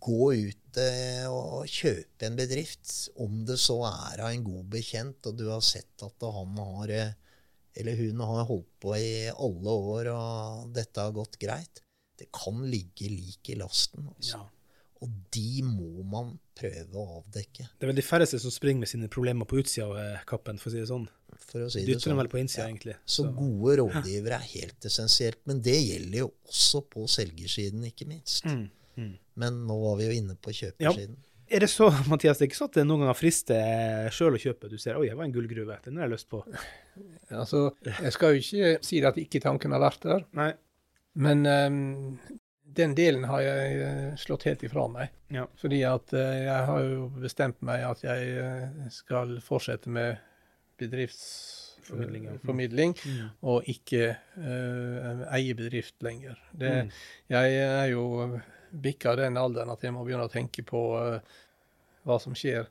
gå 0.00 0.26
ut 0.34 0.78
eh, 0.78 1.24
og 1.26 1.66
kjøpe 1.66 2.26
en 2.28 2.36
bedrift, 2.38 2.92
om 3.22 3.40
det 3.48 3.58
så 3.58 3.80
er 3.88 4.22
av 4.22 4.30
en 4.30 4.44
god 4.46 4.68
bekjent, 4.76 5.26
og 5.26 5.38
du 5.40 5.48
har 5.50 5.62
sett 5.66 6.04
at 6.06 6.26
han 6.36 6.58
har 6.60 6.92
eh, 6.94 7.14
eller 7.76 7.96
hun 7.98 8.20
har 8.24 8.46
holdt 8.48 8.70
på 8.80 8.94
i 8.96 9.08
alle 9.34 9.72
år, 9.92 10.08
og 10.14 10.70
dette 10.76 11.02
har 11.02 11.12
gått 11.16 11.36
greit, 11.42 11.82
det 12.16 12.30
kan 12.32 12.62
ligge 12.70 13.10
lik 13.12 13.50
i 13.52 13.58
lasten. 13.60 14.06
Altså. 14.14 14.38
Ja. 14.38 14.46
Og 15.04 15.10
de 15.34 15.60
må 15.66 16.00
man 16.08 16.30
prøve 16.56 16.96
å 16.96 17.18
avdekke, 17.18 17.66
Det 17.76 17.84
er 17.84 17.90
vel 17.90 17.98
de 17.98 18.06
færreste 18.06 18.38
som 18.40 18.54
springer 18.54 18.80
med 18.86 18.88
sine 18.88 19.10
problemer 19.12 19.44
på 19.44 19.58
utsida 19.60 19.90
av 19.90 19.98
eh, 20.00 20.22
kappen, 20.30 20.56
for 20.62 20.70
å 20.70 20.72
si 20.72 20.80
det 20.80 20.88
sånn. 20.88 21.04
for 21.36 21.66
å 21.66 21.68
si 21.68 21.82
det 21.82 21.90
Dytter 21.90 22.14
sånn. 22.14 22.16
vel 22.22 22.30
på 22.32 22.38
innsida, 22.40 22.62
Ja. 22.64 22.70
egentlig. 22.72 22.96
Så 23.04 23.26
gode 23.36 23.76
rådgivere 23.82 24.38
er 24.40 24.48
helt 24.54 24.88
essensielt. 24.88 25.42
Men 25.44 25.60
det 25.60 25.76
gjelder 25.76 26.18
jo 26.22 26.30
også 26.48 26.80
på 26.88 27.04
selgersiden, 27.12 27.84
ikke 27.90 28.06
minst. 28.08 28.46
Mm. 28.48 28.70
Mm. 28.96 29.18
Men 29.36 29.62
nå 29.68 29.76
var 29.82 29.96
vi 30.00 30.06
jo 30.10 30.16
inne 30.16 30.36
på 30.40 30.52
kjøpersiden. 30.56 31.16
Er 31.46 31.62
det 31.62 31.68
så, 31.70 31.86
Mathias, 32.10 32.38
det 32.40 32.46
er 32.46 32.48
ikke 32.50 32.58
sånn 32.58 32.70
at 32.72 32.78
det 32.80 32.84
noen 32.88 33.04
ganger 33.04 33.18
frister 33.18 34.08
sjøl 34.14 34.34
å 34.34 34.40
kjøpe? 34.42 34.70
Du 34.72 34.78
ser 34.82 34.96
'oi, 34.98 35.06
det 35.10 35.14
var 35.18 35.28
en 35.28 35.34
gullgruve', 35.36 35.76
den 35.84 36.00
har 36.00 36.08
jeg 36.08 36.14
lyst 36.16 36.28
på. 36.32 36.40
Altså, 37.30 37.60
jeg 37.86 38.12
skal 38.16 38.34
jo 38.34 38.40
ikke 38.42 38.72
si 38.88 39.02
at 39.04 39.20
ikke 39.20 39.40
tanken 39.44 39.72
har 39.76 39.82
vært 39.84 40.02
der, 40.08 40.24
Nei. 40.34 40.48
men 41.14 41.46
um, 41.46 42.18
den 42.76 42.92
delen 42.98 43.24
har 43.30 43.40
jeg 43.40 43.76
eh, 43.80 44.16
slått 44.20 44.42
helt 44.48 44.62
ifra 44.66 44.88
meg. 44.92 45.12
Ja. 45.32 45.46
Fordi 45.56 45.78
at 45.88 46.12
eh, 46.12 46.42
jeg 46.48 46.66
har 46.68 46.82
jo 46.84 47.06
bestemt 47.22 47.62
meg 47.64 47.84
at 47.88 48.02
jeg 48.04 48.34
eh, 48.42 48.88
skal 48.92 49.38
fortsette 49.40 49.88
med 49.88 50.18
Formidling, 50.76 52.24
ja. 52.26 52.32
bedriftsformidling, 52.34 52.94
Mm. 53.06 53.28
og 53.48 53.64
ikke 53.70 54.16
uh, 54.36 55.22
eie 55.32 55.54
bedrift 55.56 55.94
lenger. 56.02 56.34
Det, 56.52 56.72
Mm. 56.84 56.90
Jeg 57.30 57.54
er 57.62 57.86
jo 57.94 58.40
bikka 58.82 59.14
den 59.18 59.36
alderen 59.40 59.70
at 59.72 59.82
jeg 59.86 59.94
må 59.94 60.04
begynne 60.06 60.26
å 60.28 60.32
tenke 60.32 60.62
på 60.66 60.80
uh, 60.98 61.18
hva 62.06 62.18
som 62.22 62.34
skjer 62.38 62.68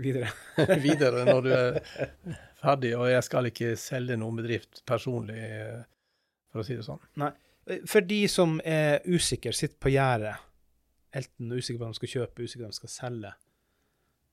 Videre. 0.00 0.30
videre 0.80 1.20
når 1.28 1.42
du 1.44 1.50
er 1.52 1.74
ferdig, 2.62 2.94
og 2.96 3.10
jeg 3.10 3.24
skal 3.26 3.48
ikke 3.50 3.74
selge 3.76 4.16
noen 4.16 4.38
bedrift 4.38 4.78
personlig, 4.88 5.36
eh, 5.36 5.82
for 6.48 6.62
å 6.62 6.64
si 6.64 6.78
det 6.78 6.86
sånn. 6.86 7.02
For 7.90 8.00
de 8.08 8.22
som 8.32 8.54
er 8.64 9.04
usikre, 9.04 9.52
sitter 9.52 9.76
på 9.84 9.92
gjerdet, 9.92 10.32
enten 11.12 11.52
usikre 11.52 11.76
på 11.76 11.84
hva 11.84 11.90
de 11.92 11.98
skal 12.00 12.12
kjøpe, 12.14 12.40
usikre 12.46 12.62
på 12.62 12.70
hva 12.70 12.72
de 12.72 12.78
skal 12.80 12.92
selge, 12.94 13.34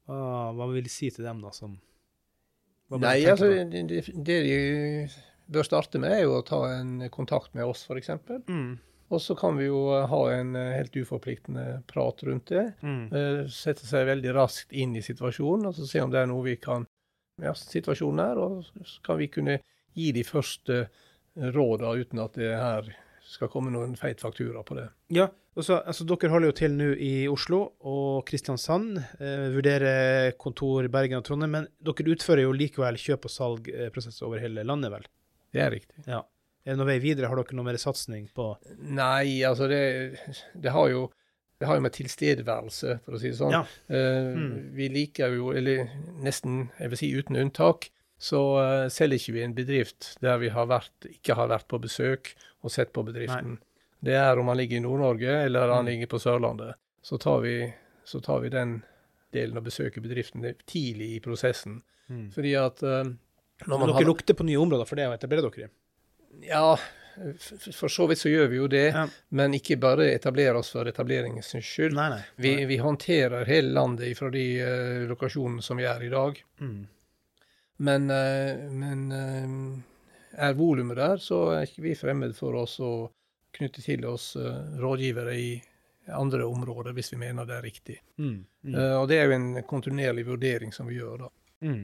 hva, 0.07 0.21
hva 0.55 0.69
vil 0.71 0.87
de 0.87 0.93
si 0.95 1.11
til 1.11 1.27
dem, 1.27 1.43
da, 1.43 1.51
som 1.59 1.75
Nei, 2.95 3.17
altså, 3.29 3.51
det, 3.69 3.83
det- 3.91 4.15
det 4.15 4.37
de 4.47 4.55
bør 5.53 5.67
starte 5.67 5.99
med, 6.01 6.15
er 6.21 6.23
jo 6.23 6.37
å 6.39 6.45
ta 6.47 6.61
en 6.79 6.95
kontakt 7.13 7.51
med 7.53 7.67
oss, 7.67 7.83
f.eks. 7.91 8.15
Mm. 8.47 8.77
Og 9.09 9.21
så 9.21 9.33
kan 9.37 9.57
vi 9.57 9.65
jo 9.65 9.81
ha 10.11 10.21
en 10.35 10.53
eh, 10.55 10.75
helt 10.77 10.95
uforpliktende 11.01 11.81
prat 11.89 12.21
rundt 12.27 12.51
det. 12.53 12.65
Mm. 12.85 13.03
Eh, 13.09 13.41
Sette 13.53 13.87
seg 13.89 14.05
veldig 14.09 14.33
raskt 14.37 14.73
inn 14.77 14.93
i 14.97 15.03
situasjonen, 15.05 15.69
og 15.69 15.77
så 15.77 15.87
se 15.89 16.03
om 16.03 16.13
det 16.13 16.21
er 16.21 16.29
noe 16.29 16.45
vi 16.45 16.57
kan 16.61 16.87
Ja, 17.39 17.53
situasjonen 17.55 18.19
er, 18.19 18.39
og 18.43 18.65
så 18.83 18.97
kan 19.05 19.15
vi 19.15 19.29
kunne 19.31 19.61
gi 19.95 20.09
de 20.11 20.25
første 20.27 20.89
råda 21.39 21.93
uten 21.95 22.19
at 22.19 22.33
det 22.35 22.49
her 22.51 22.89
skal 23.29 23.47
komme 23.47 23.71
noen 23.71 23.93
feit 23.95 24.19
faktura 24.19 24.63
på 24.65 24.75
det. 24.75 24.89
Ja, 25.15 25.29
også, 25.55 25.77
altså, 25.87 26.05
dere 26.07 26.31
holder 26.33 26.51
jo 26.51 26.57
til 26.57 26.75
nå 26.75 26.89
i 26.99 27.13
Oslo 27.31 27.61
og 27.87 28.25
Kristiansand. 28.27 28.99
Eh, 29.19 29.45
vurderer 29.53 30.33
kontor 30.41 30.87
i 30.87 30.91
Bergen 30.91 31.21
og 31.21 31.25
Trondheim, 31.27 31.55
men 31.57 31.69
dere 31.79 32.11
utfører 32.13 32.43
jo 32.45 32.55
likevel 32.55 32.99
kjøp- 32.99 33.29
og 33.29 33.33
salgprosesser 33.33 34.27
over 34.27 34.43
hele 34.43 34.65
landet, 34.67 34.91
vel? 34.93 35.07
Det 35.55 35.63
er 35.63 35.73
riktig. 35.73 36.03
Ja. 36.09 36.23
Er 36.69 36.75
det 36.75 36.79
noen 36.83 36.91
vei 36.91 36.99
videre? 37.01 37.29
Har 37.31 37.39
dere 37.39 37.57
noe 37.57 37.65
mer 37.65 37.79
satsing 37.81 38.27
på 38.37 38.51
Nei, 38.93 39.39
altså 39.47 39.65
det, 39.71 39.79
det 40.53 40.73
har 40.75 40.91
jo 40.93 41.07
det 41.59 41.67
har 41.67 41.75
jo 41.75 41.81
med 41.83 41.91
tilstedeværelse, 41.91 42.93
for 43.03 43.17
å 43.17 43.19
si 43.19 43.31
det 43.33 43.37
sånn. 43.39 43.51
Ja. 43.51 43.63
Eh, 43.91 44.27
Mm. 44.37 44.75
Vi 44.77 44.85
liker 44.93 45.33
jo, 45.35 45.49
eller 45.51 45.89
nesten, 46.23 46.69
jeg 46.79 46.89
vil 46.93 46.97
si 47.01 47.09
uten 47.17 47.35
unntak, 47.35 47.89
så 48.19 48.39
eh, 48.61 48.85
selger 48.93 49.19
ikke 49.19 49.33
vi 49.35 49.41
en 49.43 49.55
bedrift 49.57 50.13
der 50.23 50.37
vi 50.39 50.49
har 50.55 50.67
vært, 50.71 50.93
ikke 51.09 51.35
har 51.35 51.49
vært 51.51 51.67
på 51.67 51.79
besøk 51.83 52.31
og 52.63 52.71
sett 52.71 52.93
på 52.95 53.03
bedriften. 53.03 53.57
Det 53.99 54.15
er 54.15 54.39
om 54.39 54.47
han 54.47 54.55
ligger 54.61 54.77
i 54.79 54.83
Nord-Norge 54.85 55.33
eller 55.49 55.67
han 55.73 55.83
Mm. 55.83 55.89
ligger 55.91 56.07
på 56.13 56.19
Sørlandet. 56.23 56.75
Så 57.03 57.17
tar, 57.19 57.41
vi, 57.43 57.73
så 58.05 58.21
tar 58.23 58.39
vi 58.39 58.49
den 58.55 58.77
delen 59.33 59.57
og 59.57 59.63
besøker 59.67 59.99
bedriften 60.01 60.47
tidlig 60.65 61.15
i 61.17 61.19
prosessen. 61.19 61.81
mm. 62.09 62.29
Fordi 62.31 62.53
at 62.55 62.83
eh, 62.83 63.03
når 63.67 63.77
Men 63.79 63.87
dere 63.87 63.93
har 63.99 64.07
lukter 64.07 64.33
på 64.33 64.45
nye 64.47 64.55
områder 64.63 64.87
for 64.87 64.95
det 64.95 65.07
å 65.09 65.13
etablere 65.17 65.43
dere 65.51 65.67
i? 65.67 65.69
Ja, 66.49 66.79
for 67.73 67.87
så 67.87 68.07
vidt 68.07 68.19
så 68.19 68.29
gjør 68.29 68.47
vi 68.47 68.59
jo 68.59 68.67
det. 68.67 68.87
Ja. 68.95 69.07
Men 69.35 69.53
ikke 69.57 69.77
bare 69.81 70.09
etablere 70.13 70.59
oss 70.59 70.71
for 70.75 70.87
etableringens 70.87 71.51
skyld. 71.65 71.95
Nei, 71.97 72.09
nei. 72.13 72.21
Vi, 72.35 72.53
vi 72.69 72.79
håndterer 72.79 73.49
hele 73.49 73.73
landet 73.75 74.17
fra 74.17 74.31
de 74.33 74.45
uh, 74.63 75.03
lokasjonene 75.09 75.65
som 75.65 75.79
vi 75.79 75.87
er 75.89 76.05
i 76.05 76.11
dag. 76.13 76.39
Mm. 76.61 76.79
Men, 77.89 78.09
uh, 78.11 78.67
men 78.71 79.05
uh, 79.11 80.35
er 80.39 80.57
volumet 80.57 80.99
der, 80.99 81.17
så 81.23 81.43
er 81.57 81.67
ikke 81.67 81.87
vi 81.89 81.97
fremmed 81.99 82.35
for 82.37 82.55
oss 82.61 82.79
å 82.83 82.93
knytte 83.57 83.81
til 83.81 84.03
oss 84.05 84.35
rådgivere 84.37 85.31
i 85.33 85.53
andre 86.13 86.45
områder, 86.45 86.93
hvis 86.93 87.09
vi 87.15 87.17
mener 87.17 87.47
det 87.49 87.55
er 87.57 87.63
riktig. 87.65 87.95
Mm. 88.21 88.35
Mm. 88.61 88.75
Og 89.01 89.07
det 89.09 89.17
er 89.17 89.25
jo 89.25 89.33
en 89.35 89.47
kontinuerlig 89.65 90.27
vurdering 90.27 90.69
som 90.73 90.85
vi 90.87 90.99
gjør 90.99 91.23
da. 91.25 91.29
Mm. 91.65 91.81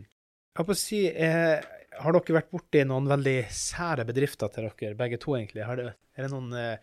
Jeg 0.56 0.62
holdt 0.62 0.70
på 0.70 0.76
å 0.78 0.80
si, 0.80 0.99
eh, 1.12 1.64
har 1.99 2.16
dere 2.16 2.36
vært 2.38 2.53
borti 2.53 2.80
noen 2.88 3.10
veldig 3.12 3.39
sære 3.51 4.06
bedrifter 4.08 4.47
til 4.53 4.70
dere, 4.70 4.95
begge 4.95 5.18
to 5.20 5.34
egentlig? 5.36 5.66
Har 5.68 5.76
det, 5.76 5.89
er 6.16 6.24
det 6.24 6.32
noen 6.32 6.53
eh, 6.56 6.78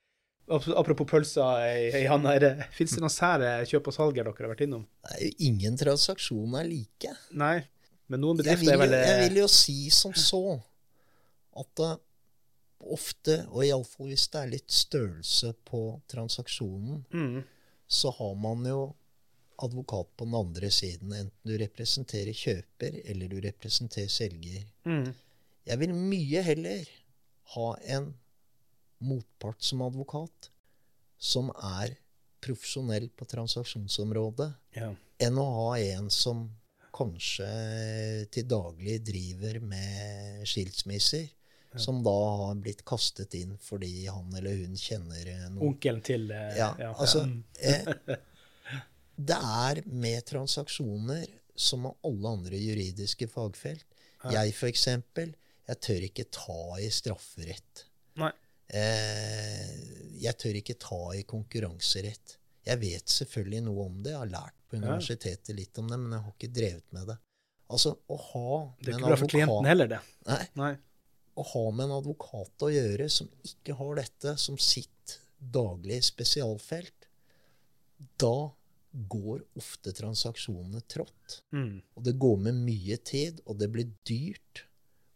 Apropos 0.53 1.07
pølser 1.09 1.63
i, 1.97 2.03
handa, 2.11 2.35
er 2.35 2.43
det, 2.43 2.67
fins 2.77 2.93
det 2.93 3.01
noen 3.01 3.15
sære 3.15 3.53
kjøp 3.71 3.89
og 3.89 3.95
salg 3.97 4.19
dere 4.19 4.35
har 4.37 4.51
vært 4.51 4.65
innom? 4.67 4.83
Nei, 5.07 5.15
er 5.31 5.45
ingen 5.47 5.79
transaksjoner 5.81 6.67
like. 6.69 7.15
Nei, 7.33 7.63
men 8.13 8.21
noen 8.21 8.43
bedrifter 8.43 8.75
er 8.75 8.83
veldig... 8.83 8.99
vel 8.99 9.09
jeg 9.09 9.15
eh, 9.15 9.23
vil 9.23 9.41
jo 9.41 9.49
si 9.55 9.79
som 9.95 10.13
så 10.13 10.43
at 11.63 11.71
det 11.81 11.93
ofte, 12.93 13.39
og 13.55 13.65
iallfall 13.65 14.13
hvis 14.13 14.27
det 14.35 14.43
er 14.43 14.53
litt 14.53 14.77
størrelse 14.77 15.55
på 15.65 15.83
transaksjonen, 16.13 17.07
mm, 17.09 17.41
så 17.89 18.13
har 18.19 18.37
man 18.43 18.69
jo 18.69 18.83
advokat 19.65 20.11
på 20.17 20.27
den 20.29 20.35
andre 20.39 20.71
siden, 20.75 21.13
enten 21.15 21.49
du 21.49 21.55
representerer 21.61 22.35
kjøper 22.37 23.01
eller 23.05 23.29
du 23.31 23.39
representerer 23.45 24.11
selger. 24.13 24.65
mm, 24.85 25.13
Jeg 25.67 25.79
vil 25.79 25.95
mye 25.95 26.43
heller 26.43 26.89
ha 27.55 27.69
en 27.97 28.13
motpart 29.03 29.63
som 29.63 29.83
advokat 29.83 30.51
som 31.23 31.51
er 31.55 31.95
profesjonell 32.43 33.09
på 33.15 33.27
transaksjonsområdet, 33.31 34.49
ja. 34.75 34.89
enn 35.23 35.39
å 35.39 35.45
ha 35.57 35.69
en 35.79 36.09
som 36.11 36.49
kanskje 36.93 37.47
til 38.35 38.49
daglig 38.51 38.99
driver 39.07 39.61
med 39.65 40.43
skilsmisser, 40.51 41.29
som 41.81 42.03
da 42.05 42.13
har 42.13 42.59
blitt 42.61 42.83
kastet 42.85 43.33
inn 43.39 43.55
fordi 43.63 44.05
han 44.05 44.35
eller 44.37 44.59
hun 44.61 44.75
kjenner 44.77 45.23
eh, 45.31 45.47
noen. 45.47 45.71
Onkelen 45.71 46.03
til 46.05 46.27
Ja, 46.29 46.67
Ja, 46.79 46.91
altså 46.93 47.23
eh, 47.63 47.87
Det 49.17 49.37
er 49.37 49.83
med 49.87 50.25
transaksjoner 50.27 51.27
som 51.55 51.85
med 51.87 52.07
alle 52.07 52.29
andre 52.39 52.59
juridiske 52.59 53.29
fagfelt. 53.31 53.87
Jeg, 54.33 54.53
for 54.55 54.71
eksempel, 54.71 55.35
jeg 55.69 55.81
tør 55.83 56.07
ikke 56.07 56.29
ta 56.33 56.61
i 56.81 56.89
strafferett. 56.95 57.87
Eh, 58.73 59.73
jeg 60.23 60.39
tør 60.41 60.57
ikke 60.63 60.79
ta 60.81 61.01
i 61.19 61.27
konkurranserett. 61.29 62.39
Jeg 62.65 62.79
vet 62.81 63.11
selvfølgelig 63.11 63.65
noe 63.67 63.85
om 63.85 63.99
det. 64.05 64.15
Jeg 64.15 64.23
har 64.23 64.31
lært 64.33 64.57
på 64.71 64.79
universitetet 64.79 65.53
litt 65.59 65.79
om 65.83 65.91
det, 65.91 65.99
men 66.01 66.15
jeg 66.17 66.25
har 66.25 66.37
ikke 66.37 66.55
drevet 66.57 66.97
med 66.97 67.11
det. 67.13 67.19
Altså, 67.73 67.93
å 68.09 68.17
ha 68.31 68.49
Det 68.79 68.93
er 68.93 68.99
ikke 68.99 69.11
bra 69.11 69.19
for 69.21 69.33
klienten 69.33 69.69
heller, 69.69 69.91
det. 69.91 70.01
Nei, 70.29 70.41
Nei. 70.61 70.73
å 71.41 71.45
ha 71.53 71.63
med 71.73 71.87
en 71.89 71.95
advokat 71.99 72.65
å 72.65 72.71
gjøre 72.73 73.09
som 73.13 73.29
ikke 73.49 73.77
har 73.79 74.01
dette 74.01 74.35
som 74.41 74.59
sitt 74.61 75.19
daglig 75.53 76.03
spesialfelt, 76.07 77.09
da 78.21 78.53
går 79.09 79.43
ofte 79.57 79.93
transaksjonene 79.97 80.81
trått. 80.89 81.39
Mm. 81.53 81.81
Og 81.97 82.05
det 82.05 82.13
går 82.21 82.37
med 82.49 82.55
mye 82.67 82.97
tid, 83.05 83.41
og 83.47 83.59
det 83.59 83.71
blir 83.73 83.89
dyrt 84.09 84.65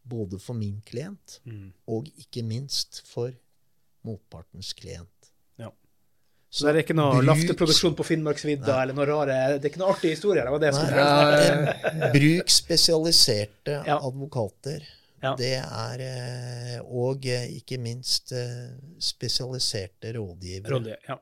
både 0.07 0.39
for 0.41 0.55
min 0.55 0.81
klient 0.87 1.41
Mm. 1.45 1.73
og 1.89 2.07
ikke 2.17 2.43
minst 2.47 3.03
for 3.07 3.33
motpartens 4.07 4.73
klient. 4.79 5.31
Ja. 5.59 5.73
Så 6.51 6.67
det 6.69 6.75
er 6.77 6.83
ikke 6.85 6.95
noe 6.97 7.17
bruk- 7.19 7.27
lafteproduksjon 7.27 7.97
på 7.99 8.05
Finnmarksvidda 8.07 8.77
eller 8.83 8.95
noe 8.95 9.07
rare 9.11 9.59
Det 9.59 9.65
er 9.67 9.71
ikke 9.73 9.81
noe 9.83 9.93
artige 9.97 10.15
historier? 10.15 10.45
Det 10.47 10.53
var 10.55 10.63
det 10.63 10.75
skulle 10.75 10.93
Nei. 10.95 11.97
Ja, 12.07 12.13
Bruk 12.15 12.49
spesialiserte 12.55 13.83
Ja. 13.87 13.99
advokater. 13.99 14.87
Ja. 15.23 15.35
Det 15.35 15.55
er 15.59 16.01
eh, 16.07 16.81
Og 16.87 17.27
eh, 17.27 17.49
ikke 17.59 17.79
minst 17.83 18.31
eh, 18.33 18.71
spesialiserte 19.01 20.13
rådgivere. 20.15 20.71
Rådgiver, 20.71 20.99
ja. 21.09 21.17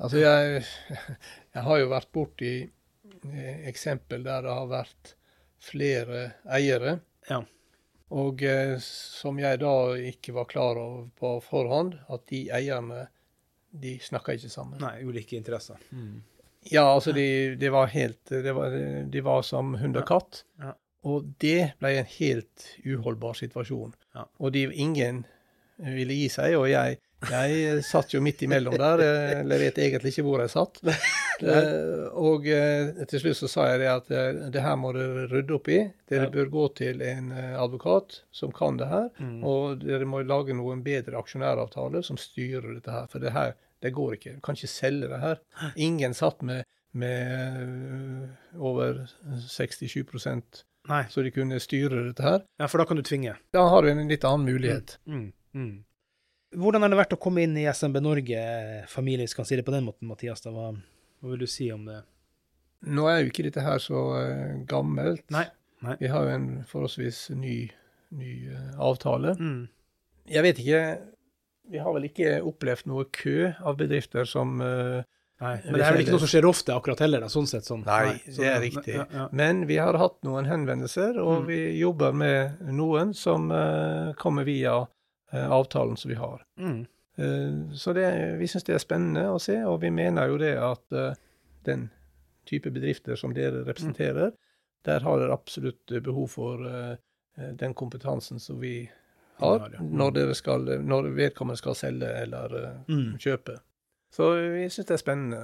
Altså, 0.00 0.20
jeg, 0.22 0.64
jeg 1.54 1.64
har 1.66 1.80
jo 1.80 1.88
vært 1.92 2.10
borti 2.14 2.52
eh, 2.64 3.64
eksempel 3.68 4.24
der 4.26 4.46
det 4.46 4.56
har 4.56 4.68
vært 4.70 5.14
flere 5.60 6.24
eiere. 6.48 6.98
Ja. 7.28 7.42
Og 8.16 8.42
eh, 8.42 8.74
som 8.82 9.38
jeg 9.38 9.60
da 9.62 9.74
ikke 10.10 10.34
var 10.38 10.48
klar 10.50 10.80
over 10.80 11.06
på 11.20 11.36
forhånd, 11.44 11.98
at 12.10 12.26
de 12.32 12.46
eierne 12.56 13.06
de 13.70 13.98
snakka 14.02 14.34
ikke 14.34 14.50
sammen. 14.50 14.80
Nei, 14.82 14.96
ulike 15.06 15.36
interesser. 15.38 15.78
Ja, 16.70 16.88
altså 16.88 17.12
de, 17.16 17.54
de 17.56 17.68
var 17.72 17.86
helt 17.88 18.28
De 18.28 18.52
var, 18.52 18.74
De 19.08 19.20
var 19.24 19.44
som 19.46 19.76
hund 19.80 19.96
og 19.96 20.08
katt. 20.08 20.42
Ja. 20.60 20.74
Og 21.08 21.30
det 21.40 21.76
ble 21.80 21.94
en 21.96 22.08
helt 22.18 22.66
uholdbar 22.84 23.38
situasjon. 23.38 23.94
Ja. 24.16 24.26
Og 24.42 24.52
de, 24.56 24.66
ingen 24.74 25.22
ville 25.80 26.16
gi 26.18 26.26
seg, 26.32 26.58
og 26.58 26.66
jeg, 26.68 26.98
jeg 27.28 27.82
satt 27.84 28.14
jo 28.14 28.20
midt 28.24 28.42
imellom 28.46 28.76
der. 28.80 29.02
eh, 29.04 29.40
Eller 29.40 29.58
vet 29.66 29.78
egentlig 29.78 30.12
ikke 30.14 30.24
hvor 30.24 30.40
jeg 30.40 30.52
satt. 30.54 30.80
Eh, 31.40 32.06
og 32.20 32.44
eh, 32.52 32.90
til 33.08 33.20
slutt 33.22 33.38
så 33.38 33.48
sa 33.48 33.66
jeg 33.70 33.78
det 33.80 33.88
at 33.88 34.10
eh, 34.12 34.40
det 34.52 34.60
her 34.60 34.74
må 34.76 34.90
dere 34.92 35.26
rydde 35.30 35.54
opp 35.56 35.68
i. 35.72 35.78
Dere 36.10 36.26
bør 36.32 36.50
gå 36.52 36.64
til 36.80 37.00
en 37.06 37.30
eh, 37.32 37.54
advokat 37.60 38.18
som 38.32 38.52
kan 38.52 38.76
det 38.80 38.88
her. 38.90 39.06
Mm. 39.20 39.38
Og 39.48 39.80
dere 39.84 40.04
må 40.08 40.20
lage 40.20 40.52
noen 40.56 40.82
bedre 40.84 41.16
aksjonæravtale 41.20 42.02
som 42.04 42.20
styrer 42.20 42.74
dette 42.76 42.92
her. 42.92 43.08
For 43.12 43.24
det 43.24 43.32
her, 43.36 43.54
det 43.80 43.94
går 43.96 44.18
ikke. 44.18 44.34
Du 44.36 44.44
kan 44.44 44.58
ikke 44.58 44.68
selge 44.74 45.08
det 45.12 45.20
her. 45.22 45.40
Ingen 45.80 46.12
satt 46.16 46.42
med, 46.44 46.64
med 46.92 48.28
over 48.60 49.06
67 49.48 50.04
Nei. 50.88 51.04
så 51.12 51.22
de 51.22 51.30
kunne 51.32 51.60
styre 51.60 52.06
dette 52.08 52.24
her. 52.24 52.42
Ja, 52.60 52.66
for 52.68 52.80
da 52.82 52.88
kan 52.88 52.96
du 53.00 53.02
tvinge. 53.06 53.36
Da 53.54 53.64
har 53.68 53.82
du 53.84 53.90
en 53.92 54.08
litt 54.08 54.24
annen 54.28 54.48
mulighet. 54.48 54.98
Mm. 55.06 55.30
Mm. 55.54 55.72
Hvordan 56.56 56.82
har 56.82 56.90
det 56.90 56.98
vært 56.98 57.14
å 57.14 57.20
komme 57.22 57.44
inn 57.46 57.54
i 57.60 57.66
SMB 57.70 58.00
Norge, 58.02 58.40
familie, 58.90 59.22
hvis 59.26 59.36
vi 59.36 59.40
kan 59.42 59.46
si 59.46 59.58
det 59.60 59.66
på 59.66 59.74
den 59.74 59.84
måten, 59.86 60.08
Mathias? 60.10 60.42
Da, 60.42 60.50
hva, 60.54 60.72
hva 60.74 61.30
vil 61.30 61.44
du 61.44 61.46
si 61.50 61.68
om 61.70 61.84
det? 61.86 62.00
Nå 62.90 63.04
er 63.10 63.20
jo 63.20 63.30
ikke 63.30 63.44
dette 63.46 63.62
her 63.62 63.78
så 63.82 64.00
øh, 64.18 64.56
gammelt. 64.70 65.22
Nei. 65.30 65.44
Nei. 65.84 65.94
Vi 66.00 66.10
har 66.12 66.26
jo 66.26 66.34
en 66.34 66.48
forholdsvis 66.68 67.20
ny, 67.36 67.58
ny 68.16 68.32
øh, 68.50 68.66
avtale. 68.82 69.36
Mm. 69.38 69.62
Jeg 70.30 70.44
vet 70.44 70.58
ikke 70.62 70.80
Vi 71.70 71.78
har 71.80 71.94
vel 71.94 72.04
ikke 72.08 72.34
opplevd 72.44 72.88
noe 72.90 73.06
kø 73.14 73.52
av 73.62 73.76
bedrifter 73.78 74.26
som 74.28 74.58
øh, 74.64 75.00
Nei. 75.40 75.54
Men 75.64 75.78
det 75.78 75.84
er 75.86 75.94
vel 75.94 76.02
ikke 76.02 76.12
noe 76.12 76.20
som 76.20 76.28
skjer 76.28 76.46
ofte 76.50 76.74
akkurat 76.76 77.00
heller, 77.00 77.22
da, 77.24 77.28
sånn 77.32 77.46
sett. 77.48 77.64
Sånn. 77.64 77.80
Nei, 77.86 78.18
sånn, 78.26 78.34
det 78.42 78.44
er 78.44 78.56
ja, 78.58 78.60
riktig. 78.60 78.96
Ja, 78.98 79.06
ja. 79.08 79.22
Men 79.32 79.62
vi 79.70 79.78
har 79.80 79.96
hatt 79.96 80.18
noen 80.26 80.44
henvendelser, 80.50 81.16
og 81.22 81.38
Mm. 81.38 81.46
vi 81.48 81.60
jobber 81.78 82.12
med 82.12 82.58
noen 82.76 83.14
som 83.16 83.46
uh, 83.48 84.10
kommer 84.20 84.44
via 84.44 84.74
eh, 84.82 84.90
avtalen 85.38 85.96
som 85.96 86.08
vi 86.10 86.14
har. 86.18 86.42
Mm. 86.58 86.86
Eh, 87.16 87.74
så 87.76 87.92
det, 87.92 88.36
vi 88.38 88.46
syns 88.48 88.64
det 88.64 88.74
er 88.74 88.78
spennende 88.82 89.26
å 89.30 89.38
se, 89.40 89.58
og 89.64 89.80
vi 89.82 89.90
mener 89.90 90.28
jo 90.28 90.38
det 90.38 90.56
at 90.58 90.92
eh, 90.92 91.14
den 91.64 91.90
type 92.48 92.70
bedrifter 92.70 93.16
som 93.16 93.34
dere 93.34 93.64
representerer, 93.66 94.32
der 94.84 95.00
har 95.04 95.18
dere 95.20 95.32
absolutt 95.36 95.92
eh, 95.92 96.00
behov 96.00 96.28
for 96.32 96.64
eh, 96.66 96.96
eh, 97.38 97.52
den 97.60 97.74
kompetansen 97.74 98.40
som 98.40 98.60
vi 98.60 98.88
har, 99.40 99.58
Ja, 99.60 99.68
ja. 99.72 99.80
Mm. 99.80 99.92
når, 99.96 100.10
dere 100.16 100.34
skal, 100.34 100.64
når 100.84 101.10
vedkommende 101.16 101.56
skal 101.60 101.74
selge 101.74 102.08
eller 102.22 102.56
eh, 102.62 102.78
Mm. 102.88 103.18
kjøpe. 103.18 103.58
Så 104.10 104.32
vi 104.34 104.64
syns 104.68 104.88
det 104.88 104.94
er 104.96 104.98
spennende 105.04 105.40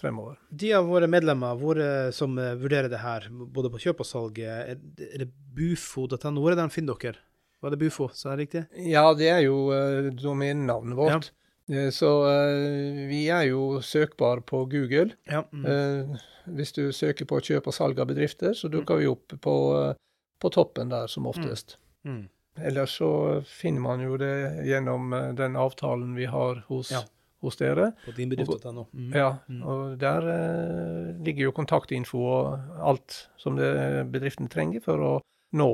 fremover. 0.00 0.38
De 0.48 0.70
av 0.72 0.86
våre 0.88 1.04
medlemmer 1.10 1.58
våre 1.60 1.88
som 2.16 2.38
eh, 2.40 2.54
vurderer 2.56 2.88
det 2.88 3.02
her, 3.02 3.26
både 3.30 3.68
på 3.74 3.78
kjøp 3.82 4.00
og 4.00 4.06
salg, 4.08 4.38
eh, 4.40 4.70
er 4.72 4.78
det- 4.80 5.18
det 5.18 5.28
bufo.no? 5.54 6.40
Hvor 6.40 6.52
er 6.52 6.56
det 6.56 6.64
de 6.64 6.70
finner 6.70 6.94
dere? 6.96 7.18
Var 7.62 7.70
det 7.74 7.78
Bufo, 7.78 8.08
sa 8.16 8.30
jeg 8.34 8.46
riktig? 8.46 8.62
Ja, 8.88 9.12
det 9.14 9.28
er 9.28 9.40
jo 9.44 9.68
uh, 9.68 10.08
domenenavnet 10.16 10.96
vårt. 10.96 11.30
Eh, 11.70 11.90
Så 11.94 12.08
uh, 12.24 13.06
vi 13.10 13.26
er 13.28 13.44
jo 13.50 13.80
søkbar 13.84 14.40
på 14.48 14.64
Google. 14.70 15.12
Ja. 15.30 15.42
Mm. 15.52 15.66
Eh, 15.66 16.16
hvis 16.56 16.72
du 16.72 16.88
søker 16.92 17.28
på 17.28 17.38
kjøp 17.44 17.68
og 17.68 17.74
salg 17.76 18.00
av 18.00 18.08
bedrifter, 18.10 18.54
så 18.56 18.68
dukker 18.72 18.96
vi 18.98 19.06
opp 19.06 19.36
på, 19.44 19.54
eh, 19.78 19.94
på 20.40 20.50
toppen 20.50 20.88
der 20.90 21.06
som 21.06 21.26
oftest. 21.30 21.76
Mm. 22.04 22.28
Ellers 22.58 22.96
så 22.98 23.10
finner 23.46 23.80
man 23.84 24.00
jo 24.02 24.16
det 24.18 24.64
gjennom 24.66 25.12
eh, 25.14 25.28
den 25.38 25.54
avtalen 25.60 26.16
vi 26.16 26.24
har 26.26 26.64
hos, 26.66 26.90
Ja. 26.90 27.04
hos 27.44 27.56
dere. 27.60 27.92
På 28.04 28.16
dinbedrift.no. 28.16 28.86
Mm. 28.92 29.12
Ja, 29.14 29.36
Mm. 29.48 29.62
og 29.62 29.98
der 30.00 30.26
eh, 30.32 31.14
ligger 31.24 31.44
jo 31.44 31.52
kontaktinfo 31.52 32.18
og 32.18 32.58
alt 32.80 33.28
som 33.36 33.54
det 33.56 33.70
bedriften 34.10 34.48
trenger 34.48 34.80
for 34.82 34.98
å 34.98 35.12
nå 35.52 35.70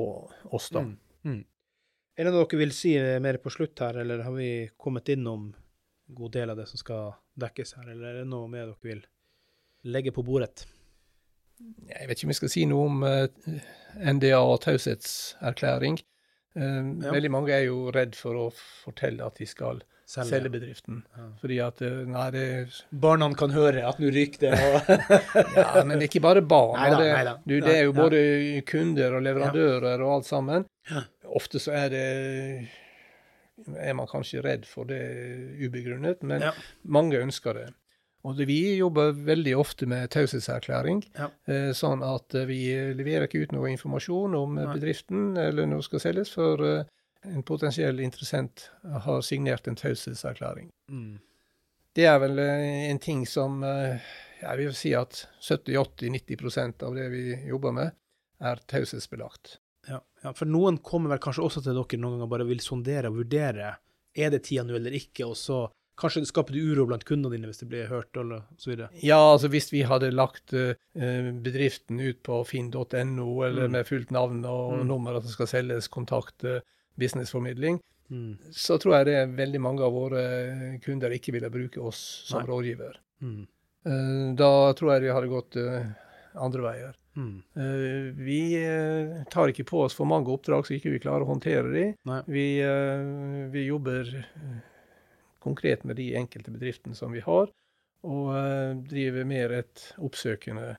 oss, 0.51 0.69
da. 0.69 0.83
Er 2.17 2.25
det 2.25 2.33
noe 2.33 2.45
dere 2.47 2.59
vil 2.63 2.71
si 2.73 2.95
mer 3.21 3.37
på 3.43 3.51
slutt 3.53 3.79
her, 3.83 3.99
eller 4.01 4.23
har 4.25 4.33
vi 4.33 4.49
kommet 4.81 5.09
innom 5.13 5.51
en 5.53 6.15
god 6.17 6.31
del 6.33 6.49
av 6.53 6.57
det 6.57 6.65
som 6.69 6.79
skal 6.81 7.11
dekkes 7.37 7.75
her, 7.77 7.91
eller 7.93 8.09
er 8.09 8.19
det 8.23 8.27
noe 8.31 8.47
mer 8.49 8.71
dere 8.71 8.89
vil 8.89 9.03
legge 9.93 10.13
på 10.15 10.23
bordet? 10.25 10.65
Jeg 11.89 12.07
vet 12.09 12.17
ikke 12.19 12.27
om 12.29 12.33
jeg 12.33 12.39
skal 12.41 12.53
si 12.53 12.63
noe 12.69 12.87
om 12.89 13.03
eh, 13.05 13.27
NDA 14.13 14.39
og 14.45 14.59
taushetserklæring. 14.65 15.99
Eh, 16.57 16.81
Ja. 17.03 17.11
Veldig 17.13 17.29
mange 17.33 17.53
er 17.53 17.67
jo 17.67 17.91
redd 17.93 18.15
for 18.17 18.33
å 18.33 18.47
fortelle 18.55 19.21
at 19.25 19.37
de 19.37 19.45
skal 19.45 19.83
Selge. 20.07 20.29
selge 20.29 20.49
bedriften. 20.53 21.01
Ja. 21.17 21.25
Fordi 21.41 21.57
at 21.65 21.81
eh, 21.85 21.97
Nei, 22.07 22.25
det 22.33 22.43
Barna 23.03 23.27
kan 23.37 23.51
høre 23.53 23.83
at 23.85 23.99
nå 24.01 24.09
ryker 24.15 24.45
det. 24.45 24.53
Og 24.55 24.89
Ja, 25.57 25.83
men 25.83 25.97
det 25.99 26.05
er 26.05 26.09
ikke 26.09 26.23
bare 26.25 26.41
barn. 26.41 26.77
Neida, 26.79 26.97
det, 27.01 27.09
neida. 27.13 27.33
du, 27.45 27.55
det 27.65 27.73
er 27.75 27.83
jo 27.89 27.93
både 27.97 28.21
kunder 28.69 29.17
og 29.19 29.25
leverandører 29.27 30.01
og 30.05 30.13
alt 30.15 30.29
sammen. 30.29 30.65
Ja. 30.89 31.03
Ofte 31.35 31.59
så 31.59 31.73
er 31.75 31.89
det 31.89 32.69
er 33.77 33.93
man 33.97 34.07
kanskje 34.07 34.43
redd 34.45 34.65
for 34.69 34.85
det 34.85 35.01
ubegrunnet, 35.65 36.21
men 36.23 36.41
Ja. 36.41 36.51
mange 36.83 37.17
ønsker 37.17 37.53
det. 37.53 37.73
Og 38.23 38.35
det, 38.37 38.47
vi 38.47 38.77
jobber 38.77 39.13
veldig 39.13 39.55
ofte 39.57 39.85
med 39.87 40.09
taushetserklæring, 40.09 41.03
Ja. 41.17 41.29
eh, 41.47 41.71
sånn 41.73 42.03
at 42.03 42.35
eh, 42.35 42.45
vi 42.45 42.93
leverer 42.93 43.27
ikke 43.27 43.43
ut 43.43 43.51
noe 43.51 43.69
informasjon 43.71 44.35
om 44.35 44.57
eh, 44.57 44.65
Nei. 44.65 44.73
bedriften 44.75 45.37
eller 45.37 45.65
noe 45.65 45.81
skal 45.81 45.99
selges, 45.99 46.29
før 46.33 46.85
en 47.23 47.43
potensiell 47.43 47.99
interessent 47.99 48.69
har 48.83 49.21
signert 49.21 49.67
en 49.67 49.75
taushetserklæring. 49.75 50.69
mm. 50.89 51.19
Det 51.95 52.05
er 52.05 52.19
vel 52.19 52.37
en 52.39 52.99
ting 52.99 53.25
som 53.25 53.63
jeg 53.63 54.57
vil 54.57 54.73
si 54.73 54.91
at 54.93 55.25
70-80-90% 55.41 56.83
av 56.85 56.93
det 56.93 57.09
vi 57.09 57.47
jobber 57.49 57.71
med, 57.73 57.91
er 58.39 58.59
taushetsbelagt. 58.67 59.57
Ja. 60.23 60.33
For 60.33 60.45
noen 60.45 60.77
kommer 60.79 61.09
vel 61.09 61.19
kanskje 61.19 61.43
også 61.45 61.61
til 61.63 61.73
dere 61.77 61.99
noen 62.01 62.17
ganger 62.17 62.27
bare 62.31 62.45
vil 62.47 62.59
sondere 62.59 63.07
og 63.11 63.17
vurdere 63.23 63.75
er 64.17 64.29
det 64.33 64.43
tida 64.43 64.63
nå 64.63 64.75
eller 64.75 64.91
ikke, 64.97 65.27
og 65.27 65.35
så 65.37 65.67
kanskje 65.97 66.21
det 66.21 66.27
skaper 66.29 66.53
det 66.53 66.61
uro 66.61 66.85
blant 66.85 67.03
kundene 67.05 67.33
dine 67.35 67.47
hvis 67.49 67.59
det 67.61 67.67
blir 67.69 67.87
hørt, 67.89 68.15
eller 68.17 68.43
så 68.57 68.69
videre. 68.69 68.89
Ja, 69.01 69.17
altså 69.33 69.49
hvis 69.49 69.71
vi 69.73 69.81
hadde 69.85 70.11
lagt 70.13 70.53
uh, 70.53 70.73
bedriften 71.41 71.99
ut 72.01 72.21
på 72.23 72.43
finn.no, 72.45 73.43
eller 73.45 73.67
Mm. 73.67 73.71
med 73.71 73.87
fullt 73.87 74.11
navn 74.11 74.43
og 74.45 74.73
Mm. 74.79 74.87
nummer 74.87 75.17
at 75.17 75.23
det 75.23 75.31
skal 75.31 75.47
selges, 75.47 75.87
kontakt 75.87 76.43
uh, 76.45 76.59
businessformidling, 76.97 77.79
Mm. 78.09 78.37
så 78.51 78.77
tror 78.79 78.93
jeg 78.97 79.05
det 79.05 79.15
er 79.15 79.27
veldig 79.35 79.59
mange 79.61 79.81
av 79.83 79.91
våre 79.91 80.79
kunder 80.85 81.09
ikke 81.11 81.33
ville 81.33 81.49
bruke 81.51 81.77
oss 81.81 82.23
som 82.25 82.39
Nei. 82.41 82.47
rådgiver. 82.47 82.95
Mm. 83.21 83.47
Eh, 83.85 84.35
Da 84.35 84.73
tror 84.73 84.93
jeg 84.93 85.01
de 85.01 85.13
hadde 85.13 85.27
gått 85.27 85.57
andre 86.35 86.61
veier. 86.61 86.93
Mm. 87.17 87.35
Eh, 87.57 88.07
Vi 88.27 88.41
eh, 88.61 89.13
tar 89.33 89.51
ikke 89.51 89.67
på 89.67 89.83
oss 89.87 89.97
for 89.97 90.09
mange 90.09 90.29
oppdrag 90.33 90.67
så 90.67 90.77
ikke 90.77 90.93
vi 90.93 91.03
klarer 91.03 91.25
å 91.25 91.31
håndtere 91.31 91.71
de. 91.73 91.85
Vi, 92.29 92.47
eh, 92.61 93.05
vi 93.53 93.67
jobber 93.67 94.11
konkret 95.43 95.85
med 95.87 95.97
de 95.97 96.11
enkelte 96.19 96.53
bedriftene 96.53 96.97
som 96.97 97.13
vi 97.15 97.23
har, 97.23 97.49
og 98.07 98.27
driver 98.89 99.25
mer 99.25 99.53
et 99.61 99.85
oppsøkende 100.03 100.75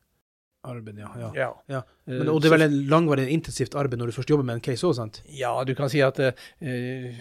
Arbeid, 0.66 0.98
ja. 0.98 1.08
ja. 1.18 1.30
Ja. 1.34 1.62
Ja, 1.66 1.82
Men, 2.04 2.28
og 2.32 2.42
det 2.42 2.48
er 2.48 2.56
vel 2.56 2.64
veldig 2.66 2.88
langvarig 2.90 3.28
intensivt 3.30 3.76
arbeid 3.78 4.00
når 4.00 4.10
du 4.10 4.16
først 4.16 4.32
jobber 4.32 4.46
med 4.48 4.58
en 4.58 4.64
case 4.64 4.86
òg, 4.88 4.96
sant? 4.98 5.20
Ja, 5.30 5.52
du 5.64 5.70
kan 5.78 5.90
si 5.92 6.02
at 6.02 6.18
eh, 6.18 7.20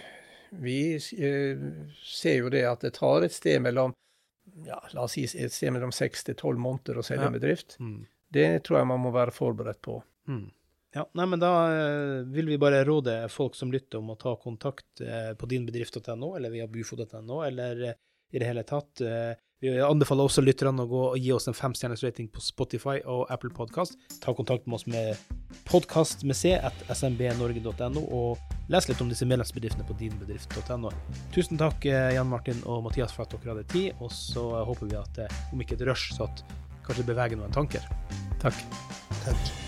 vi 0.57 0.79
eh, 0.97 1.67
ser 2.01 2.39
jo 2.41 2.51
det 2.53 2.65
at 2.67 2.83
det 2.85 2.95
tar 2.97 3.27
et 3.27 3.35
sted 3.35 3.61
mellom 3.63 3.93
ja, 4.65 4.79
la 4.95 5.05
oss 5.05 5.13
si 5.13 5.27
et 5.27 5.53
sted 5.53 5.73
mellom 5.75 5.93
seks 5.93 6.25
til 6.25 6.37
tolv 6.39 6.59
måneder 6.63 6.97
å 6.97 7.05
selge 7.05 7.27
en 7.29 7.35
bedrift. 7.35 7.77
Mm. 7.83 8.07
Det 8.33 8.47
tror 8.65 8.81
jeg 8.81 8.89
man 8.89 9.01
må 9.01 9.11
være 9.15 9.35
forberedt 9.35 9.81
på. 9.83 10.01
Mm. 10.27 10.47
Ja, 10.97 11.03
nei, 11.13 11.25
men 11.29 11.41
da 11.41 11.51
eh, 11.69 12.21
vil 12.33 12.47
vi 12.49 12.59
bare 12.59 12.83
råde 12.87 13.19
folk 13.29 13.55
som 13.55 13.71
lytter 13.71 13.99
om 13.99 14.13
å 14.13 14.19
ta 14.19 14.35
kontakt 14.39 15.01
eh, 15.03 15.33
på 15.37 15.49
dinbedrift.no, 15.49 16.35
eller 16.37 16.53
via 16.53 16.67
bufo.no, 16.67 17.41
eller 17.45 17.83
eh, 17.89 17.99
i 18.33 18.41
det 18.41 18.47
hele 18.49 18.63
tatt. 18.67 18.99
Vi 19.63 19.69
anbefaler 19.81 20.27
også 20.27 20.41
lytterne 20.43 20.83
å 20.83 20.89
gå 20.89 21.03
og 21.13 21.21
gi 21.23 21.29
oss 21.31 21.47
en 21.47 21.55
femstjerners 21.55 22.03
rating 22.03 22.27
på 22.27 22.41
Spotify 22.43 22.97
og 23.07 23.31
Apple 23.31 23.53
Podcast. 23.55 23.95
Ta 24.19 24.33
kontakt 24.35 24.67
med 24.67 24.75
oss 24.75 24.83
med 24.91 25.15
podkast 25.69 26.25
at 26.27 26.83
smbnorge.no, 26.91 28.03
og 28.03 28.67
les 28.67 28.89
litt 28.89 28.99
om 29.01 29.07
disse 29.07 29.25
medlemsbedriftene 29.31 29.87
på 29.87 29.95
dinbedrift.no. 30.01 30.91
Tusen 31.31 31.61
takk, 31.61 31.87
Jan 31.87 32.27
Martin 32.27 32.59
og 32.67 32.83
Mathias, 32.89 33.15
for 33.15 33.23
at 33.23 33.37
dere 33.37 33.55
hadde 33.55 33.71
tid, 33.71 33.95
og 34.03 34.11
så 34.11 34.43
håper 34.67 34.91
vi 34.91 34.99
at, 34.99 35.23
om 35.55 35.63
ikke 35.63 35.79
et 35.79 35.87
rush, 35.87 36.11
så 36.19 36.27
at 36.27 36.43
kanskje 36.87 37.07
bevege 37.07 37.39
noen 37.39 37.55
tanker. 37.55 37.87
Takk. 38.41 38.65
Takk. 39.23 39.66